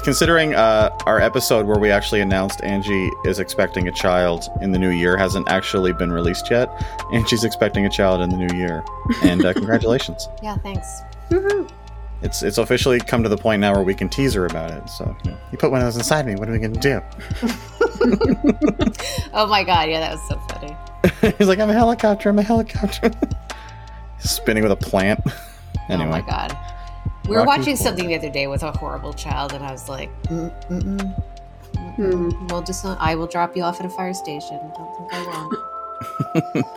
Considering 0.05 0.55
uh, 0.55 0.91
our 1.07 1.21
episode 1.21 1.67
where 1.67 1.79
we 1.79 1.91
actually 1.91 2.21
announced 2.21 2.63
Angie 2.63 3.11
is 3.25 3.39
expecting 3.39 3.89
a 3.89 3.93
child 3.93 4.49
in 4.61 4.73
the 4.73 4.79
new 4.79 4.91
year 4.91 5.17
hasn't 5.17 5.49
actually 5.49 5.93
been 5.93 6.13
released 6.13 6.51
yet, 6.51 6.71
Angie's 7.13 7.45
expecting 7.45 7.85
a 7.87 7.91
child 7.91 8.21
in 8.21 8.31
the 8.31 8.37
new 8.37 8.57
year, 8.57 8.85
and 9.23 9.45
uh, 9.45 9.53
congratulations! 9.55 10.29
Yeah, 10.43 10.57
thanks. 10.59 11.01
Woohoo. 11.31 11.71
It's 12.23 12.43
it's 12.43 12.59
officially 12.59 12.99
come 12.99 13.23
to 13.23 13.29
the 13.29 13.37
point 13.37 13.61
now 13.61 13.73
where 13.75 13.85
we 13.85 13.95
can 13.95 14.09
tease 14.09 14.35
her 14.35 14.47
about 14.47 14.73
it. 14.73 14.89
So 14.89 15.17
you, 15.25 15.31
know, 15.31 15.39
you 15.53 15.59
put 15.59 15.71
one 15.71 15.81
of 15.81 15.87
those 15.87 15.97
inside 15.97 16.27
me. 16.27 16.35
What 16.35 16.49
are 16.49 16.53
we 16.53 16.59
gonna 16.59 16.81
do? 16.81 17.01
Oh 19.35 19.47
my 19.47 19.63
god, 19.65 19.89
yeah, 19.89 20.01
that 20.01 20.13
was 20.13 20.29
so 20.29 20.39
funny. 20.49 20.77
He's 21.39 21.49
like, 21.49 21.59
I'm 21.59 21.71
a 21.71 21.75
helicopter. 21.75 22.29
I'm 22.29 22.39
a 22.39 22.43
helicopter. 22.43 23.11
Spinning 24.19 24.63
with 24.63 24.73
a 24.73 24.77
plant. 24.77 25.21
Anyway. 25.89 26.09
Oh 26.09 26.11
my 26.11 26.21
god. 26.23 26.57
We 27.29 27.37
were 27.37 27.45
watching 27.45 27.65
Horror. 27.65 27.77
something 27.77 28.07
the 28.09 28.15
other 28.17 28.31
day 28.31 28.47
with 28.47 28.63
a 28.63 28.73
horrible 28.73 29.13
child, 29.13 29.53
and 29.53 29.65
I 29.65 29.71
was 29.73 29.89
like, 29.89 30.11
mm, 30.25 30.51
mm, 30.69 30.83
mm, 30.83 30.99
mm, 30.99 31.95
Hmm. 31.97 32.03
mm. 32.31 32.51
"We'll 32.51 32.63
just, 32.63 32.85
I 32.85 33.15
will 33.15 33.27
drop 33.27 33.57
you 33.57 33.63
off 33.63 33.81
at 33.81 33.87
a 33.87 33.91
fire 33.91 34.15
station. 34.15 34.59
Don't 34.77 34.97
think 34.97 35.13
I 35.13 35.49
won't." 36.55 36.67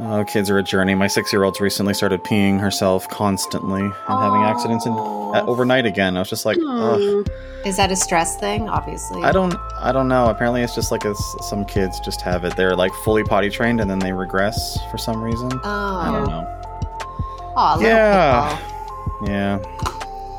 Oh, 0.00 0.22
kids 0.24 0.48
are 0.48 0.58
a 0.58 0.62
journey. 0.62 0.94
My 0.94 1.08
six-year-old's 1.08 1.60
recently 1.60 1.92
started 1.92 2.22
peeing 2.22 2.60
herself 2.60 3.08
constantly 3.08 3.80
and 3.82 3.92
having 4.06 4.42
accidents 4.44 4.86
in, 4.86 4.92
uh, 4.92 5.42
overnight 5.48 5.86
again. 5.86 6.16
I 6.16 6.20
was 6.20 6.30
just 6.30 6.46
like, 6.46 6.56
Ugh. 6.56 7.28
Is 7.66 7.76
that 7.78 7.90
a 7.90 7.96
stress 7.96 8.36
thing? 8.38 8.68
Obviously. 8.68 9.24
I 9.24 9.32
don't, 9.32 9.56
I 9.80 9.90
don't 9.90 10.06
know. 10.06 10.26
Apparently, 10.26 10.62
it's 10.62 10.72
just 10.76 10.92
like 10.92 11.04
a, 11.04 11.16
some 11.16 11.64
kids 11.64 11.98
just 11.98 12.20
have 12.20 12.44
it. 12.44 12.54
They're 12.54 12.76
like 12.76 12.92
fully 13.02 13.24
potty 13.24 13.50
trained 13.50 13.80
and 13.80 13.90
then 13.90 13.98
they 13.98 14.12
regress 14.12 14.78
for 14.92 14.98
some 14.98 15.20
reason. 15.20 15.50
Oh, 15.52 15.58
I 15.64 16.12
don't 16.12 16.28
Oh, 16.28 16.30
know. 16.30 17.52
Aw, 17.56 17.80
Yeah. 17.80 18.56
pitbull. 18.56 18.77
Yeah, 19.26 19.58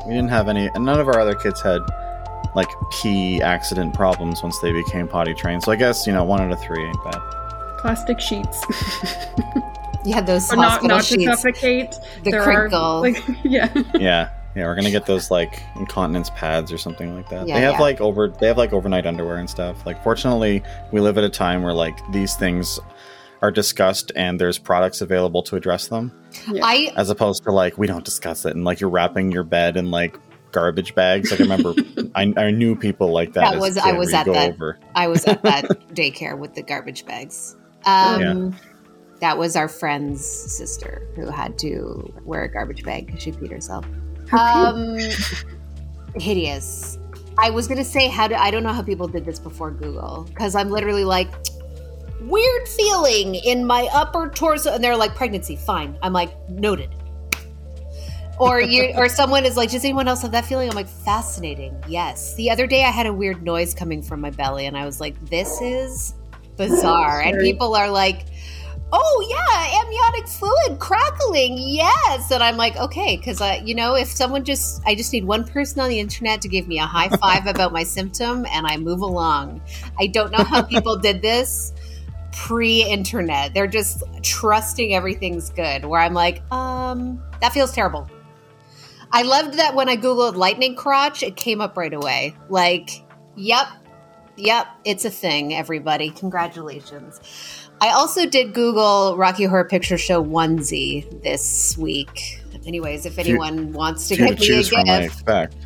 we 0.06 0.14
didn't 0.14 0.30
have 0.30 0.48
any, 0.48 0.68
and 0.74 0.84
none 0.84 1.00
of 1.00 1.08
our 1.08 1.20
other 1.20 1.34
kids 1.34 1.60
had 1.60 1.80
like 2.54 2.68
pee 2.90 3.40
accident 3.42 3.94
problems 3.94 4.42
once 4.42 4.58
they 4.58 4.72
became 4.72 5.06
potty 5.06 5.34
trained. 5.34 5.62
So 5.62 5.72
I 5.72 5.76
guess 5.76 6.06
you 6.06 6.12
know 6.12 6.24
one 6.24 6.40
out 6.40 6.50
of 6.50 6.60
three 6.60 6.84
ain't 6.84 7.04
bad. 7.04 7.20
Plastic 7.78 8.20
sheets. 8.20 8.64
You 10.04 10.14
had 10.14 10.26
those 10.26 10.48
but 10.48 10.56
not, 10.56 10.70
hospital 10.70 10.96
not 10.96 11.04
to 11.04 11.14
sheets, 11.14 11.24
suffocate. 11.24 11.98
the 12.24 12.30
There 12.30 12.42
crinkle. 12.42 12.78
Are, 12.78 13.00
like, 13.00 13.22
yeah. 13.44 13.70
Yeah, 13.94 14.30
Yeah, 14.54 14.64
we're 14.64 14.74
gonna 14.74 14.90
get 14.90 15.06
those 15.06 15.30
like 15.30 15.62
incontinence 15.76 16.30
pads 16.30 16.72
or 16.72 16.78
something 16.78 17.14
like 17.14 17.28
that. 17.28 17.46
Yeah, 17.46 17.56
they 17.56 17.60
have 17.62 17.74
yeah. 17.74 17.80
like 17.80 18.00
over 18.00 18.28
they 18.28 18.46
have 18.46 18.56
like 18.56 18.72
overnight 18.72 19.06
underwear 19.06 19.36
and 19.36 19.48
stuff. 19.48 19.84
Like 19.84 20.02
fortunately, 20.02 20.62
we 20.90 21.00
live 21.00 21.18
at 21.18 21.24
a 21.24 21.28
time 21.28 21.62
where 21.62 21.74
like 21.74 21.98
these 22.12 22.34
things 22.34 22.78
are 23.42 23.50
discussed 23.50 24.12
and 24.16 24.40
there's 24.40 24.58
products 24.58 25.00
available 25.00 25.42
to 25.44 25.56
address 25.56 25.88
them, 25.88 26.12
Yeah. 26.50 26.60
I 26.64 26.92
as 26.96 27.08
opposed 27.10 27.42
to 27.44 27.52
like 27.52 27.78
we 27.78 27.86
don't 27.86 28.04
discuss 28.04 28.44
it 28.44 28.54
and 28.54 28.64
like 28.64 28.80
you're 28.80 28.90
wrapping 28.90 29.32
your 29.32 29.44
bed 29.44 29.76
in 29.76 29.90
like 29.90 30.18
garbage 30.52 30.94
bags. 30.94 31.30
Like 31.30 31.40
I 31.40 31.44
remember, 31.44 31.74
I, 32.14 32.32
I 32.36 32.50
knew 32.50 32.76
people 32.76 33.12
like 33.12 33.32
that. 33.34 33.52
That 33.52 33.60
was- 33.60 33.78
I 33.78 33.92
was 33.92 34.12
at 34.12 34.26
that. 34.26 34.52
over. 34.52 34.78
I 34.94 35.06
was 35.08 35.24
at 35.26 35.42
that 35.42 35.64
daycare 35.94 36.36
with 36.38 36.54
the 36.54 36.62
garbage 36.62 37.06
bags. 37.06 37.56
Um, 37.86 38.54
That 39.20 39.36
was 39.38 39.54
our 39.54 39.68
friend's 39.68 40.24
sister 40.24 41.06
who 41.14 41.28
had 41.30 41.58
to 41.60 42.12
wear 42.24 42.42
a 42.44 42.48
garbage 42.52 42.82
bag 42.84 43.06
because 43.06 43.22
she 43.22 43.32
peed 43.32 43.50
herself. 43.50 43.84
Um, 44.32 44.98
hideous. 46.16 46.98
I 47.38 47.50
was 47.50 47.68
gonna 47.68 47.84
say 47.84 48.08
how 48.08 48.28
do 48.28 48.34
I 48.34 48.50
don't 48.50 48.62
know 48.62 48.72
how 48.72 48.82
people 48.82 49.08
did 49.08 49.24
this 49.24 49.38
before 49.38 49.70
Google 49.70 50.24
because 50.28 50.54
I'm 50.54 50.70
literally 50.70 51.04
like 51.04 51.28
weird 52.20 52.68
feeling 52.68 53.34
in 53.34 53.64
my 53.64 53.88
upper 53.92 54.28
torso 54.28 54.74
and 54.74 54.82
they're 54.82 54.96
like 54.96 55.14
pregnancy 55.14 55.56
fine. 55.56 55.98
I'm 56.02 56.12
like 56.12 56.36
noted. 56.48 56.90
Or 58.38 58.60
you 58.60 58.92
or 58.96 59.08
someone 59.08 59.44
is 59.44 59.56
like 59.56 59.70
does 59.70 59.84
anyone 59.84 60.08
else 60.08 60.22
have 60.22 60.32
that 60.32 60.44
feeling? 60.44 60.68
I'm 60.68 60.76
like 60.76 60.88
fascinating 60.88 61.82
yes. 61.88 62.34
The 62.34 62.50
other 62.50 62.66
day 62.66 62.84
I 62.84 62.90
had 62.90 63.06
a 63.06 63.12
weird 63.12 63.42
noise 63.42 63.74
coming 63.74 64.02
from 64.02 64.20
my 64.20 64.30
belly 64.30 64.66
and 64.66 64.76
I 64.76 64.84
was 64.84 65.00
like 65.00 65.22
this 65.26 65.60
is 65.60 66.14
bizarre. 66.56 67.20
And 67.22 67.38
people 67.40 67.74
are 67.74 67.90
like 67.90 68.26
oh 68.92 69.26
yeah 69.30 69.80
amniotic 69.80 70.28
fluid 70.28 70.80
crackling 70.80 71.56
yes. 71.56 72.30
And 72.32 72.42
i'm 72.42 72.56
like 72.56 72.76
okay 72.76 73.16
because 73.16 73.40
uh, 73.40 73.60
you 73.64 73.72
know 73.74 73.94
if 73.94 74.08
someone 74.08 74.44
just 74.44 74.82
i 74.84 74.96
just 74.96 75.12
need 75.12 75.24
one 75.24 75.44
person 75.44 75.80
on 75.80 75.88
the 75.88 76.00
internet 76.00 76.40
to 76.42 76.48
give 76.48 76.66
me 76.66 76.80
a 76.80 76.86
high 76.86 77.08
five 77.08 77.46
about 77.54 77.72
my 77.72 77.84
symptom 77.84 78.46
and 78.46 78.66
i 78.66 78.76
move 78.76 79.00
along. 79.00 79.62
I 79.98 80.08
don't 80.08 80.32
know 80.32 80.42
how 80.42 80.62
people 80.62 80.96
did 80.96 81.22
this 81.22 81.72
pre-internet 82.32 83.52
they're 83.54 83.66
just 83.66 84.02
trusting 84.22 84.94
everything's 84.94 85.50
good 85.50 85.84
where 85.84 86.00
i'm 86.00 86.14
like 86.14 86.42
um 86.52 87.22
that 87.40 87.52
feels 87.52 87.72
terrible 87.72 88.08
i 89.12 89.22
loved 89.22 89.54
that 89.54 89.74
when 89.74 89.88
i 89.88 89.96
googled 89.96 90.34
lightning 90.36 90.74
crotch 90.76 91.22
it 91.22 91.36
came 91.36 91.60
up 91.60 91.76
right 91.76 91.92
away 91.94 92.34
like 92.48 93.04
yep 93.36 93.66
yep 94.36 94.66
it's 94.84 95.04
a 95.04 95.10
thing 95.10 95.54
everybody 95.54 96.10
congratulations 96.10 97.20
I 97.82 97.92
also 97.92 98.26
did 98.26 98.52
Google 98.52 99.16
Rocky 99.16 99.44
Horror 99.44 99.64
Picture 99.64 99.96
Show 99.96 100.22
onesie 100.22 101.22
this 101.22 101.78
week. 101.78 102.42
Anyways, 102.66 103.06
if 103.06 103.14
Few- 103.14 103.22
anyone 103.24 103.72
wants 103.72 104.06
to 104.08 104.16
Few 104.16 104.26
to 104.26 104.30
get 104.34 104.38
me 104.40 104.44
a 104.44 104.48
choose 104.48 104.68
from, 104.68 104.80
I 104.80 104.84
gift. 105.00 105.14
expect. 105.14 105.56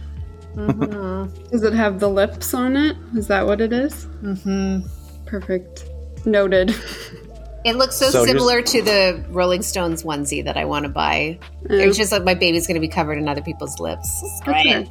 Mhm. 0.54 1.50
Does 1.50 1.64
it 1.64 1.72
have 1.72 1.98
the 1.98 2.08
lips 2.08 2.54
on 2.54 2.76
it? 2.76 2.96
Is 3.16 3.26
that 3.26 3.44
what 3.44 3.60
it 3.60 3.72
is? 3.72 4.06
Mhm. 4.22 4.88
Perfect. 5.26 5.86
Noted. 6.24 6.74
It 7.64 7.76
looks 7.76 7.96
so, 7.96 8.10
So 8.10 8.26
similar 8.26 8.60
to 8.60 8.82
the 8.82 9.24
Rolling 9.30 9.62
Stones 9.62 10.02
onesie 10.02 10.44
that 10.44 10.56
I 10.58 10.66
want 10.66 10.82
to 10.84 10.90
buy. 10.90 11.38
It's 11.64 11.96
just 11.96 12.12
like 12.12 12.22
my 12.22 12.34
baby's 12.34 12.66
going 12.66 12.74
to 12.74 12.80
be 12.80 12.88
covered 12.88 13.16
in 13.16 13.26
other 13.28 13.40
people's 13.40 13.78
lips. 13.80 14.22
It's 14.22 14.40
great. 14.42 14.86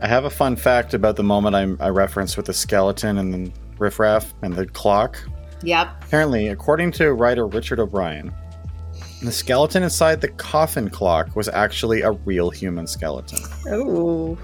I 0.00 0.06
have 0.06 0.24
a 0.24 0.30
fun 0.30 0.54
fact 0.54 0.94
about 0.94 1.16
the 1.16 1.24
moment 1.24 1.56
I, 1.56 1.84
I 1.84 1.88
referenced 1.88 2.36
with 2.36 2.46
the 2.46 2.52
skeleton 2.52 3.18
and 3.18 3.34
the 3.34 3.52
Riff 3.78 3.98
Raff 3.98 4.32
and 4.42 4.54
the 4.54 4.66
clock. 4.66 5.18
Yep. 5.62 6.04
Apparently, 6.04 6.48
according 6.48 6.92
to 6.92 7.12
writer 7.12 7.46
Richard 7.46 7.80
O'Brien, 7.80 8.32
the 9.22 9.32
skeleton 9.32 9.82
inside 9.82 10.20
the 10.20 10.28
coffin 10.28 10.90
clock 10.90 11.34
was 11.34 11.48
actually 11.48 12.02
a 12.02 12.12
real 12.12 12.50
human 12.50 12.86
skeleton. 12.86 13.38
Oh, 13.68 14.38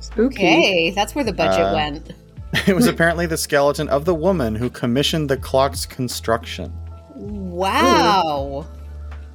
spooky. 0.00 0.34
Okay, 0.36 0.90
that's 0.90 1.14
where 1.14 1.24
the 1.24 1.32
budget 1.32 1.60
Uh, 1.64 1.74
went. 1.74 2.12
It 2.66 2.74
was 2.74 2.86
apparently 2.86 3.26
the 3.26 3.36
skeleton 3.36 3.88
of 3.88 4.04
the 4.04 4.14
woman 4.14 4.54
who 4.54 4.70
commissioned 4.70 5.28
the 5.28 5.36
clock's 5.36 5.86
construction. 5.86 6.72
Wow. 7.14 8.66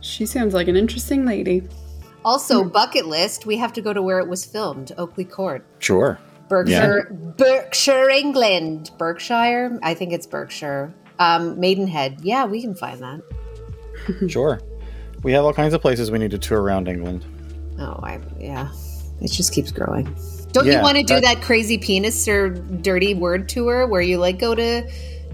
She 0.01 0.25
sounds 0.25 0.53
like 0.53 0.67
an 0.67 0.75
interesting 0.75 1.25
lady. 1.25 1.67
Also, 2.25 2.63
bucket 2.63 3.05
list, 3.05 3.45
we 3.45 3.57
have 3.57 3.73
to 3.73 3.81
go 3.81 3.93
to 3.93 4.01
where 4.01 4.19
it 4.19 4.27
was 4.27 4.45
filmed, 4.45 4.91
Oakley 4.97 5.25
Court. 5.25 5.65
Sure. 5.79 6.19
Berkshire, 6.47 7.07
Berkshire, 7.37 8.09
England. 8.09 8.91
Berkshire? 8.97 9.79
I 9.83 9.93
think 9.93 10.13
it's 10.13 10.25
Berkshire. 10.25 10.93
Um, 11.19 11.59
Maidenhead. 11.59 12.21
Yeah, 12.21 12.45
we 12.45 12.61
can 12.61 12.75
find 12.75 12.99
that. 13.01 13.21
Sure. 14.29 14.59
We 15.23 15.33
have 15.33 15.43
all 15.43 15.53
kinds 15.53 15.73
of 15.73 15.81
places 15.81 16.09
we 16.09 16.17
need 16.19 16.31
to 16.31 16.39
tour 16.39 16.61
around 16.61 16.87
England. 16.87 17.25
Oh, 17.77 17.99
I 18.01 18.19
yeah. 18.39 18.71
It 19.21 19.29
just 19.29 19.53
keeps 19.53 19.71
growing. 19.71 20.15
Don't 20.51 20.65
you 20.67 20.79
want 20.81 20.97
to 20.97 21.03
do 21.03 21.15
that- 21.15 21.23
that 21.23 21.41
crazy 21.41 21.77
penis 21.77 22.27
or 22.27 22.49
dirty 22.49 23.13
word 23.13 23.47
tour 23.49 23.87
where 23.87 24.01
you 24.01 24.17
like 24.17 24.39
go 24.39 24.55
to? 24.55 24.89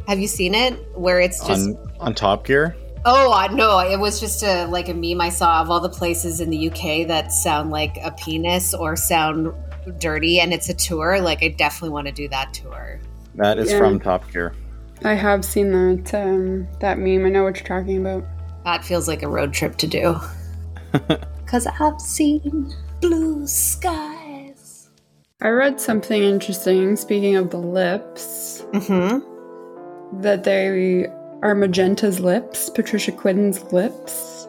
Have 0.08 0.20
you 0.20 0.28
seen 0.28 0.54
it? 0.54 0.74
Where 0.96 1.20
it's 1.20 1.40
just 1.46 1.70
on 1.70 1.78
on 2.00 2.14
Top 2.14 2.46
Gear. 2.46 2.76
oh 3.06 3.32
I 3.34 3.48
no, 3.48 3.80
it 3.80 3.98
was 4.00 4.20
just 4.20 4.44
a 4.44 4.66
like 4.68 4.90
a 4.90 4.94
meme 4.94 5.22
I 5.22 5.30
saw 5.30 5.62
of 5.62 5.70
all 5.72 5.80
the 5.80 5.90
places 5.90 6.42
in 6.42 6.50
the 6.50 6.70
UK 6.70 7.08
that 7.08 7.32
sound 7.32 7.72
like 7.72 7.98
a 8.04 8.12
penis 8.12 8.74
or 8.74 8.96
sound 8.96 9.52
dirty, 10.00 10.40
and 10.40 10.54
it's 10.54 10.68
a 10.70 10.74
tour. 10.74 11.22
Like 11.22 11.44
I 11.44 11.48
definitely 11.50 11.90
want 11.92 12.08
to 12.08 12.14
do 12.14 12.28
that 12.30 12.54
tour. 12.54 13.00
That 13.36 13.58
is 13.58 13.72
Yeah. 13.72 13.78
from 13.80 14.00
Top 14.00 14.30
Gear. 14.32 14.54
I 15.04 15.14
have 15.14 15.44
seen 15.46 15.72
that 15.72 16.14
um, 16.14 16.68
that 16.80 17.00
meme. 17.00 17.26
I 17.26 17.30
know 17.30 17.44
what 17.44 17.58
you're 17.58 17.68
talking 17.68 17.98
about. 18.06 18.26
That 18.64 18.84
feels 18.84 19.08
like 19.08 19.24
a 19.24 19.28
road 19.28 19.54
trip 19.54 19.78
to 19.78 19.88
do. 19.88 20.18
Cause 21.46 21.68
I've 21.68 22.00
seen 22.02 22.74
blue 23.02 23.46
skies. 23.48 24.25
I 25.42 25.50
read 25.50 25.82
something 25.82 26.24
interesting. 26.24 26.96
Speaking 26.96 27.36
of 27.36 27.50
the 27.50 27.58
lips, 27.58 28.64
Mm-hmm. 28.72 30.22
that 30.22 30.44
they 30.46 31.08
are 31.42 31.54
Magenta's 31.56 32.20
lips, 32.22 32.70
Patricia 32.70 33.12
Quinn's 33.12 33.62
lips. 33.74 34.48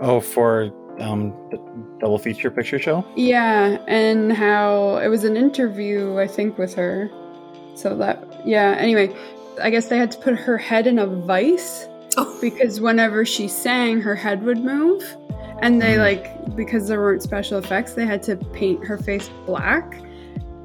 Oh, 0.00 0.20
for 0.20 0.72
um, 0.98 1.30
the 1.50 1.58
double 2.00 2.18
feature 2.18 2.50
picture 2.50 2.78
show. 2.78 3.04
Yeah, 3.16 3.78
and 3.86 4.32
how 4.32 4.96
it 4.96 5.08
was 5.08 5.24
an 5.24 5.36
interview, 5.36 6.18
I 6.18 6.26
think, 6.26 6.56
with 6.56 6.74
her. 6.74 7.10
So 7.74 7.94
that, 7.98 8.46
yeah. 8.46 8.76
Anyway, 8.78 9.14
I 9.62 9.68
guess 9.70 9.88
they 9.88 9.98
had 9.98 10.10
to 10.12 10.18
put 10.18 10.36
her 10.38 10.56
head 10.56 10.86
in 10.86 10.98
a 10.98 11.06
vice 11.06 11.86
Oh. 12.16 12.38
because 12.40 12.80
whenever 12.80 13.24
she 13.26 13.46
sang, 13.48 14.00
her 14.00 14.14
head 14.14 14.42
would 14.44 14.58
move. 14.64 15.04
And 15.60 15.82
they, 15.82 15.98
like, 15.98 16.54
because 16.56 16.88
there 16.88 17.00
weren't 17.00 17.22
special 17.22 17.58
effects, 17.58 17.92
they 17.94 18.06
had 18.06 18.22
to 18.24 18.36
paint 18.36 18.84
her 18.86 18.96
face 18.98 19.28
black 19.46 20.00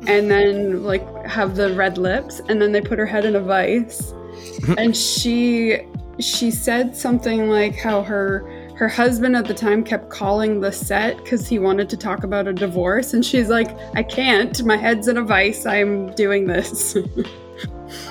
and 0.07 0.29
then, 0.31 0.83
like, 0.83 1.03
have 1.25 1.55
the 1.55 1.73
red 1.73 1.97
lips. 1.97 2.41
And 2.49 2.61
then 2.61 2.71
they 2.71 2.81
put 2.81 2.97
her 2.99 3.05
head 3.05 3.25
in 3.25 3.35
a 3.35 3.39
vice. 3.39 4.13
and 4.77 4.95
she 4.95 5.79
she 6.19 6.51
said 6.51 6.95
something 6.95 7.49
like 7.49 7.75
how 7.75 8.01
her 8.03 8.39
her 8.75 8.87
husband 8.89 9.35
at 9.35 9.45
the 9.45 9.53
time 9.53 9.83
kept 9.83 10.09
calling 10.09 10.59
the 10.61 10.71
set 10.71 11.15
because 11.17 11.47
he 11.47 11.59
wanted 11.59 11.89
to 11.89 11.95
talk 11.97 12.23
about 12.23 12.47
a 12.47 12.53
divorce 12.53 13.13
and 13.13 13.25
she's 13.25 13.47
like 13.49 13.69
i 13.95 14.03
can't 14.03 14.63
my 14.65 14.75
head's 14.77 15.07
in 15.07 15.17
a 15.17 15.23
vice 15.23 15.65
i'm 15.65 16.13
doing 16.15 16.45
this 16.47 16.95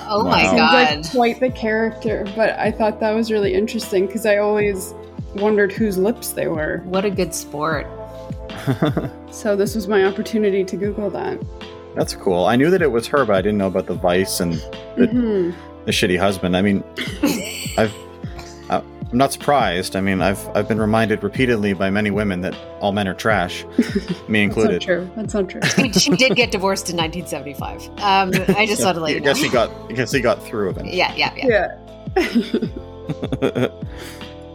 Oh 0.07 0.23
my 0.23 0.43
Wow. 0.43 0.49
Seems 0.49 0.53
god. 0.59 0.97
like 0.97 1.11
quite 1.11 1.39
the 1.39 1.49
character 1.51 2.25
but 2.35 2.51
i 2.59 2.71
thought 2.71 2.99
that 2.99 3.11
was 3.13 3.31
really 3.31 3.53
interesting 3.53 4.07
because 4.07 4.25
i 4.25 4.37
always 4.37 4.93
wondered 5.35 5.71
whose 5.71 5.97
lips 5.97 6.31
they 6.33 6.47
were 6.47 6.81
What 6.85 7.05
a 7.05 7.09
good 7.11 7.33
sport. 7.33 7.85
so 9.31 9.55
this 9.55 9.75
was 9.75 9.87
my 9.87 10.03
opportunity 10.05 10.63
to 10.63 10.75
google 10.77 11.09
that 11.11 11.39
That's 11.99 12.15
cool. 12.15 12.45
I 12.45 12.55
knew 12.55 12.69
that 12.71 12.81
it 12.81 12.91
was 12.91 13.07
her, 13.07 13.25
but 13.25 13.35
I 13.35 13.41
didn't 13.41 13.57
know 13.57 13.67
about 13.67 13.85
the 13.87 13.93
vice 13.93 14.39
and 14.39 14.53
the, 14.95 15.07
Mhm. 15.07 15.53
the 15.85 15.91
shitty 15.91 16.17
husband. 16.17 16.55
I 16.55 16.61
mean, 16.61 16.81
I've 17.77 17.93
I- 18.69 18.81
I'm 19.11 19.17
not 19.17 19.33
surprised. 19.33 19.95
I 19.97 20.01
mean, 20.01 20.21
I've 20.21 20.39
I've 20.55 20.67
been 20.69 20.79
reminded 20.79 21.23
repeatedly 21.23 21.73
by 21.73 21.89
many 21.89 22.09
women 22.11 22.39
that 22.41 22.55
all 22.79 22.93
men 22.93 23.07
are 23.09 23.13
trash, 23.13 23.65
me 23.75 23.77
that's 23.77 24.19
not 24.29 24.35
included. 24.39 24.81
true 24.81 25.09
that's 25.17 25.33
not 25.33 25.49
true 25.49 25.61
she, 25.63 25.91
she 25.91 26.15
did 26.15 26.35
get 26.37 26.51
divorced 26.51 26.89
in 26.89 26.95
1975. 26.95 27.87
Um, 27.99 28.55
I 28.55 28.65
just 28.65 28.81
thought 28.81 28.93
to 28.93 29.01
let 29.01 29.09
I 29.09 29.13
you 29.15 29.19
know. 29.19 29.25
guess 29.25 29.39
he 29.41 29.49
got 29.59 29.69
I 29.89 29.93
guess 29.93 30.11
he 30.13 30.21
got 30.21 30.41
through 30.41 30.69
eventually. 30.69 30.97
Yeah, 30.97 31.13
yeah, 31.15 31.33
yeah. 31.35 31.75
yeah 32.15 33.67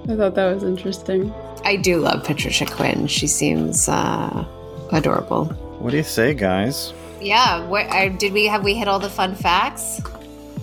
i 0.08 0.16
thought 0.16 0.34
that 0.34 0.54
was 0.54 0.62
interesting 0.64 1.32
I 1.66 1.76
do 1.76 1.96
love 1.98 2.24
Patricia 2.24 2.66
Quinn. 2.66 3.06
She 3.06 3.26
seems 3.26 3.88
uh, 3.88 4.44
adorable. 4.92 5.46
what 5.80 5.92
do 5.92 5.96
you 5.96 6.02
say, 6.02 6.34
guys? 6.34 6.92
Yeah. 7.24 7.66
Where, 7.68 7.88
uh, 7.92 8.08
did 8.10 8.32
we 8.32 8.46
have 8.46 8.62
we 8.64 8.74
hit 8.74 8.86
all 8.88 8.98
the 8.98 9.08
fun 9.10 9.34
facts? 9.34 10.00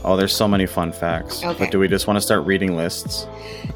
Oh, 0.03 0.15
there's 0.17 0.35
so 0.35 0.47
many 0.47 0.65
fun 0.65 0.91
facts. 0.91 1.43
Okay. 1.43 1.65
But 1.65 1.71
do 1.71 1.79
we 1.79 1.87
just 1.87 2.07
want 2.07 2.17
to 2.17 2.21
start 2.21 2.45
reading 2.45 2.75
lists? 2.75 3.27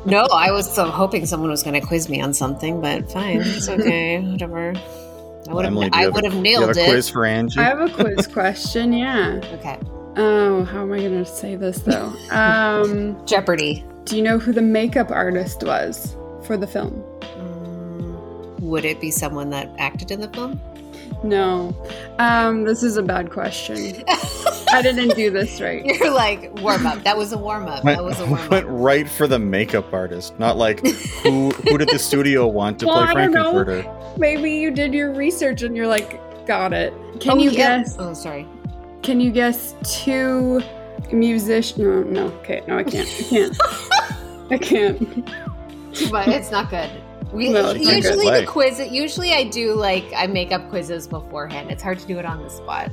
No, 0.06 0.26
I 0.34 0.52
was 0.52 0.74
so 0.74 0.86
hoping 0.90 1.26
someone 1.26 1.50
was 1.52 1.62
going 1.64 1.80
to 1.80 1.86
quiz 1.86 2.10
me 2.10 2.20
on 2.22 2.34
something, 2.34 2.82
but 2.82 3.12
fine, 3.12 3.42
it's 3.42 3.70
okay, 3.70 4.20
whatever. 4.32 4.74
I 5.48 5.54
would 5.54 5.66
have, 5.66 5.72
Emily, 5.74 5.90
I 5.94 6.00
you 6.00 6.06
have 6.06 6.12
a- 6.12 6.14
would 6.16 6.24
have 6.26 6.34
you 6.34 6.42
nailed 6.42 6.68
have 6.68 6.78
a 6.78 6.80
it. 6.82 6.90
quiz 6.90 7.10
for 7.10 7.26
Angie? 7.26 7.60
I 7.60 7.64
have 7.64 7.80
a 7.80 7.90
quiz 7.90 8.26
question, 8.34 8.92
yeah. 8.94 9.40
Okay, 9.54 9.78
Oh, 10.18 10.64
how 10.64 10.82
am 10.82 10.94
I 10.94 10.98
going 11.00 11.24
to 11.24 11.26
say 11.26 11.56
this 11.56 11.80
though? 11.80 12.12
Um, 12.32 13.24
Jeopardy. 13.28 13.84
do 14.06 14.16
you 14.18 14.24
know 14.24 14.40
who 14.40 14.52
the 14.54 14.62
makeup 14.64 15.12
artist 15.12 15.64
was 15.64 16.16
for 16.44 16.58
the 16.58 16.66
film? 16.68 17.04
Mm, 17.22 18.60
would 18.62 18.86
it 18.86 19.00
be 19.00 19.12
someone 19.12 19.50
that 19.52 19.70
acted 19.78 20.10
in 20.12 20.22
the 20.22 20.30
film? 20.30 20.60
No. 21.26 21.76
Um, 22.20 22.64
this 22.64 22.84
is 22.84 22.98
a 22.98 23.04
bad 23.04 23.32
question. 23.32 24.04
I 24.72 24.82
didn't 24.82 25.16
do 25.16 25.32
this 25.32 25.60
right. 25.68 25.84
You're 25.86 26.12
like 26.14 26.52
warm 26.60 26.86
up. 26.86 27.04
That 27.04 27.18
was 27.18 27.34
a 27.34 27.38
warm 27.38 27.68
up. 27.68 27.84
That 27.84 28.04
was 28.04 28.20
a 28.20 28.26
warm 28.26 28.42
up. 28.42 28.52
went 28.52 28.66
up. 28.68 28.72
right 28.74 29.10
for 29.10 29.28
the 29.28 29.40
makeup 29.40 29.92
artist, 29.94 30.38
not 30.40 30.58
like 30.58 30.80
who 31.24 31.50
who 31.52 31.78
did 31.78 31.90
the 31.90 32.00
studio 32.00 32.48
want 32.60 32.80
to 32.80 32.86
Well, 32.86 33.08
play 33.12 33.24
I 33.24 33.28
don't. 33.28 33.34
Frank-N-Furter. 33.66 34.18
Maybe 34.18 34.52
you 34.52 34.72
did 34.72 34.94
your 34.94 35.14
research 35.14 35.64
and 35.64 35.76
you're 35.76 35.88
like, 35.88 36.20
got 36.46 36.74
it. 36.74 36.94
Can 37.20 37.32
Oh, 37.34 37.38
you 37.38 37.50
yeah. 37.52 37.80
guess? 37.80 37.96
Oh, 37.98 38.14
sorry. 38.14 38.48
Can 39.02 39.20
you 39.20 39.32
guess 39.32 39.76
two 39.84 40.62
musicians? 41.12 41.80
No, 41.80 42.04
no. 42.04 42.26
Okay, 42.40 42.64
no, 42.68 42.78
I 42.78 42.84
can't. 42.84 43.08
I 43.10 43.24
can't. 43.24 43.58
I 44.52 44.58
can't. 44.58 45.30
But 46.12 46.28
it's 46.28 46.52
not 46.52 46.70
good. 46.70 46.90
We, 47.36 47.50
No, 47.50 47.72
it's 47.72 47.86
not 47.86 47.94
good. 47.94 48.04
usually 48.06 48.42
the 48.42 48.46
quiz. 48.48 48.80
Usually 48.92 49.34
I 49.34 49.44
do 49.44 49.74
like 49.74 50.06
I 50.16 50.28
make 50.28 50.52
up 50.52 50.70
quizzes 50.70 51.08
beforehand. 51.08 51.70
It's 51.72 51.84
hard 51.84 52.00
to 52.00 52.08
do 52.08 52.18
it 52.20 52.26
on 52.26 52.42
the 52.44 52.50
spot. 52.50 52.92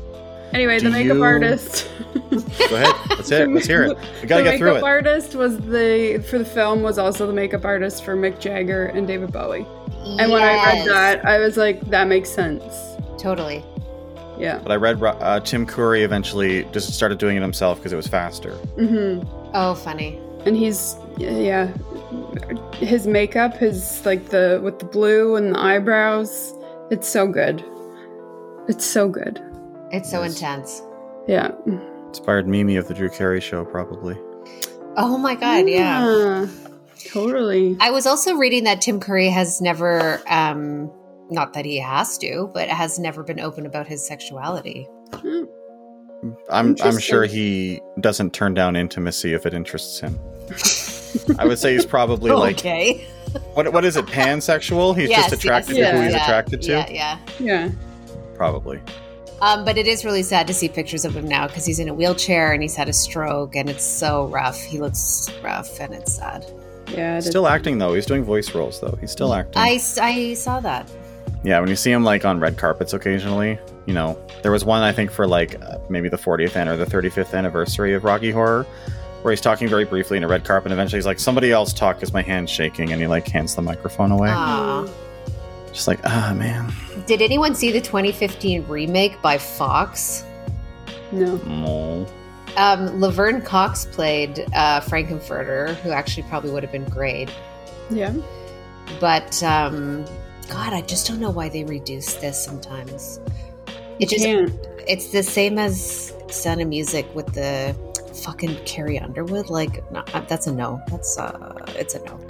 Anyway, 0.53 0.78
Do 0.78 0.84
the 0.86 0.90
makeup 0.90 1.16
you- 1.16 1.22
artist. 1.22 1.88
Go 2.30 2.76
ahead. 2.76 2.95
Let's 3.11 3.28
hear 3.30 3.43
it. 3.45 3.51
Let's 3.51 3.66
hear 3.66 3.82
it. 3.84 3.99
We 4.20 4.28
gotta 4.28 4.45
the 4.45 4.51
get 4.51 4.59
through 4.59 4.72
makeup 4.74 4.84
artist 4.84 5.34
was 5.34 5.59
the 5.61 6.22
for 6.28 6.38
the 6.38 6.45
film 6.45 6.82
was 6.82 6.99
also 6.99 7.26
the 7.26 7.32
makeup 7.32 7.64
artist 7.64 8.05
for 8.05 8.16
Mick 8.16 8.38
Jagger 8.38 8.86
and 8.86 9.07
David 9.07 9.32
Bowie. 9.32 9.66
Yes. 10.05 10.16
And 10.20 10.32
when 10.32 10.43
I 10.43 10.55
read 10.55 10.88
that, 10.88 11.24
I 11.24 11.38
was 11.38 11.57
like, 11.57 11.80
that 11.90 12.07
makes 12.09 12.28
sense. 12.28 12.64
totally. 13.18 13.64
Yeah. 14.38 14.59
But 14.62 14.72
I 14.72 14.76
read 14.76 15.01
uh, 15.03 15.40
Tim 15.40 15.64
Curry 15.66 16.03
eventually 16.03 16.64
just 16.72 16.93
started 16.95 17.18
doing 17.18 17.36
it 17.36 17.43
himself 17.43 17.78
because 17.78 17.93
it 17.93 17.97
was 17.97 18.09
faster. 18.09 18.53
Mm-hmm. 18.76 19.26
Oh, 19.55 19.74
funny. 19.74 20.18
And 20.45 20.57
he's 20.57 20.97
yeah, 21.18 21.72
his 22.74 23.07
makeup, 23.07 23.55
his 23.57 24.05
like 24.05 24.30
the 24.30 24.61
with 24.62 24.78
the 24.78 24.84
blue 24.84 25.36
and 25.36 25.55
the 25.55 25.59
eyebrows. 25.61 26.55
It's 26.90 27.09
so 27.09 27.26
good. 27.26 27.64
It's 28.68 28.84
so 28.84 29.09
good. 29.09 29.40
It's 29.90 30.11
so 30.11 30.22
Yes. 30.22 30.34
intense. 30.34 30.82
Yeah. 31.28 31.53
Inspired 32.09 32.49
Mimi 32.49 32.76
of 32.76 32.88
the 32.88 32.95
Drew 32.95 33.09
Carey 33.09 33.40
show, 33.40 33.64
probably. 33.64 34.16
Oh 34.97 35.16
my 35.16 35.34
god, 35.34 35.68
yeah. 35.68 36.07
Yeah, 36.43 36.47
Totally. 37.11 37.76
I 37.80 37.90
was 37.90 38.07
also 38.07 38.34
reading 38.34 38.64
that 38.64 38.80
Tim 38.80 39.01
Curry 39.01 39.28
has 39.28 39.61
never, 39.61 40.20
um, 40.28 40.90
not 41.30 41.53
that 41.55 41.64
he 41.64 41.78
has 41.78 42.18
to, 42.18 42.51
but 42.53 42.68
has 42.68 42.99
never 42.99 43.22
been 43.22 43.40
open 43.40 43.64
about 43.66 43.86
his 43.86 44.07
sexuality. 44.07 44.86
Mm. 45.11 45.47
I'm 46.49 46.77
I'm 46.83 46.99
sure 46.99 47.25
he 47.25 47.81
doesn't 48.01 48.33
turn 48.33 48.55
down 48.55 48.77
intimacy 48.77 49.35
if 49.35 49.47
it 49.47 49.55
interests 49.55 50.01
him. 50.01 50.18
I 51.39 51.47
would 51.47 51.59
say 51.59 51.75
he's 51.75 51.87
probably 51.87 52.31
like 52.33 52.59
okay. 52.59 53.07
what 53.55 53.73
what 53.73 53.85
is 53.85 53.97
it 53.97 54.07
pansexual? 54.07 54.97
He's 54.97 55.11
Yes, 55.11 55.31
just 55.31 55.45
attracted 55.45 55.77
yes, 55.77 55.91
to 55.93 55.97
who 55.97 56.05
he's 56.05 56.12
yeah, 56.14 56.25
attracted 56.25 56.62
to. 56.62 56.73
Yeah, 56.73 56.91
yeah. 56.91 57.18
Yeah. 57.39 57.70
Probably. 58.35 58.81
Um, 59.41 59.64
but 59.64 59.77
it 59.77 59.89
is 59.89 60.05
really 60.05 60.23
sad 60.23 60.47
to 60.47 60.55
see 60.55 60.68
pictures 60.68 61.05
of 61.05 61.16
him 61.16 61.27
now 61.27 61.49
because 61.49 61.66
he's 61.66 61.81
in 61.81 61.89
a 61.89 61.95
wheelchair 61.95 62.53
and 62.53 62.62
he's 62.62 62.77
had 62.77 62.89
a 62.89 62.93
stroke 62.93 63.57
and 63.57 63.68
it's 63.68 63.85
so 63.85 64.27
rough. 64.29 64.61
He 64.61 64.79
looks 64.79 65.29
rough 65.43 65.81
and 65.81 65.93
it's 65.93 66.14
sad. 66.14 66.47
Yeah. 66.89 67.16
it 67.16 67.18
is. 67.18 67.27
Still 67.27 67.49
acting 67.49 67.79
though. 67.79 67.95
He's 67.95 68.07
doing 68.07 68.23
voice 68.23 68.55
roles 68.55 68.81
though. 68.81 68.97
He's 69.01 69.11
still 69.11 69.35
acting. 69.35 69.61
I, 69.61 69.81
I 70.01 70.35
saw 70.35 70.61
that. 70.61 70.89
Yeah, 71.45 71.59
when 71.61 71.68
you 71.68 71.76
see 71.76 71.90
him 71.90 72.05
like 72.05 72.24
on 72.24 72.38
red 72.38 72.57
carpets 72.57 72.93
occasionally, 72.93 73.59
you 73.86 73.95
know, 73.95 74.16
there 74.43 74.53
was 74.53 74.64
one 74.64 74.82
I 74.82 74.93
think 74.93 75.11
for 75.11 75.26
like 75.26 75.61
uh, 75.61 75.78
maybe 75.90 76.09
the 76.09 76.16
40th 76.16 76.55
an- 76.57 76.68
or 76.68 76.76
the 76.76 76.86
35th 76.86 77.36
anniversary 77.36 77.95
of 77.95 78.05
Rocky 78.05 78.30
Horror, 78.30 78.64
where 79.22 79.32
he's 79.32 79.40
talking 79.40 79.68
very 79.68 79.84
briefly 79.84 80.16
in 80.16 80.24
a 80.24 80.28
red 80.28 80.45
carpet, 80.45 80.66
and 80.66 80.72
eventually 80.72 80.99
he's 80.99 81.07
like, 81.07 81.18
"Somebody 81.18 81.51
else 81.51 81.72
talk," 81.72 81.97
because 81.97 82.12
my 82.12 82.22
hand's 82.22 82.51
shaking, 82.51 82.93
and 82.93 83.01
he 83.01 83.07
like 83.09 83.26
hands 83.26 83.55
the 83.57 83.62
microphone 83.62 84.12
away. 84.12 84.30
Aw. 84.30 84.88
Just 85.72 85.88
like, 85.88 86.01
ah, 86.05 86.34
man, 86.36 86.70
Did 87.07 87.22
anyone 87.22 87.55
see 87.55 87.72
the 87.72 87.80
2015 87.80 88.66
remake 88.68 89.20
by 89.22 89.38
Fox? 89.38 90.22
No. 91.11 91.38
Mole. 91.38 92.07
Um, 92.59 93.01
Laverne 93.01 93.40
Cox 93.40 93.86
played 93.86 94.45
uh, 94.55 94.80
Frank-N-Furter, 94.80 95.74
who 95.76 95.90
actually 95.90 96.24
probably 96.24 96.51
would 96.51 96.62
have 96.62 96.72
been 96.72 96.84
great. 96.84 97.30
Yeah. 97.88 98.12
But 99.01 99.43
um, 99.43 100.05
God, 100.53 100.74
I 100.74 100.82
just 100.82 101.07
don't 101.07 101.18
know 101.18 101.30
why 101.30 101.48
they 101.48 101.64
reduce 101.64 102.12
this 102.14 102.42
sometimes. 102.42 103.20
It 103.98 104.11
just 104.11 104.24
Can't. 104.24 104.53
it's 104.86 105.11
the 105.11 105.22
same 105.22 105.59
as 105.59 106.12
Sound 106.28 106.61
of 106.61 106.68
Music 106.68 107.07
with 107.14 107.32
the 107.32 107.74
fucking 108.22 108.57
Carrie 108.66 108.98
Underwood. 108.98 109.48
Like, 109.48 109.90
no, 109.90 110.00
uh, 110.12 110.20
that's 110.20 110.46
a 110.46 110.53
no. 110.53 110.82
That's 110.88 111.16
uh, 111.16 111.64
it's 111.68 111.94
a 111.94 112.05
no. 112.05 112.20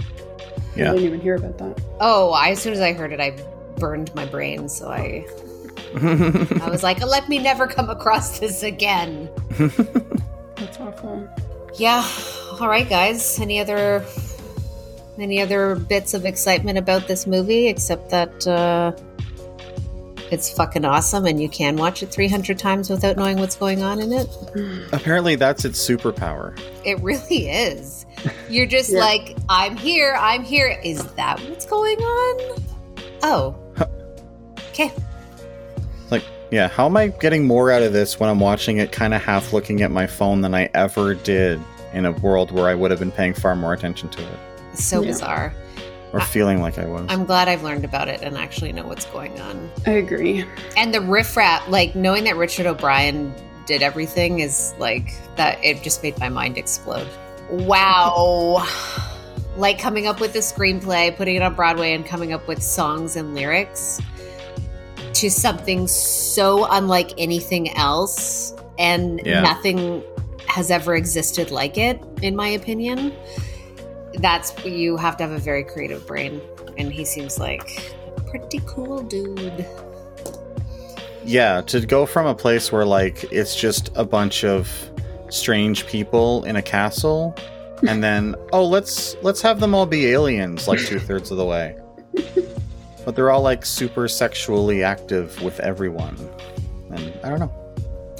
Yeah. 0.76 0.90
I 0.90 0.94
didn't 0.94 1.06
even 1.06 1.20
hear 1.20 1.34
about 1.34 1.58
that. 1.58 1.82
Oh, 2.00 2.30
I, 2.30 2.50
as 2.50 2.62
soon 2.62 2.72
as 2.72 2.80
I 2.80 2.92
heard 2.92 3.12
it, 3.12 3.20
I 3.20 3.36
burned 3.78 4.14
my 4.14 4.24
brain. 4.24 4.68
So 4.68 4.88
I, 4.88 5.26
I 6.62 6.70
was 6.70 6.84
like, 6.84 7.04
let 7.04 7.28
me 7.28 7.40
never 7.40 7.66
come 7.66 7.90
across 7.90 8.38
this 8.38 8.62
again. 8.62 9.28
That's 9.58 10.78
awful. 10.78 11.28
Yeah. 11.74 12.08
All 12.60 12.68
right, 12.68 12.88
guys. 12.88 13.40
Any 13.40 13.58
other 13.58 14.04
any 15.18 15.40
other 15.40 15.76
bits 15.76 16.14
of 16.14 16.24
excitement 16.24 16.78
about 16.78 17.06
this 17.06 17.26
movie 17.26 17.68
except 17.68 18.10
that 18.10 18.46
uh, 18.46 18.92
it's 20.30 20.50
fucking 20.50 20.84
awesome 20.84 21.26
and 21.26 21.40
you 21.40 21.48
can 21.48 21.76
watch 21.76 22.02
it 22.02 22.10
300 22.10 22.58
times 22.58 22.88
without 22.88 23.16
knowing 23.16 23.38
what's 23.38 23.56
going 23.56 23.82
on 23.82 24.00
in 24.00 24.12
it? 24.12 24.28
Apparently, 24.92 25.34
that's 25.36 25.64
its 25.64 25.78
superpower. 25.86 26.58
It 26.84 26.98
really 27.00 27.48
is. 27.50 28.06
You're 28.48 28.66
just 28.66 28.90
Yeah. 28.90 29.00
like, 29.00 29.36
I'm 29.48 29.76
here, 29.76 30.16
I'm 30.18 30.42
here. 30.42 30.80
Is 30.82 31.04
that 31.14 31.38
what's 31.40 31.66
going 31.66 31.98
on? 31.98 32.62
Oh. 33.22 33.54
Okay. 34.70 34.90
Like, 36.10 36.24
yeah, 36.50 36.68
how 36.68 36.86
am 36.86 36.96
I 36.96 37.08
getting 37.08 37.46
more 37.46 37.70
out 37.70 37.82
of 37.82 37.92
this 37.92 38.18
when 38.18 38.30
I'm 38.30 38.40
watching 38.40 38.78
it 38.78 38.90
kind 38.90 39.12
of 39.12 39.22
half 39.22 39.52
looking 39.52 39.82
at 39.82 39.90
my 39.90 40.06
phone 40.06 40.40
than 40.40 40.54
I 40.54 40.70
ever 40.72 41.14
did 41.14 41.60
in 41.92 42.06
a 42.06 42.12
world 42.12 42.50
where 42.50 42.68
I 42.68 42.74
would 42.74 42.90
have 42.90 42.98
been 43.00 43.12
paying 43.12 43.34
far 43.34 43.54
more 43.54 43.74
attention 43.74 44.08
to 44.08 44.22
it 44.22 44.38
So 44.74 45.00
Yeah. 45.02 45.08
bizarre. 45.08 45.54
or 46.12 46.20
I- 46.20 46.24
feeling 46.24 46.60
like 46.60 46.78
I 46.78 46.84
was? 46.84 47.06
I'm 47.08 47.24
glad 47.24 47.48
I've 47.48 47.62
learned 47.62 47.86
about 47.86 48.06
it 48.08 48.20
and 48.22 48.36
actually 48.36 48.70
know 48.72 48.86
what's 48.86 49.06
going 49.06 49.40
on. 49.40 49.70
I 49.86 49.92
agree. 49.92 50.44
And 50.76 50.92
the 50.92 51.00
Riff 51.00 51.34
Raff, 51.38 51.66
like 51.68 51.94
knowing 51.94 52.24
that 52.24 52.36
Richard 52.36 52.66
O'Brien 52.66 53.32
did 53.64 53.80
everything 53.82 54.40
is 54.40 54.74
like 54.78 55.14
that, 55.36 55.58
it 55.64 55.82
just 55.82 56.02
made 56.02 56.18
my 56.18 56.28
mind 56.28 56.58
explode. 56.58 57.06
Wow. 57.50 58.66
like 59.56 59.78
coming 59.78 60.06
up 60.06 60.20
with 60.20 60.34
the 60.34 60.40
screenplay, 60.40 61.16
putting 61.16 61.36
it 61.36 61.42
on 61.42 61.54
Broadway, 61.54 61.94
and 61.94 62.04
coming 62.04 62.32
up 62.34 62.46
with 62.46 62.62
songs 62.62 63.16
and 63.16 63.34
lyrics 63.34 63.98
to 65.14 65.30
something 65.30 65.86
so 65.86 66.66
unlike 66.70 67.12
anything 67.16 67.70
else. 67.76 68.54
And 68.78 69.20
Yeah. 69.24 69.40
nothing 69.40 70.02
has 70.46 70.70
ever 70.70 70.94
existed 70.94 71.50
like 71.50 71.78
it, 71.78 71.98
in 72.20 72.36
my 72.36 72.48
opinion. 72.48 73.12
That's 74.14 74.64
you 74.64 74.96
have 74.96 75.16
to 75.18 75.24
have 75.24 75.32
a 75.32 75.38
very 75.38 75.64
creative 75.64 76.06
brain. 76.06 76.40
And 76.76 76.92
he 76.92 77.04
seems 77.04 77.38
like 77.38 77.94
a 78.16 78.20
pretty 78.22 78.60
cool 78.66 79.02
dude. 79.02 79.66
yeah, 81.24 81.60
to 81.62 81.84
go 81.86 82.06
from 82.06 82.26
a 82.26 82.34
place 82.34 82.72
where 82.72 82.84
like 82.84 83.24
it's 83.32 83.54
just 83.54 83.90
a 83.94 84.04
bunch 84.04 84.44
of 84.44 84.90
strange 85.28 85.86
people 85.86 86.44
in 86.44 86.56
a 86.56 86.62
castle, 86.62 87.34
and 87.88 88.02
then 88.02 88.34
oh 88.52 88.64
let's 88.64 89.16
let's 89.22 89.42
have 89.42 89.60
them 89.60 89.74
all 89.74 89.86
be 89.86 90.06
aliens 90.06 90.68
like 90.68 90.78
two 90.80 90.98
thirds 90.98 91.30
of 91.30 91.36
the 91.36 91.44
way, 91.44 91.76
but 93.04 93.14
they're 93.14 93.30
all 93.30 93.42
like 93.42 93.64
super 93.66 94.08
sexually 94.08 94.82
active 94.82 95.40
with 95.42 95.60
everyone, 95.60 96.16
and 96.90 97.12
I 97.22 97.28
don't 97.28 97.40
know. 97.40 97.61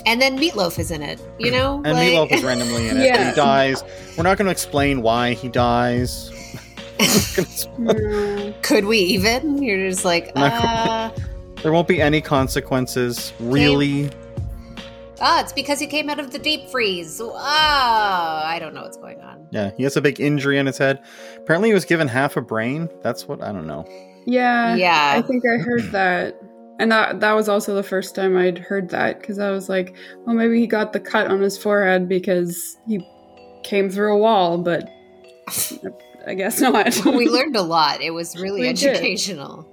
And 0.07 0.21
then 0.21 0.39
Meatloaf 0.39 0.79
is 0.79 0.91
in 0.91 1.03
it, 1.03 1.21
you 1.39 1.51
know? 1.51 1.77
And 1.85 1.95
like- 1.95 2.09
Meatloaf 2.09 2.33
is 2.33 2.43
randomly 2.43 2.89
in 2.89 2.97
it. 2.99 3.05
Yeah. 3.05 3.29
He 3.31 3.37
dies. 3.37 3.83
We're 4.17 4.25
not 4.25 4.37
going 4.39 4.47
to 4.47 4.53
explain 4.53 5.03
why 5.03 5.33
he 5.35 5.49
dies. 5.49 6.31
Could 8.63 8.85
we 8.85 8.99
even? 8.99 9.63
You're 9.63 9.89
just 9.91 10.05
like, 10.05 10.35
Not 10.35 10.53
uh, 10.53 11.11
there 11.63 11.73
won't 11.73 11.89
be 11.89 12.01
any 12.01 12.21
consequences, 12.21 13.33
really. 13.41 14.11
ah, 15.21 15.41
it's 15.41 15.53
because 15.53 15.79
he 15.81 15.87
came 15.87 16.11
out 16.11 16.19
of 16.21 16.31
the 16.33 16.39
deep 16.39 16.69
freeze. 16.69 17.21
Ah, 17.25 18.47
I 18.47 18.59
don't 18.59 18.75
know 18.75 18.83
what's 18.83 18.97
going 18.97 19.21
on. 19.21 19.47
Yeah, 19.51 19.71
he 19.77 19.83
has 19.85 19.97
a 19.97 20.01
big 20.01 20.21
injury 20.21 20.59
in 20.59 20.67
his 20.67 20.79
head. 20.79 21.03
Apparently, 21.37 21.69
he 21.71 21.75
was 21.75 21.85
given 21.85 22.09
half 22.09 22.37
a 22.37 22.41
brain. 22.41 22.89
That's 23.03 23.27
what 23.29 23.43
I 23.43 23.53
don't 23.53 23.67
know. 23.67 23.85
Yeah. 24.27 24.77
Yeah. 24.77 25.15
I 25.17 25.23
think 25.23 25.43
I 25.47 25.59
heard 25.59 25.91
that. 25.93 26.41
And 26.79 26.91
that 26.91 27.21
that 27.21 27.33
was 27.33 27.49
also 27.49 27.75
the 27.75 27.83
first 27.83 28.15
time 28.15 28.37
I'd 28.37 28.59
heard 28.59 28.89
that 28.91 29.21
because 29.21 29.39
I 29.39 29.51
was 29.51 29.69
like, 29.69 29.95
well, 30.25 30.35
maybe 30.35 30.59
he 30.59 30.67
got 30.67 30.93
the 30.93 31.01
cut 31.01 31.29
on 31.29 31.41
his 31.41 31.57
forehead 31.57 32.09
because 32.09 32.77
he 32.87 33.07
came 33.63 33.89
through 33.91 34.15
a 34.15 34.19
wall, 34.19 34.59
but 34.59 34.89
I 36.27 36.35
guess 36.35 36.61
not. 36.61 36.95
we 37.07 37.29
learned 37.29 37.57
a 37.57 37.63
lot. 37.63 38.01
It 38.01 38.11
was 38.11 38.41
really 38.41 38.63
We 38.63 38.69
educational. 38.69 39.69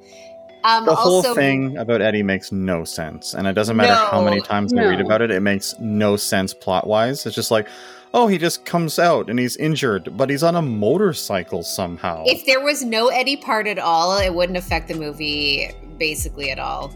Um, 0.63 0.85
The 0.85 0.95
whole 0.95 1.17
also, 1.17 1.33
thing 1.35 1.77
about 1.77 2.01
Eddie 2.01 2.21
makes 2.23 2.51
no 2.51 2.83
sense, 2.83 3.33
and 3.33 3.47
it 3.47 3.53
doesn't 3.53 3.77
matter 3.77 3.95
how 3.95 4.21
many 4.21 4.37
No. 4.37 4.43
times 4.43 4.73
I 4.73 4.83
read 4.83 4.99
about 4.99 5.21
it; 5.21 5.31
it 5.31 5.39
makes 5.39 5.73
no 5.79 6.17
sense 6.17 6.53
plot 6.53 6.85
wise. 6.85 7.25
It's 7.25 7.33
just 7.35 7.49
like, 7.49 7.67
oh, 8.13 8.27
he 8.27 8.37
just 8.37 8.65
comes 8.65 8.99
out 8.99 9.29
and 9.29 9.39
he's 9.39 9.55
injured, 9.55 10.17
but 10.17 10.29
he's 10.29 10.43
on 10.43 10.55
a 10.57 10.61
motorcycle 10.61 11.63
somehow. 11.63 12.23
If 12.25 12.45
there 12.45 12.59
was 12.61 12.83
no 12.83 13.07
Eddie 13.07 13.37
part 13.37 13.67
at 13.67 13.79
all, 13.79 14.17
it 14.17 14.33
wouldn't 14.33 14.57
affect 14.57 14.89
the 14.89 14.95
movie 14.95 15.71
basically 15.99 16.49
at 16.51 16.57
all. 16.59 16.93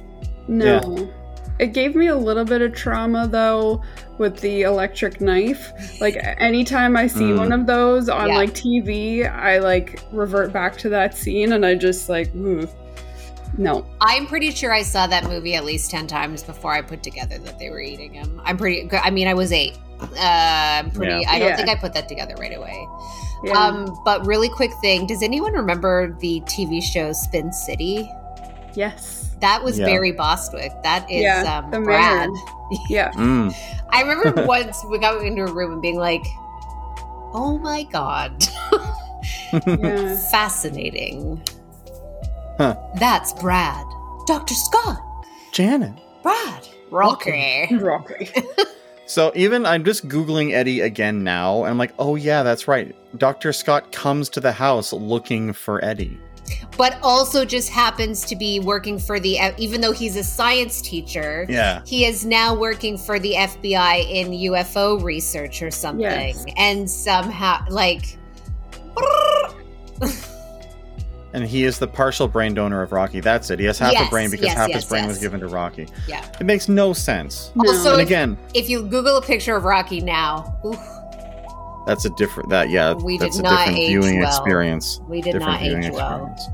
No. 0.48 1.12
It 1.60 1.68
gave 1.68 1.96
me 1.96 2.08
a 2.08 2.16
little 2.16 2.46
bit 2.46 2.62
of 2.64 2.74
trauma 2.74 3.28
though 3.28 3.84
with 4.18 4.40
the 4.40 4.64
electric 4.64 5.22
knife. 5.22 5.72
Like 6.02 6.18
anytime 6.40 6.98
I 6.98 7.06
see 7.08 7.26
Mm. 7.26 7.38
one 7.38 7.52
of 7.52 7.68
those 7.68 8.10
on 8.10 8.30
Yeah. 8.30 8.36
like 8.38 8.54
TV, 8.54 9.26
I 9.28 9.60
like 9.60 10.00
revert 10.12 10.52
back 10.52 10.78
to 10.80 10.90
that 10.90 11.16
scene 11.16 11.54
and 11.54 11.64
I 11.66 11.76
just 11.76 12.10
like, 12.10 12.34
ooh, 12.36 12.68
no. 13.58 13.86
I'm 14.02 14.26
pretty 14.26 14.50
sure 14.50 14.74
I 14.74 14.82
saw 14.82 15.06
that 15.08 15.26
movie 15.26 15.54
at 15.54 15.64
least 15.64 15.92
10 15.92 16.08
times 16.08 16.42
before 16.44 16.72
I 16.72 16.82
put 16.82 17.04
together 17.04 17.38
that 17.40 17.60
they 17.60 17.70
were 17.70 17.80
eating 17.82 18.14
him. 18.14 18.42
I'm 18.44 18.58
pretty, 18.58 18.90
I 18.92 19.12
mean, 19.12 19.28
I 19.28 19.36
was 19.36 19.52
eight. 19.52 19.78
Uh, 20.02 20.08
I'm 20.20 20.90
pretty, 20.92 21.12
Yeah. 21.22 21.30
I 21.32 21.38
don't 21.40 21.50
Yeah. 21.50 21.56
think 21.56 21.70
I 21.70 21.76
put 21.76 21.94
that 21.94 22.10
together 22.10 22.34
right 22.40 22.58
away. 22.58 22.88
Yeah. 23.44 23.54
Um, 23.54 23.96
but 24.04 24.26
really 24.26 24.50
quick 24.50 24.72
thing 24.82 25.06
does 25.06 25.22
anyone 25.22 25.54
remember 25.54 26.18
the 26.20 26.42
TV 26.48 26.82
show 26.82 27.14
Spin 27.14 27.54
City? 27.54 28.10
Yes. 28.76 29.32
That 29.42 29.64
was 29.64 29.78
Yeah. 29.78 29.86
Barry 29.86 30.12
Bostwick. 30.12 30.72
That 30.84 31.10
is 31.12 31.22
Yeah, 31.24 31.62
um, 31.64 31.72
the 31.72 31.80
Brad. 31.82 32.30
Yeah. 32.90 33.12
Mm. 33.12 33.54
I 33.90 34.02
remember 34.02 34.46
once 34.48 34.84
we 34.90 34.98
got 34.98 35.24
into 35.24 35.44
a 35.44 35.52
room 35.54 35.74
and 35.74 35.82
being 35.82 35.98
like, 35.98 36.24
oh 37.34 37.60
my 37.62 37.84
God. 37.84 38.44
Yeah. 39.68 40.18
Fascinating. 40.32 41.44
Huh. 42.58 42.76
That's 42.96 43.34
Brad. 43.34 43.86
Dr. 44.26 44.56
Scott. 44.56 45.00
Janet. 45.52 45.94
Brad. 46.24 46.68
Rocky. 46.90 47.68
Rocky. 47.78 48.32
So 49.06 49.32
even 49.36 49.66
I'm 49.66 49.84
just 49.84 50.08
googling 50.08 50.54
Eddie 50.54 50.80
again 50.82 51.24
now, 51.24 51.64
and 51.64 51.70
I'm 51.72 51.78
like, 51.78 51.94
oh 52.00 52.16
yeah, 52.16 52.42
that's 52.42 52.68
right. 52.68 52.96
Doctor 53.20 53.52
Scott 53.54 53.92
comes 53.92 54.30
to 54.30 54.40
the 54.40 54.52
house 54.52 54.94
looking 54.94 55.54
for 55.54 55.84
Eddie. 55.84 56.18
But 56.78 56.98
also 57.04 57.46
just 57.46 57.70
happens 57.70 58.22
to 58.26 58.36
be 58.36 58.60
working 58.60 58.98
for 59.00 59.20
the, 59.20 59.38
even 59.58 59.80
though 59.82 59.92
he's 59.92 60.16
a 60.16 60.24
science 60.24 60.82
teacher, 60.82 61.46
Yeah. 61.48 61.82
he 61.86 62.06
is 62.06 62.26
now 62.26 62.54
working 62.56 62.98
for 62.98 63.20
the 63.20 63.34
FBI 63.34 64.10
in 64.10 64.32
UFO 64.32 65.02
research 65.04 65.62
or 65.62 65.70
something. 65.72 66.02
Yes. 66.02 66.46
And 66.58 66.90
somehow, 66.90 67.64
like, 67.70 68.18
And 71.36 71.44
he 71.48 71.64
is 71.64 71.80
the 71.80 71.88
partial 71.88 72.28
brain 72.28 72.54
donor 72.54 72.84
of 72.84 72.92
Rocky. 72.92 73.20
That's 73.20 73.50
it. 73.50 73.58
He 73.60 73.66
has 73.66 73.80
half 73.80 73.92
Yes, 73.94 74.08
a 74.08 74.10
brain 74.12 74.30
because 74.30 74.46
yes, 74.46 74.56
half 74.56 74.70
yes, 74.70 74.84
his 74.84 74.90
brain 74.90 75.08
was 75.08 75.18
given 75.18 75.40
to 75.40 75.48
Rocky. 75.48 75.88
yeah. 76.08 76.24
It 76.40 76.46
makes 76.46 76.70
no 76.70 76.94
sense. 76.94 77.50
No. 77.56 77.72
Also- 77.72 77.94
And 77.94 78.02
if- 78.02 78.08
again, 78.08 78.38
If 78.54 78.70
you 78.70 78.84
Google 78.84 79.18
a 79.18 79.22
picture 79.22 79.56
of 79.56 79.64
Rocky 79.64 80.00
now, 80.00 80.56
oof, 80.64 80.78
that's 81.86 82.06
a 82.06 82.10
different 82.12 82.50
that 82.50 82.70
yeah, 82.70 82.94
We 82.94 83.18
that's 83.18 83.36
did 83.38 83.46
a 83.46 83.50
not 83.50 83.58
different 83.60 83.80
age 83.80 83.88
viewing 83.90 84.20
well. 84.20 84.28
experience. 84.30 85.00
we 85.08 85.22
did 85.22 85.34
different 85.34 85.52
not 85.54 85.62
viewing 85.62 85.84
age 85.86 85.92
well. 85.94 86.28
experience. 86.34 86.48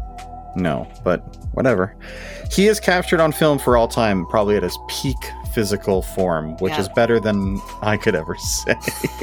No, 0.55 0.87
but 1.03 1.19
whatever. 1.53 1.95
He 2.51 2.67
is 2.67 2.79
captured 2.79 3.19
on 3.19 3.31
film 3.31 3.59
for 3.59 3.77
all 3.77 3.87
time, 3.87 4.25
probably 4.25 4.55
at 4.57 4.63
his 4.63 4.77
peak 4.89 5.15
physical 5.53 6.01
form, 6.01 6.57
which 6.57 6.73
Yeah. 6.73 6.81
is 6.81 6.89
better 6.89 7.19
than 7.19 7.61
I 7.81 7.97
could 7.97 8.15
ever 8.15 8.35
say. 8.35 8.75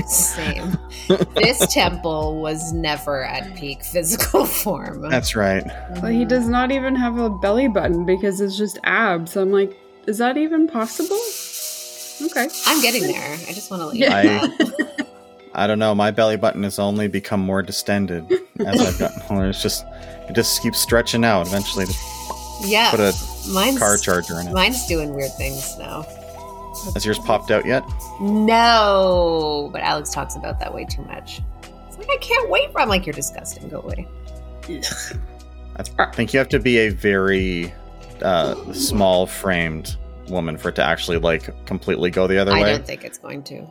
Same. 0.07 0.77
this 1.35 1.73
temple 1.73 2.41
was 2.41 2.73
never 2.73 3.25
at 3.25 3.55
peak 3.57 3.85
physical 3.85 4.45
form. 4.47 5.03
That's 5.11 5.35
right. 5.37 5.65
Well, 6.01 6.07
he 6.13 6.25
does 6.25 6.49
not 6.49 6.71
even 6.73 6.95
have 6.95 7.19
a 7.19 7.29
belly 7.31 7.69
button 7.69 8.05
because 8.05 8.41
it's 8.41 8.57
just 8.57 8.79
abs. 8.85 9.37
I'm 9.37 9.51
like, 9.53 9.77
is 10.07 10.19
that 10.19 10.37
even 10.37 10.69
possible? 10.69 11.19
Okay. 12.23 12.49
I'm 12.67 12.81
getting 12.83 13.03
there. 13.03 13.33
I 13.49 13.53
just 13.53 13.71
want 13.71 13.83
to 13.83 13.87
let 13.87 13.97
you 13.97 14.09
know 14.09 15.06
I- 15.57 15.67
don't 15.67 15.79
know. 15.79 15.95
My 15.95 16.11
belly 16.11 16.37
button 16.37 16.63
has 16.65 16.79
only 16.79 17.09
become 17.09 17.41
more 17.41 17.63
distended 17.63 18.31
as 18.67 18.81
I've 18.81 18.99
gotten 18.99 19.23
older. 19.31 19.49
It's 19.49 19.63
just 19.63 19.85
it 20.29 20.35
just 20.35 20.63
keeps 20.63 20.79
stretching 20.79 21.25
out. 21.25 21.47
Eventually, 21.47 21.87
Yeah. 22.65 22.91
put 22.91 23.01
a 23.01 23.13
mine's, 23.53 23.79
car 23.79 23.97
charger 23.97 24.41
in 24.41 24.49
it. 24.49 24.53
mine's 24.53 24.87
doing 24.87 25.15
weird 25.15 25.33
things 25.33 25.77
now. 25.79 26.03
Has 26.95 27.05
yours 27.07 27.19
popped 27.19 27.51
out 27.51 27.65
yet? 27.67 27.83
No, 28.21 29.71
but 29.73 29.81
Alex 29.83 30.11
talks 30.11 30.37
about 30.37 30.61
that 30.61 30.73
way 30.75 30.85
too 30.85 31.03
much. 31.03 31.41
It's 31.89 31.97
like 31.99 32.09
I 32.11 32.19
can't 32.21 32.51
wait 32.51 32.71
for. 32.73 32.81
I'm 32.81 32.89
like 32.89 33.07
you're 33.07 33.13
disgusting. 33.15 33.69
Go 33.69 33.81
away. 33.81 34.07
I 35.79 35.83
think 36.13 36.33
you 36.33 36.39
have 36.39 36.49
to 36.51 36.59
be 36.59 36.79
a 36.79 36.89
very 36.91 37.73
uh, 38.23 38.73
small 38.73 39.27
framed 39.27 39.97
woman 40.29 40.57
for 40.59 40.71
it 40.71 40.75
to 40.77 40.83
actually 40.83 41.19
like 41.19 41.67
completely 41.67 42.11
go 42.11 42.27
the 42.27 42.39
other 42.39 42.53
I 42.53 42.63
way. 42.63 42.69
I 42.71 42.73
don't 42.73 42.87
think 42.87 43.05
it's 43.05 43.19
going 43.19 43.43
to. 43.45 43.67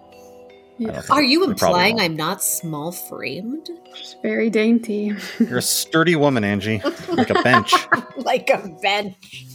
I 0.79 0.83
Yeah. 0.83 1.01
Are 1.09 1.23
you 1.23 1.43
implying. 1.45 1.99
I'm 1.99 2.15
not 2.15 2.43
small 2.43 2.91
framed? 2.91 3.69
Just 3.95 4.21
very 4.21 4.49
dainty. 4.49 5.13
You're 5.39 5.59
a 5.59 5.61
sturdy 5.61 6.15
woman, 6.15 6.43
Angie, 6.43 6.81
like 7.09 7.29
a 7.29 7.41
bench. 7.41 7.73
like 8.17 8.49
a 8.49 8.67
bench. 8.81 9.45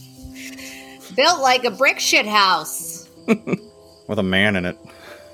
Built 1.15 1.41
like 1.41 1.63
a 1.65 1.71
brick 1.71 1.99
shit 1.99 2.25
house. 2.25 3.07
with 3.27 4.19
a 4.19 4.23
man 4.23 4.55
in 4.55 4.65
it. 4.65 4.77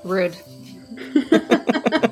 Rude. 0.04 0.36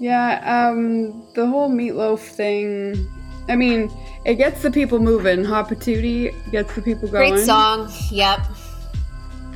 Yeah, 0.00 0.70
um, 0.70 1.22
the 1.34 1.46
whole 1.46 1.70
meatloaf 1.70 2.20
thing. 2.20 3.06
I 3.48 3.56
mean, 3.56 3.90
it 4.24 4.36
gets 4.36 4.62
the 4.62 4.70
people 4.70 4.98
moving. 4.98 5.44
Hot 5.44 5.68
Patootie 5.68 6.34
gets 6.50 6.74
the 6.74 6.80
people 6.80 7.06
going. 7.06 7.34
Great 7.34 7.44
song. 7.44 7.92
Yep. 8.10 8.40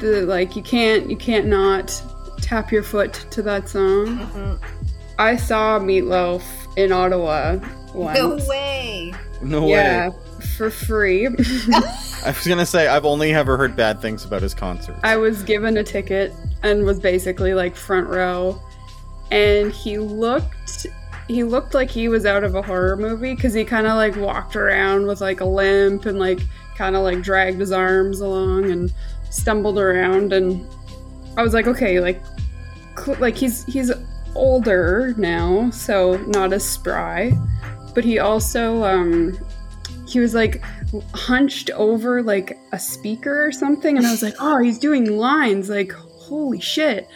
The, 0.00 0.26
like 0.26 0.54
you 0.54 0.62
can't 0.62 1.08
you 1.08 1.16
can't 1.16 1.46
not 1.46 2.02
tap 2.44 2.70
your 2.70 2.82
foot 2.82 3.12
to 3.30 3.42
that 3.42 3.68
song. 3.68 4.18
Mhm. 4.18 4.58
I 5.18 5.36
saw 5.36 5.78
Meatloaf 5.78 6.42
in 6.76 6.92
Ottawa 6.92 7.58
once. 7.94 8.18
No 8.18 8.38
way. 8.48 9.14
No 9.42 9.66
yeah, 9.68 10.08
way. 10.08 10.16
for 10.56 10.70
free. 10.70 11.26
I 11.28 12.28
was 12.30 12.46
gonna 12.46 12.66
say 12.66 12.86
I've 12.88 13.04
only 13.04 13.32
ever 13.34 13.56
heard 13.56 13.76
bad 13.76 14.00
things 14.00 14.24
about 14.24 14.42
his 14.42 14.54
concerts. 14.54 14.98
I 15.02 15.16
was 15.16 15.42
given 15.42 15.76
a 15.76 15.84
ticket 15.84 16.32
and 16.62 16.84
was 16.84 16.98
basically 17.00 17.54
like 17.54 17.76
front 17.76 18.08
row, 18.08 18.60
and 19.30 19.72
he 19.72 19.98
looked 19.98 20.86
he 21.28 21.42
looked 21.44 21.72
like 21.74 21.90
he 21.90 22.08
was 22.08 22.26
out 22.26 22.44
of 22.44 22.54
a 22.54 22.62
horror 22.62 22.96
movie 22.96 23.34
because 23.34 23.54
he 23.54 23.64
kind 23.64 23.86
of 23.86 23.94
like 23.94 24.16
walked 24.16 24.56
around 24.56 25.06
with 25.06 25.20
like 25.20 25.40
a 25.40 25.44
limp 25.44 26.04
and 26.06 26.18
like 26.18 26.40
kind 26.76 26.96
of 26.96 27.02
like 27.02 27.22
dragged 27.22 27.60
his 27.60 27.72
arms 27.72 28.20
along 28.20 28.70
and 28.70 28.92
stumbled 29.30 29.78
around 29.78 30.32
and 30.34 30.66
I 31.38 31.42
was 31.42 31.54
like 31.54 31.66
okay 31.66 31.98
like 31.98 32.20
cl- 32.26 32.33
like 33.18 33.36
he's 33.36 33.64
he's 33.64 33.90
older 34.34 35.14
now 35.16 35.70
so 35.70 36.16
not 36.28 36.52
as 36.52 36.68
spry. 36.68 37.32
But 37.94 38.04
he 38.04 38.18
also 38.18 38.82
um 38.84 39.38
he 40.06 40.20
was 40.20 40.34
like 40.34 40.62
hunched 41.12 41.70
over 41.70 42.22
like 42.22 42.58
a 42.72 42.78
speaker 42.78 43.44
or 43.44 43.50
something 43.50 43.96
and 43.96 44.06
i 44.06 44.12
was 44.12 44.22
like 44.22 44.34
oh 44.38 44.58
he's 44.58 44.78
doing 44.78 45.16
lines 45.16 45.68
like 45.68 45.92
holy 45.92 46.60
shit. 46.60 47.08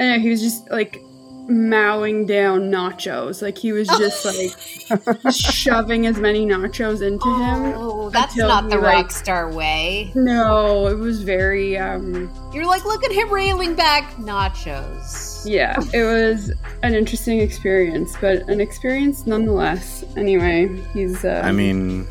And 0.00 0.22
he 0.22 0.30
was 0.30 0.40
just 0.40 0.70
like 0.70 1.00
mowing 1.48 2.26
down 2.26 2.70
nachos 2.70 3.40
like 3.40 3.56
he 3.56 3.72
was 3.72 3.88
just 3.88 4.24
like 5.24 5.32
shoving 5.32 6.06
as 6.06 6.18
many 6.18 6.44
nachos 6.44 7.00
into 7.00 7.24
him 7.26 7.72
Oh, 7.76 8.10
that's 8.10 8.36
not 8.36 8.68
the 8.68 8.76
he, 8.76 8.82
like- 8.82 8.94
rock 8.96 9.10
star 9.10 9.50
way. 9.52 10.12
no 10.14 10.86
it 10.88 10.98
was 10.98 11.22
very 11.22 11.78
um 11.78 12.30
You're 12.52 12.66
like, 12.66 12.84
look 12.84 13.02
at 13.04 13.12
him 13.12 13.30
railing 13.30 13.74
back 13.74 14.12
nachos. 14.16 15.42
yeah 15.48 15.78
it 15.94 16.02
was 16.04 16.52
an 16.82 16.94
interesting 16.94 17.40
experience 17.40 18.14
but 18.20 18.46
an 18.48 18.60
experience 18.60 19.26
nonetheless 19.26 20.04
anyway 20.16 20.68
he's 20.92 21.24
uh 21.24 21.40
I 21.44 21.52
mean, 21.52 22.06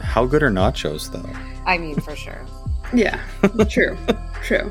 how 0.00 0.26
good 0.26 0.42
are 0.42 0.50
nachos 0.50 1.10
though? 1.10 1.28
I 1.66 1.78
mean, 1.78 1.98
for 2.00 2.14
sure. 2.14 2.44
yeah 2.94 3.18
true 3.68 3.96
true 4.42 4.70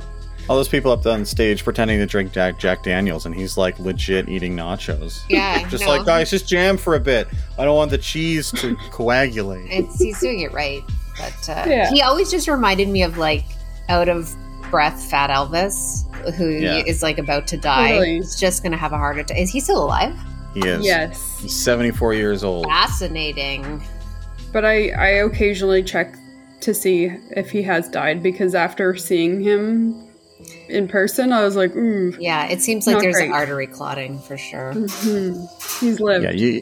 All 0.50 0.56
those 0.56 0.70
people 0.70 0.92
up 0.92 1.06
on 1.06 1.26
stage 1.26 1.64
pretending 1.64 2.00
to 2.00 2.06
drink 2.06 2.32
Jack, 2.32 2.58
Jack 2.58 2.84
Daniels, 2.84 3.26
and 3.26 3.36
he's 3.36 3.58
like 3.58 3.78
legit 3.80 4.30
eating 4.30 4.56
nachos. 4.56 5.24
Yeah, 5.30 5.68
Just 5.70 5.84
no. 5.86 5.90
like, 5.90 6.06
guys, 6.06 6.30
just 6.30 6.48
jam 6.48 6.78
for 6.78 6.96
a 6.96 7.00
bit. 7.00 7.28
I 7.58 7.66
don't 7.66 7.76
want 7.76 7.92
the 7.92 7.98
cheese 7.98 8.52
to 8.54 8.76
coagulate. 8.92 9.68
It's 9.70 10.00
he's 10.00 10.20
doing 10.22 10.40
it 10.42 10.54
right, 10.54 10.82
but 11.18 11.50
uh, 11.50 11.66
Yeah. 11.68 11.90
he 11.90 12.02
always 12.02 12.32
just 12.32 12.48
reminded 12.48 12.88
me 12.88 13.04
of 13.04 13.18
like 13.18 13.44
out 13.90 14.08
of 14.08 14.34
breath 14.72 15.04
Fat 15.10 15.30
Elvis, 15.30 16.04
who 16.36 16.48
is 16.50 16.62
Yeah. 17.02 17.06
like 17.06 17.18
about 17.18 17.46
to 17.48 17.58
die. 17.58 17.90
Totally. 17.90 18.16
He's 18.18 18.40
just 18.40 18.64
gonna 18.64 18.78
have 18.78 18.94
a 18.94 18.98
heart 18.98 19.18
attack. 19.18 19.38
Is 19.38 19.50
he 19.52 19.60
still 19.60 19.84
alive? 19.84 20.16
He 20.54 20.62
is. 20.68 20.84
yes 20.86 21.40
He's 21.42 21.56
74 21.56 22.14
years 22.16 22.44
old. 22.44 22.66
Fascinating. 22.66 23.84
but 24.54 24.66
I, 24.66 24.90
I 24.92 25.08
occasionally 25.26 25.84
check 25.84 26.16
to 26.62 26.74
see 26.74 27.06
if 27.32 27.52
he 27.52 27.62
has 27.64 27.88
died 27.90 28.24
because 28.24 28.56
after 28.56 28.96
seeing 28.96 29.42
him 29.42 30.07
in 30.70 30.88
person, 30.88 31.32
I 31.34 31.44
was 31.44 31.56
like, 31.56 31.76
ooh, 31.76 32.14
Yeah, 32.20 32.48
it 32.48 32.62
seems 32.62 32.86
like 32.88 33.00
there's 33.00 33.16
great. 33.16 33.32
artery 33.32 33.68
clotting 33.68 34.20
for 34.20 34.38
sure. 34.38 34.74
mhm, 34.74 35.80
he's 35.80 36.00
lived. 36.00 36.24
Yeah, 36.26 36.32
you. 36.32 36.62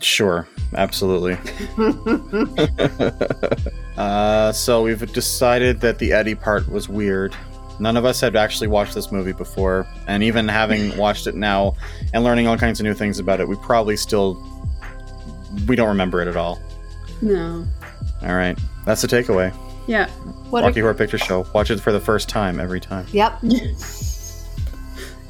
Sure. 0.00 0.46
absolutely. 0.74 1.38
uh, 3.96 4.52
so 4.52 4.82
we've 4.82 5.10
decided 5.12 5.80
that 5.80 5.98
the 5.98 6.12
Eddie 6.12 6.34
part 6.34 6.68
was 6.70 6.88
weird. 6.88 7.34
None 7.78 7.96
of 7.96 8.04
us 8.04 8.20
had 8.20 8.36
actually 8.36 8.68
watched 8.68 8.94
this 8.94 9.12
movie 9.12 9.32
before, 9.32 9.86
and 10.06 10.22
even 10.22 10.48
having 10.48 10.96
watched 10.98 11.26
it 11.26 11.34
now 11.34 11.74
and 12.14 12.24
learning 12.24 12.46
all 12.46 12.56
kinds 12.56 12.80
of 12.80 12.84
new 12.84 12.94
things 12.94 13.18
about 13.18 13.40
it, 13.40 13.48
we 13.48 13.56
probably 13.56 13.96
still 13.96 14.42
we 15.66 15.76
don't 15.76 15.88
remember 15.88 16.20
it 16.20 16.28
at 16.28 16.36
all. 16.36 16.58
No. 17.22 17.64
All 18.22 18.34
right, 18.34 18.58
that's 18.84 19.02
the 19.02 19.08
takeaway. 19.08 19.54
Yeah. 19.86 20.08
what 20.50 20.64
Rocky 20.64 20.80
are, 20.80 20.84
Horror 20.84 20.94
Picture 20.94 21.18
Show. 21.18 21.46
Watch 21.54 21.70
it 21.70 21.80
for 21.80 21.92
the 21.92 22.00
first 22.00 22.28
time 22.28 22.60
every 22.60 22.80
time. 22.80 23.06
yep. 23.12 23.40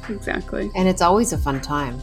Exactly. 0.09 0.71
And 0.75 0.87
it's 0.87 1.01
always 1.01 1.33
a 1.33 1.37
fun 1.37 1.59
time. 1.61 1.99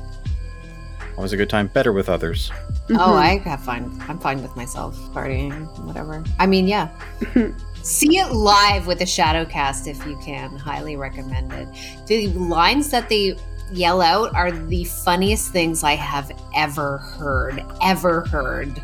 Always 1.17 1.33
a 1.33 1.37
good 1.37 1.49
time. 1.49 1.69
Better 1.69 1.93
with 1.93 2.09
others. 2.09 2.51
Mm-hmm. 2.51 2.97
Oh, 2.99 3.15
I 3.15 3.39
have 3.39 3.63
fun. 3.65 3.99
I'm 4.09 4.19
fine 4.19 4.43
with 4.43 4.55
myself 4.57 4.97
partying, 5.15 5.67
whatever. 5.85 6.23
I 6.39 6.47
mean, 6.47 6.67
yeah. 6.67 6.91
See 7.83 8.19
it 8.19 8.33
live 8.33 8.87
with 8.87 9.01
a 9.01 9.07
shadow 9.07 9.45
cast 9.45 9.87
if 9.87 10.05
you 10.07 10.19
can. 10.19 10.57
Highly 10.57 10.97
recommended. 10.97 11.69
The 12.07 12.29
lines 12.29 12.91
that 12.91 13.09
they 13.09 13.37
yell 13.73 14.01
out 14.03 14.35
are 14.35 14.51
the 14.51 14.85
funniest 14.85 15.53
things 15.53 15.85
I 15.85 15.93
have 15.95 16.33
ever 16.55 16.99
heard. 16.99 17.65
Ever 17.81 18.23
heard. 18.23 18.83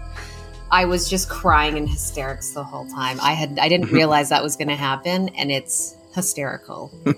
I 0.72 0.84
was 0.84 1.08
just 1.08 1.28
crying 1.28 1.76
in 1.76 1.86
hysterics 1.86 2.50
the 2.50 2.62
whole 2.64 2.86
time. 2.88 3.18
I 3.20 3.32
had 3.32 3.58
I 3.58 3.68
didn't 3.68 3.90
realize 3.92 4.28
that 4.28 4.42
was 4.42 4.56
going 4.56 4.68
to 4.68 4.76
happen, 4.76 5.28
and 5.30 5.50
it's 5.50 5.96
hysterical. 6.14 6.90
Do 7.04 7.14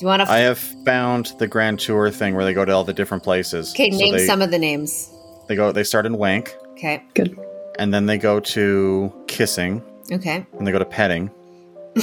you 0.00 0.06
want 0.06 0.22
to? 0.22 0.30
I 0.30 0.38
have 0.38 0.58
found 0.58 1.32
the 1.38 1.46
Grand 1.46 1.78
Tour 1.80 2.10
thing 2.10 2.34
where 2.34 2.44
they 2.44 2.54
go 2.54 2.64
to 2.64 2.72
all 2.72 2.84
the 2.84 2.92
different 2.94 3.22
places. 3.22 3.72
Okay, 3.72 3.90
So 3.90 3.98
name 3.98 4.12
they, 4.14 4.26
some 4.26 4.42
of 4.42 4.50
the 4.50 4.58
names. 4.58 5.10
They 5.48 5.56
go. 5.56 5.72
They 5.72 5.84
start 5.84 6.06
in 6.06 6.16
wank, 6.18 6.54
Okay. 6.72 7.02
Good. 7.14 7.38
and 7.78 7.92
then 7.92 8.06
they 8.06 8.18
go 8.18 8.40
to 8.40 9.12
kissing, 9.28 9.82
Okay. 10.10 10.46
and 10.58 10.66
they 10.66 10.72
go 10.72 10.78
to 10.78 10.84
petting. 10.84 11.30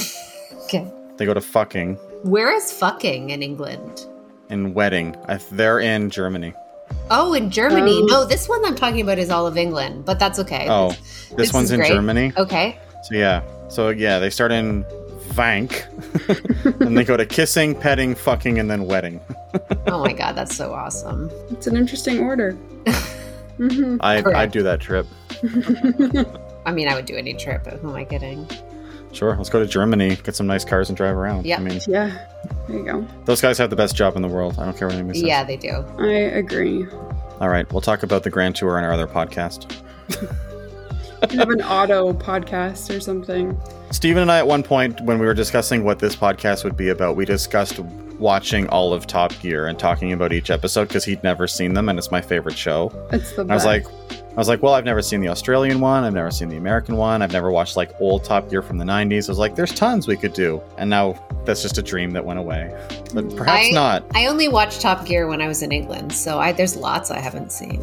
Okay. 0.64 0.86
They 1.16 1.26
go 1.26 1.34
to 1.34 1.40
fucking 1.40 1.96
Where 2.22 2.54
is 2.54 2.70
fucking 2.70 3.30
in 3.30 3.42
England? 3.42 4.06
In 4.50 4.72
wedding. 4.72 5.16
I, 5.26 5.38
they're 5.50 5.80
in 5.80 6.10
Germany. 6.10 6.54
Oh, 7.10 7.32
in 7.34 7.50
Germany. 7.50 8.00
Oh. 8.02 8.06
No, 8.06 8.24
this 8.24 8.48
one 8.48 8.64
I'm 8.64 8.76
talking 8.76 9.00
about 9.00 9.18
is 9.18 9.30
all 9.30 9.46
of 9.46 9.56
England, 9.56 10.04
but 10.04 10.18
that's 10.18 10.38
okay. 10.38 10.66
Oh, 10.68 10.90
This 10.90 11.30
this 11.36 11.52
one's 11.52 11.70
in 11.72 11.80
great. 11.80 11.90
Germany. 11.92 12.32
Okay. 12.36 12.78
So 13.04 13.14
yeah. 13.16 13.42
So 13.68 13.88
yeah, 13.90 14.18
they 14.18 14.30
start 14.30 14.52
in 14.52 14.84
vank, 15.30 15.84
and 16.80 16.96
they 16.96 17.04
go 17.04 17.16
to 17.16 17.24
kissing, 17.26 17.74
petting, 17.74 18.14
fucking, 18.14 18.58
and 18.58 18.70
then 18.70 18.86
wedding. 18.86 19.20
Oh 19.86 20.00
my 20.04 20.12
god, 20.12 20.32
that's 20.36 20.54
so 20.54 20.72
awesome. 20.72 21.30
It's 21.50 21.66
an 21.66 21.76
interesting 21.76 22.20
order. 22.20 22.52
hmm 23.56 23.96
I 24.00 24.22
Correct. 24.22 24.36
I'd 24.38 24.52
do 24.52 24.62
that 24.62 24.80
trip. 24.80 25.06
I 26.66 26.72
mean, 26.72 26.88
I 26.88 26.94
would 26.94 27.06
do 27.06 27.16
any 27.16 27.34
trip, 27.34 27.64
but 27.64 27.74
who 27.74 27.90
am 27.90 27.96
I 27.96 28.04
kidding? 28.04 28.48
Sure, 29.12 29.34
let's 29.36 29.50
go 29.50 29.58
to 29.60 29.66
Germany, 29.66 30.16
get 30.16 30.36
some 30.36 30.46
nice 30.46 30.64
cars, 30.64 30.88
and 30.88 30.96
drive 30.96 31.16
around. 31.16 31.44
Yep. 31.46 31.58
I 31.58 31.62
mean, 31.62 31.80
Yeah. 31.88 32.26
There 32.68 32.78
you 32.78 32.84
go. 32.84 33.06
those 33.24 33.40
guys 33.40 33.58
have 33.58 33.70
the 33.70 33.76
best 33.76 33.96
job 33.96 34.16
in 34.16 34.22
the 34.22 34.28
world. 34.28 34.56
I 34.58 34.64
don't 34.64 34.76
care 34.76 34.86
what 34.88 34.94
anybody 34.96 35.18
says. 35.20 35.28
Yeah, 35.28 35.44
they 35.44 35.56
do. 35.56 35.84
I 35.98 36.06
agree. 36.08 36.86
All 37.40 37.48
right, 37.48 37.70
we'll 37.72 37.80
talk 37.80 38.02
about 38.02 38.22
the 38.22 38.30
Grand 38.30 38.54
Tour 38.56 38.78
in 38.78 38.84
our 38.84 38.92
other 38.92 39.06
podcast. 39.06 39.70
You 41.32 41.38
have 41.38 41.50
an 41.50 41.62
auto 41.62 42.12
podcast 42.12 42.94
or 42.94 43.00
something. 43.00 43.60
Stephen 43.90 44.22
and 44.22 44.30
I, 44.30 44.38
at 44.38 44.46
one 44.46 44.62
point, 44.62 45.00
when 45.02 45.18
we 45.18 45.26
were 45.26 45.34
discussing 45.34 45.82
what 45.84 45.98
this 45.98 46.14
podcast 46.14 46.62
would 46.64 46.76
be 46.76 46.90
about, 46.90 47.16
we 47.16 47.24
discussed 47.24 47.80
watching 48.20 48.68
all 48.68 48.92
of 48.92 49.06
Top 49.06 49.32
Gear 49.40 49.66
and 49.66 49.78
talking 49.78 50.12
about 50.12 50.32
each 50.32 50.50
episode 50.50 50.88
because 50.88 51.04
he'd 51.04 51.22
never 51.24 51.48
seen 51.48 51.74
them, 51.74 51.88
and 51.88 51.98
it's 51.98 52.10
my 52.10 52.20
favorite 52.20 52.56
show. 52.56 52.92
It's 53.12 53.32
the 53.32 53.42
And 53.42 53.50
I 53.50 53.54
was 53.54 53.64
like, 53.64 53.86
I 54.12 54.34
was 54.36 54.48
like, 54.48 54.62
well, 54.62 54.74
I've 54.74 54.84
never 54.84 55.02
seen 55.02 55.20
the 55.20 55.28
Australian 55.28 55.80
one, 55.80 56.04
I've 56.04 56.14
never 56.14 56.30
seen 56.30 56.48
the 56.48 56.56
American 56.56 56.96
one, 56.96 57.22
I've 57.22 57.32
never 57.32 57.50
watched 57.50 57.76
like 57.76 57.90
old 58.00 58.22
Top 58.22 58.48
Gear 58.50 58.62
from 58.62 58.78
the 58.78 58.84
'90s. 58.84 59.28
I 59.28 59.32
was 59.32 59.38
like, 59.38 59.56
there's 59.56 59.72
tons 59.74 60.06
we 60.06 60.16
could 60.16 60.32
do, 60.34 60.62
and 60.78 60.88
now 60.88 61.14
that's 61.44 61.62
just 61.62 61.78
a 61.78 61.82
dream 61.82 62.10
that 62.12 62.24
went 62.24 62.38
away. 62.38 62.72
But 63.14 63.34
perhaps 63.36 63.68
I- 63.68 63.70
not. 63.72 64.04
I 64.14 64.26
only 64.26 64.48
watched 64.48 64.80
Top 64.80 65.04
Gear 65.06 65.26
when 65.26 65.40
I 65.40 65.48
was 65.48 65.62
in 65.62 65.72
England, 65.72 66.12
so 66.12 66.38
I, 66.38 66.52
there's 66.52 66.76
lots 66.76 67.10
I 67.10 67.18
haven't 67.18 67.50
seen. 67.50 67.82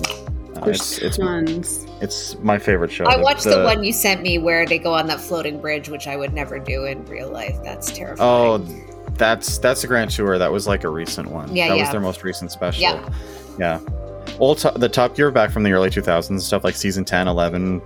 Uh, 0.55 0.65
There's 0.65 0.79
it's 0.79 0.97
it's 0.99 1.17
tons. 1.17 1.85
it's 2.01 2.35
my 2.39 2.57
favorite 2.57 2.91
show. 2.91 3.05
I 3.05 3.21
watched 3.21 3.43
the, 3.43 3.63
one 3.63 3.83
you 3.83 3.93
sent 3.93 4.23
me 4.23 4.39
where 4.39 4.65
they 4.65 4.79
go 4.79 4.91
on 4.91 5.05
that 5.07 5.19
floating 5.21 5.61
bridge, 5.61 5.87
which 5.89 6.07
I 6.07 6.15
would 6.17 6.33
never 6.33 6.57
do 6.57 6.85
in 6.85 7.05
real 7.05 7.29
life. 7.29 7.55
That's 7.63 7.91
terrifying. 7.91 8.19
Oh, 8.27 8.57
terrifying. 8.57 8.96
That's 9.17 9.57
that's 9.57 9.81
the 9.81 9.87
Grand 9.87 10.11
Tour. 10.11 10.37
That 10.37 10.51
was 10.51 10.67
like 10.67 10.83
a 10.83 10.89
recent 10.89 11.29
one. 11.31 11.53
Yeah, 11.55 11.69
that 11.69 11.77
was 11.77 11.91
their 11.91 11.99
most 12.01 12.23
recent 12.23 12.51
special. 12.51 12.81
Yeah. 12.81 13.09
yeah. 13.59 13.79
Old 14.39 14.57
to- 14.59 14.73
the 14.75 14.89
Top 14.89 15.15
Gear 15.15 15.31
back 15.31 15.51
from 15.51 15.63
the 15.63 15.71
early 15.71 15.89
2000s 15.89 16.29
and 16.29 16.41
stuff 16.41 16.63
like 16.63 16.75
season 16.75 17.05
10, 17.05 17.27
11, 17.27 17.79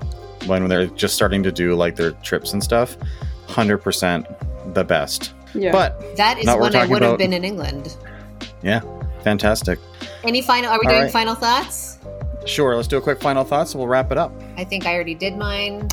when 0.47 0.67
they're 0.67 0.87
just 0.87 1.15
starting 1.15 1.43
to 1.43 1.51
do 1.51 1.75
like 1.75 1.95
their 1.95 2.11
trips 2.23 2.53
and 2.53 2.63
stuff. 2.63 2.97
Hundred 3.47 3.77
percent 3.79 4.25
the 4.73 4.83
best. 4.83 5.33
Yeah. 5.53 5.71
But 5.71 6.15
that 6.17 6.37
is 6.39 6.45
Not 6.45 6.57
we're 6.57 6.63
when 6.63 6.75
I 6.75 6.79
talking 6.79 6.91
would 6.93 7.01
have 7.01 7.17
been 7.17 7.33
in 7.33 7.43
England. 7.43 7.95
yeah, 8.63 8.81
fantastic. 9.23 9.79
Any 10.23 10.41
final? 10.41 10.71
Are 10.71 10.79
we 10.79 10.85
All 10.85 10.91
doing 10.93 11.03
right. 11.03 11.11
final 11.11 11.35
thoughts? 11.35 11.97
Sure, 12.45 12.75
let's 12.75 12.87
do 12.87 12.97
a 12.97 13.01
quick 13.01 13.21
final 13.21 13.43
thoughts 13.43 13.73
and 13.73 13.79
we'll 13.79 13.87
wrap 13.89 14.11
it 14.11 14.17
up. 14.17 14.31
I 14.57 14.63
think 14.63 14.85
I 14.85 14.93
already 14.95 15.13
did 15.15 15.37
mine. 15.37 15.89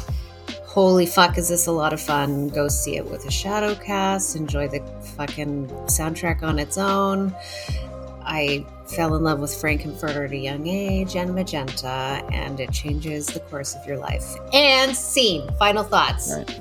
Holy 0.68 1.06
fuck, 1.06 1.38
is 1.38 1.48
this 1.48 1.66
a 1.66 1.72
lot 1.72 1.94
of 1.94 2.00
fun? 2.00 2.50
Go 2.50 2.68
see 2.68 2.96
it 2.96 3.06
with 3.10 3.24
a 3.24 3.30
shadow 3.30 3.74
cast. 3.74 4.36
Enjoy 4.36 4.68
the 4.68 4.80
fucking 5.16 5.66
soundtrack 5.86 6.42
on 6.42 6.58
its 6.58 6.76
own. 6.76 7.34
I 8.20 8.66
fell 8.86 9.16
in 9.16 9.22
love 9.22 9.40
with 9.40 9.54
Frank-N-Furter 9.54 10.26
at 10.26 10.32
a 10.32 10.36
young 10.36 10.66
age 10.66 11.16
and 11.16 11.34
Magenta, 11.34 12.22
and 12.30 12.60
it 12.60 12.70
changes 12.70 13.28
the 13.28 13.40
course 13.40 13.74
of 13.74 13.86
your 13.86 13.96
life. 13.96 14.36
And 14.52 14.94
scene. 14.94 15.48
Final 15.58 15.84
thoughts. 15.84 16.34
Right. 16.36 16.60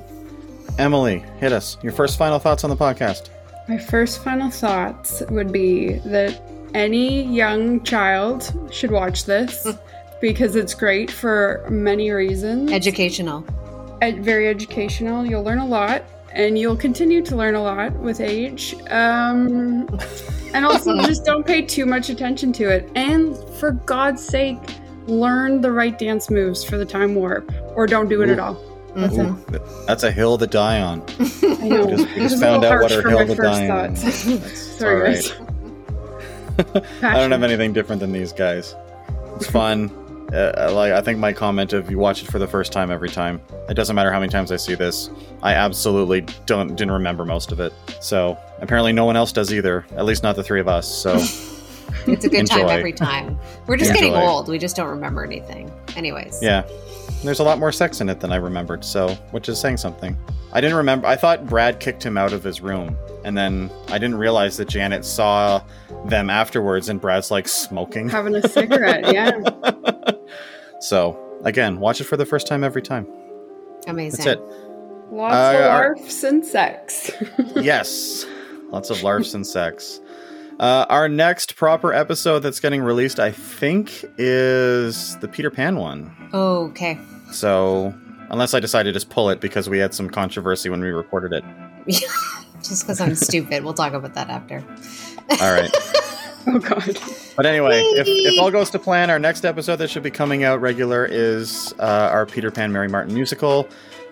Emily, 0.78 1.18
hit 1.38 1.52
us. 1.52 1.76
Your 1.82 1.92
first 1.92 2.16
final 2.16 2.38
thoughts 2.38 2.64
on 2.64 2.70
the 2.70 2.76
podcast. 2.76 3.28
My 3.68 3.76
first 3.76 4.24
final 4.24 4.50
thoughts 4.50 5.22
would 5.28 5.52
be 5.52 5.98
that 6.06 6.40
any 6.72 7.24
young 7.24 7.84
child 7.84 8.70
should 8.72 8.90
watch 8.90 9.26
this 9.26 9.68
because 10.22 10.56
it's 10.56 10.72
great 10.72 11.10
for 11.10 11.66
many 11.68 12.10
reasons. 12.10 12.72
Educational. 12.72 13.44
Ed- 14.00 14.24
very 14.24 14.48
educational. 14.48 15.26
You'll 15.26 15.42
learn 15.42 15.58
a 15.58 15.66
lot, 15.66 16.02
and 16.32 16.58
you'll 16.58 16.76
continue 16.76 17.22
to 17.22 17.36
learn 17.36 17.54
a 17.54 17.62
lot 17.62 17.92
with 17.96 18.20
age. 18.20 18.74
Um, 18.90 19.88
and 20.54 20.64
also, 20.64 20.96
just 21.06 21.24
don't 21.24 21.46
pay 21.46 21.62
too 21.62 21.86
much 21.86 22.08
attention 22.10 22.52
to 22.54 22.68
it. 22.70 22.88
And 22.94 23.36
for 23.58 23.72
God's 23.72 24.22
sake, 24.24 24.58
learn 25.06 25.60
the 25.60 25.72
right 25.72 25.98
dance 25.98 26.30
moves 26.30 26.62
for 26.62 26.76
the 26.78 26.84
time 26.86 27.14
warp, 27.14 27.52
or 27.74 27.86
don't 27.86 28.08
do 28.08 28.22
it 28.22 28.28
at 28.30 28.38
all. 28.38 28.54
That's 28.94 29.14
Mhm. 29.14 29.54
Ooh, 29.54 29.84
that's 29.86 30.02
a 30.02 30.10
hill 30.10 30.38
to 30.38 30.46
die 30.46 30.80
on. 30.80 31.02
I 31.42 31.68
know. 31.68 31.86
We 31.86 31.96
just, 31.96 32.08
we 32.14 32.20
just 32.20 32.40
found 32.40 32.64
out 32.64 32.82
what 32.82 32.90
our 32.92 33.08
hill 33.08 33.26
to 33.26 33.34
die 33.34 33.68
on. 33.68 33.94
That's 33.94 34.58
Sorry, 34.58 34.96
all 34.96 35.02
right. 35.02 35.38
guys. 36.74 36.84
I 37.02 37.14
don't 37.14 37.30
have 37.30 37.42
anything 37.42 37.72
different 37.72 38.00
than 38.00 38.10
these 38.12 38.32
guys. 38.32 38.74
It's 39.36 39.46
fun. 39.48 39.90
Uh, 40.32 40.70
like 40.74 40.92
I 40.92 41.00
think 41.00 41.18
my 41.18 41.32
comment 41.32 41.72
of 41.72 41.90
you 41.90 41.98
watch 41.98 42.22
it 42.22 42.30
for 42.30 42.38
the 42.38 42.46
first 42.46 42.72
time 42.72 42.90
every 42.90 43.08
time. 43.08 43.40
It 43.68 43.74
doesn't 43.74 43.96
matter 43.96 44.12
how 44.12 44.20
many 44.20 44.30
times 44.30 44.52
I 44.52 44.56
see 44.56 44.74
this. 44.74 45.10
I 45.42 45.54
absolutely 45.54 46.22
don't 46.46 46.68
didn't 46.68 46.92
remember 46.92 47.24
most 47.24 47.52
of 47.52 47.60
it. 47.60 47.72
So 48.00 48.38
apparently 48.60 48.92
no 48.92 49.04
one 49.04 49.16
else 49.16 49.32
does 49.32 49.52
either. 49.52 49.86
At 49.96 50.04
least 50.04 50.22
not 50.22 50.36
the 50.36 50.42
three 50.44 50.60
of 50.60 50.68
us. 50.68 50.86
So 50.86 51.14
It's 52.06 52.24
a 52.24 52.28
good 52.28 52.46
time 52.46 52.68
every 52.68 52.92
time. 52.92 53.38
We're 53.66 53.76
just 53.76 53.92
getting 53.94 54.14
old. 54.14 54.48
We 54.48 54.58
just 54.58 54.76
don't 54.76 54.88
remember 54.88 55.24
anything. 55.24 55.70
Anyways. 55.96 56.42
yeah, 56.42 56.66
there's 57.24 57.40
a 57.40 57.44
lot 57.44 57.58
more 57.58 57.72
sex 57.72 58.00
in 58.00 58.08
it 58.08 58.20
than 58.20 58.32
I 58.32 58.36
remembered. 58.36 58.84
So 58.84 59.14
which 59.30 59.48
is 59.48 59.60
saying 59.60 59.78
something. 59.78 60.16
I 60.52 60.60
didn't 60.60 60.76
remember. 60.76 61.06
I 61.06 61.16
thought 61.16 61.46
Brad 61.46 61.80
kicked 61.80 62.04
him 62.04 62.16
out 62.16 62.32
of 62.32 62.42
his 62.42 62.60
room, 62.60 62.96
and 63.24 63.36
then 63.36 63.70
I 63.88 63.98
didn't 63.98 64.16
realize 64.18 64.56
that 64.58 64.68
Janet 64.68 65.04
saw 65.04 65.62
them 66.06 66.30
afterwards, 66.30 66.88
and 66.88 67.00
Brad's 67.00 67.30
like 67.30 67.48
smoking. 67.48 68.08
Having 68.08 68.36
a 68.36 68.48
cigarette, 68.48 69.12
yeah. 69.12 69.38
so 70.80 71.18
again, 71.44 71.80
watch 71.80 72.00
it 72.00 72.04
for 72.04 72.16
the 72.16 72.26
first 72.26 72.46
time 72.46 72.64
every 72.64 72.82
time. 72.82 73.06
Amazing. 73.86 74.24
That's 74.24 74.38
it. 74.38 74.44
Lots 75.10 75.34
Uh, 75.34 75.58
of 75.58 75.64
our- 75.70 75.96
larfs 75.96 76.22
and 76.24 76.44
sex. 76.44 77.10
yes, 77.56 78.26
lots 78.70 78.90
of 78.90 79.02
larfs 79.02 79.34
and 79.34 79.46
sex. 79.46 80.00
Uh, 80.60 80.84
our 80.88 81.08
next 81.08 81.54
proper 81.54 81.92
episode 81.92 82.40
that's 82.40 82.58
getting 82.60 82.82
released, 82.82 83.20
I 83.20 83.30
think, 83.30 84.04
is 84.18 85.16
the 85.18 85.28
Peter 85.28 85.50
Pan 85.50 85.76
one. 85.76 86.12
Okay. 86.34 86.98
So, 87.30 87.94
unless 88.30 88.54
I 88.54 88.60
decide 88.60 88.82
to 88.82 88.92
just 88.92 89.08
pull 89.08 89.30
it 89.30 89.40
because 89.40 89.68
we 89.68 89.78
had 89.78 89.94
some 89.94 90.10
controversy 90.10 90.68
when 90.68 90.80
we 90.80 90.88
recorded 90.88 91.32
it. 91.32 91.44
Just 92.68 92.84
because 92.84 93.00
I'm 93.00 93.14
stupid. 93.14 93.64
We'll 93.64 93.74
talk 93.74 93.92
about 93.92 94.14
that 94.14 94.28
after. 94.30 94.62
All 95.42 95.52
right. 95.52 95.70
oh 96.46 96.58
god. 96.58 96.98
But 97.36 97.46
anyway, 97.46 97.80
if, 97.80 98.06
if 98.08 98.40
all 98.40 98.50
goes 98.50 98.70
to 98.70 98.78
plan, 98.78 99.10
our 99.10 99.18
next 99.18 99.44
episode 99.44 99.76
that 99.76 99.88
should 99.90 100.02
be 100.02 100.10
coming 100.10 100.44
out 100.44 100.60
regular 100.60 101.06
is 101.06 101.72
uh, 101.78 101.82
our 102.12 102.26
Peter 102.26 102.50
Pan 102.50 102.72
Mary 102.72 102.88
Martin 102.88 103.14
musical. 103.14 103.68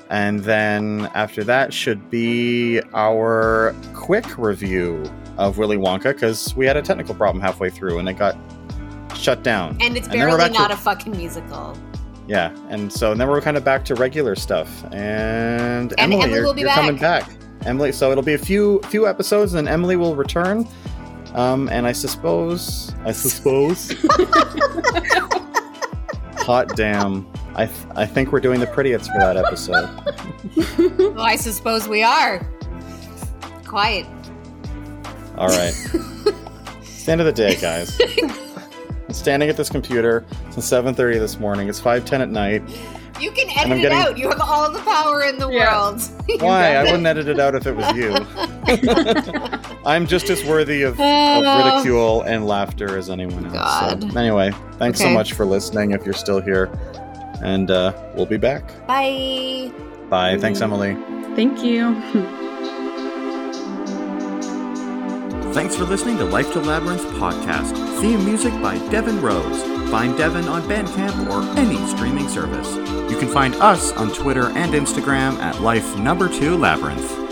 And 0.08 0.40
then 0.44 1.10
after 1.14 1.42
that 1.44 1.74
should 1.74 2.10
be 2.10 2.80
our 2.94 3.74
quick 3.92 4.38
review 4.38 5.02
of 5.36 5.58
Willy 5.58 5.76
Wonka 5.76 6.12
because 6.14 6.54
we 6.54 6.64
had 6.64 6.76
a 6.76 6.82
technical 6.82 7.14
problem 7.14 7.42
halfway 7.42 7.70
through 7.70 7.98
and 7.98 8.08
it 8.08 8.14
got 8.14 8.36
shut 9.16 9.42
down. 9.42 9.76
And 9.80 9.96
it's 9.96 10.06
And 10.06 10.20
then 10.20 10.28
we're 10.30 10.36
barely 10.38 10.52
to- 10.54 10.58
not 10.60 10.70
a 10.70 10.76
fucking 10.76 11.16
musical. 11.16 11.76
yeah, 12.28 12.54
and 12.68 12.92
so 12.92 13.10
and 13.10 13.20
then 13.20 13.28
we're 13.28 13.40
kind 13.40 13.56
of 13.56 13.64
back 13.64 13.84
to 13.86 13.96
regular 13.96 14.36
stuff. 14.36 14.84
And, 14.92 15.92
And 15.92 15.94
Emily, 15.98 16.22
Emily 16.22 16.30
you're, 16.36 16.44
will 16.44 16.54
be 16.54 16.60
you're 16.60 16.70
coming 16.70 16.96
back. 16.98 17.28
Back. 17.66 17.70
Emily, 17.70 17.92
so 17.92 18.10
it'll 18.10 18.22
be 18.24 18.34
a 18.34 18.38
few 18.38 18.80
few 18.84 19.06
episodes, 19.06 19.54
and 19.54 19.66
then 19.66 19.72
Emily 19.72 19.96
will 19.96 20.14
return. 20.16 20.66
Um, 21.34 21.68
and 21.68 21.86
I 21.86 21.92
suppose, 21.92 22.94
I 23.04 23.12
suppose, 23.12 23.92
hot 26.38 26.68
damn, 26.76 27.26
I 27.54 27.66
th- 27.66 27.78
I 27.94 28.06
think 28.06 28.32
we're 28.32 28.40
doing 28.40 28.60
the 28.60 28.66
prettiest 28.66 29.10
for 29.12 29.18
that 29.18 29.36
episode. 29.36 29.88
Well, 31.16 31.20
I 31.20 31.36
suppose 31.36 31.88
we 31.88 32.02
are. 32.02 32.46
Quiet. 33.66 34.06
All 35.36 35.48
right, 35.48 35.74
it's 36.80 37.04
the 37.04 37.12
end 37.12 37.20
of 37.20 37.26
the 37.26 37.32
day, 37.32 37.56
guys. 37.56 37.98
I'm 39.08 39.12
standing 39.14 39.48
at 39.48 39.56
this 39.56 39.68
computer 39.68 40.24
since 40.50 40.70
7:30 40.70 41.18
this 41.18 41.38
morning. 41.38 41.68
It's 41.68 41.80
5:10 41.80 42.20
at 42.20 42.28
night. 42.30 42.62
You 43.20 43.30
can 43.32 43.48
edit 43.56 43.78
it 43.78 43.82
getting- 43.82 43.98
out. 43.98 44.18
You 44.18 44.28
have 44.28 44.40
all 44.40 44.70
the 44.70 44.80
power 44.80 45.22
in 45.22 45.38
the 45.38 45.48
Yeah. 45.50 45.88
world. 45.88 46.02
Why? 46.40 46.74
I 46.76 46.82
wouldn't 46.84 47.06
edit 47.06 47.28
it 47.28 47.38
out 47.40 47.54
if 47.54 47.66
it 47.66 47.74
was 47.76 47.94
you. 47.96 48.14
I'm 49.86 50.06
just 50.06 50.28
as 50.30 50.44
worthy 50.44 50.82
of, 50.82 50.94
of 50.94 51.00
Oh. 51.00 51.64
ridicule 51.76 52.22
and 52.22 52.46
laughter 52.46 52.96
as 52.98 53.08
anyone 53.10 53.46
else. 53.46 53.54
God. 53.54 54.12
So, 54.12 54.18
anyway, 54.18 54.52
thanks 54.78 54.98
so 55.00 55.08
much 55.10 55.32
for 55.34 55.46
listening 55.46 55.92
if 55.92 56.04
you're 56.04 56.14
still 56.14 56.40
here. 56.40 56.70
And 57.42 57.70
uh, 57.70 57.92
we'll 58.14 58.26
be 58.26 58.38
back. 58.38 58.66
Bye. 58.86 59.70
Bye. 60.08 60.38
Thanks, 60.38 60.60
Emily. 60.60 60.94
Thank 61.36 61.62
you. 61.62 61.94
Thanks 65.52 65.74
for 65.76 65.84
listening 65.84 66.18
to 66.18 66.24
Life 66.24 66.52
to 66.52 66.60
Labyrinth 66.60 67.02
podcast. 67.18 67.72
Theme 68.00 68.24
music 68.24 68.52
by 68.60 68.76
Devin 68.90 69.22
Rose. 69.22 69.75
Find 69.90 70.16
Devin 70.16 70.48
on 70.48 70.62
Bandcamp 70.62 71.30
or 71.30 71.42
any 71.58 71.76
streaming 71.86 72.28
service. 72.28 72.74
You 73.10 73.18
can 73.18 73.28
find 73.28 73.54
us 73.56 73.92
on 73.92 74.12
Twitter 74.12 74.48
and 74.50 74.72
Instagram 74.74 75.38
at 75.38 75.60
Life 75.60 75.96
Number 75.96 76.28
Two 76.28 76.56
Labyrinth. 76.56 77.25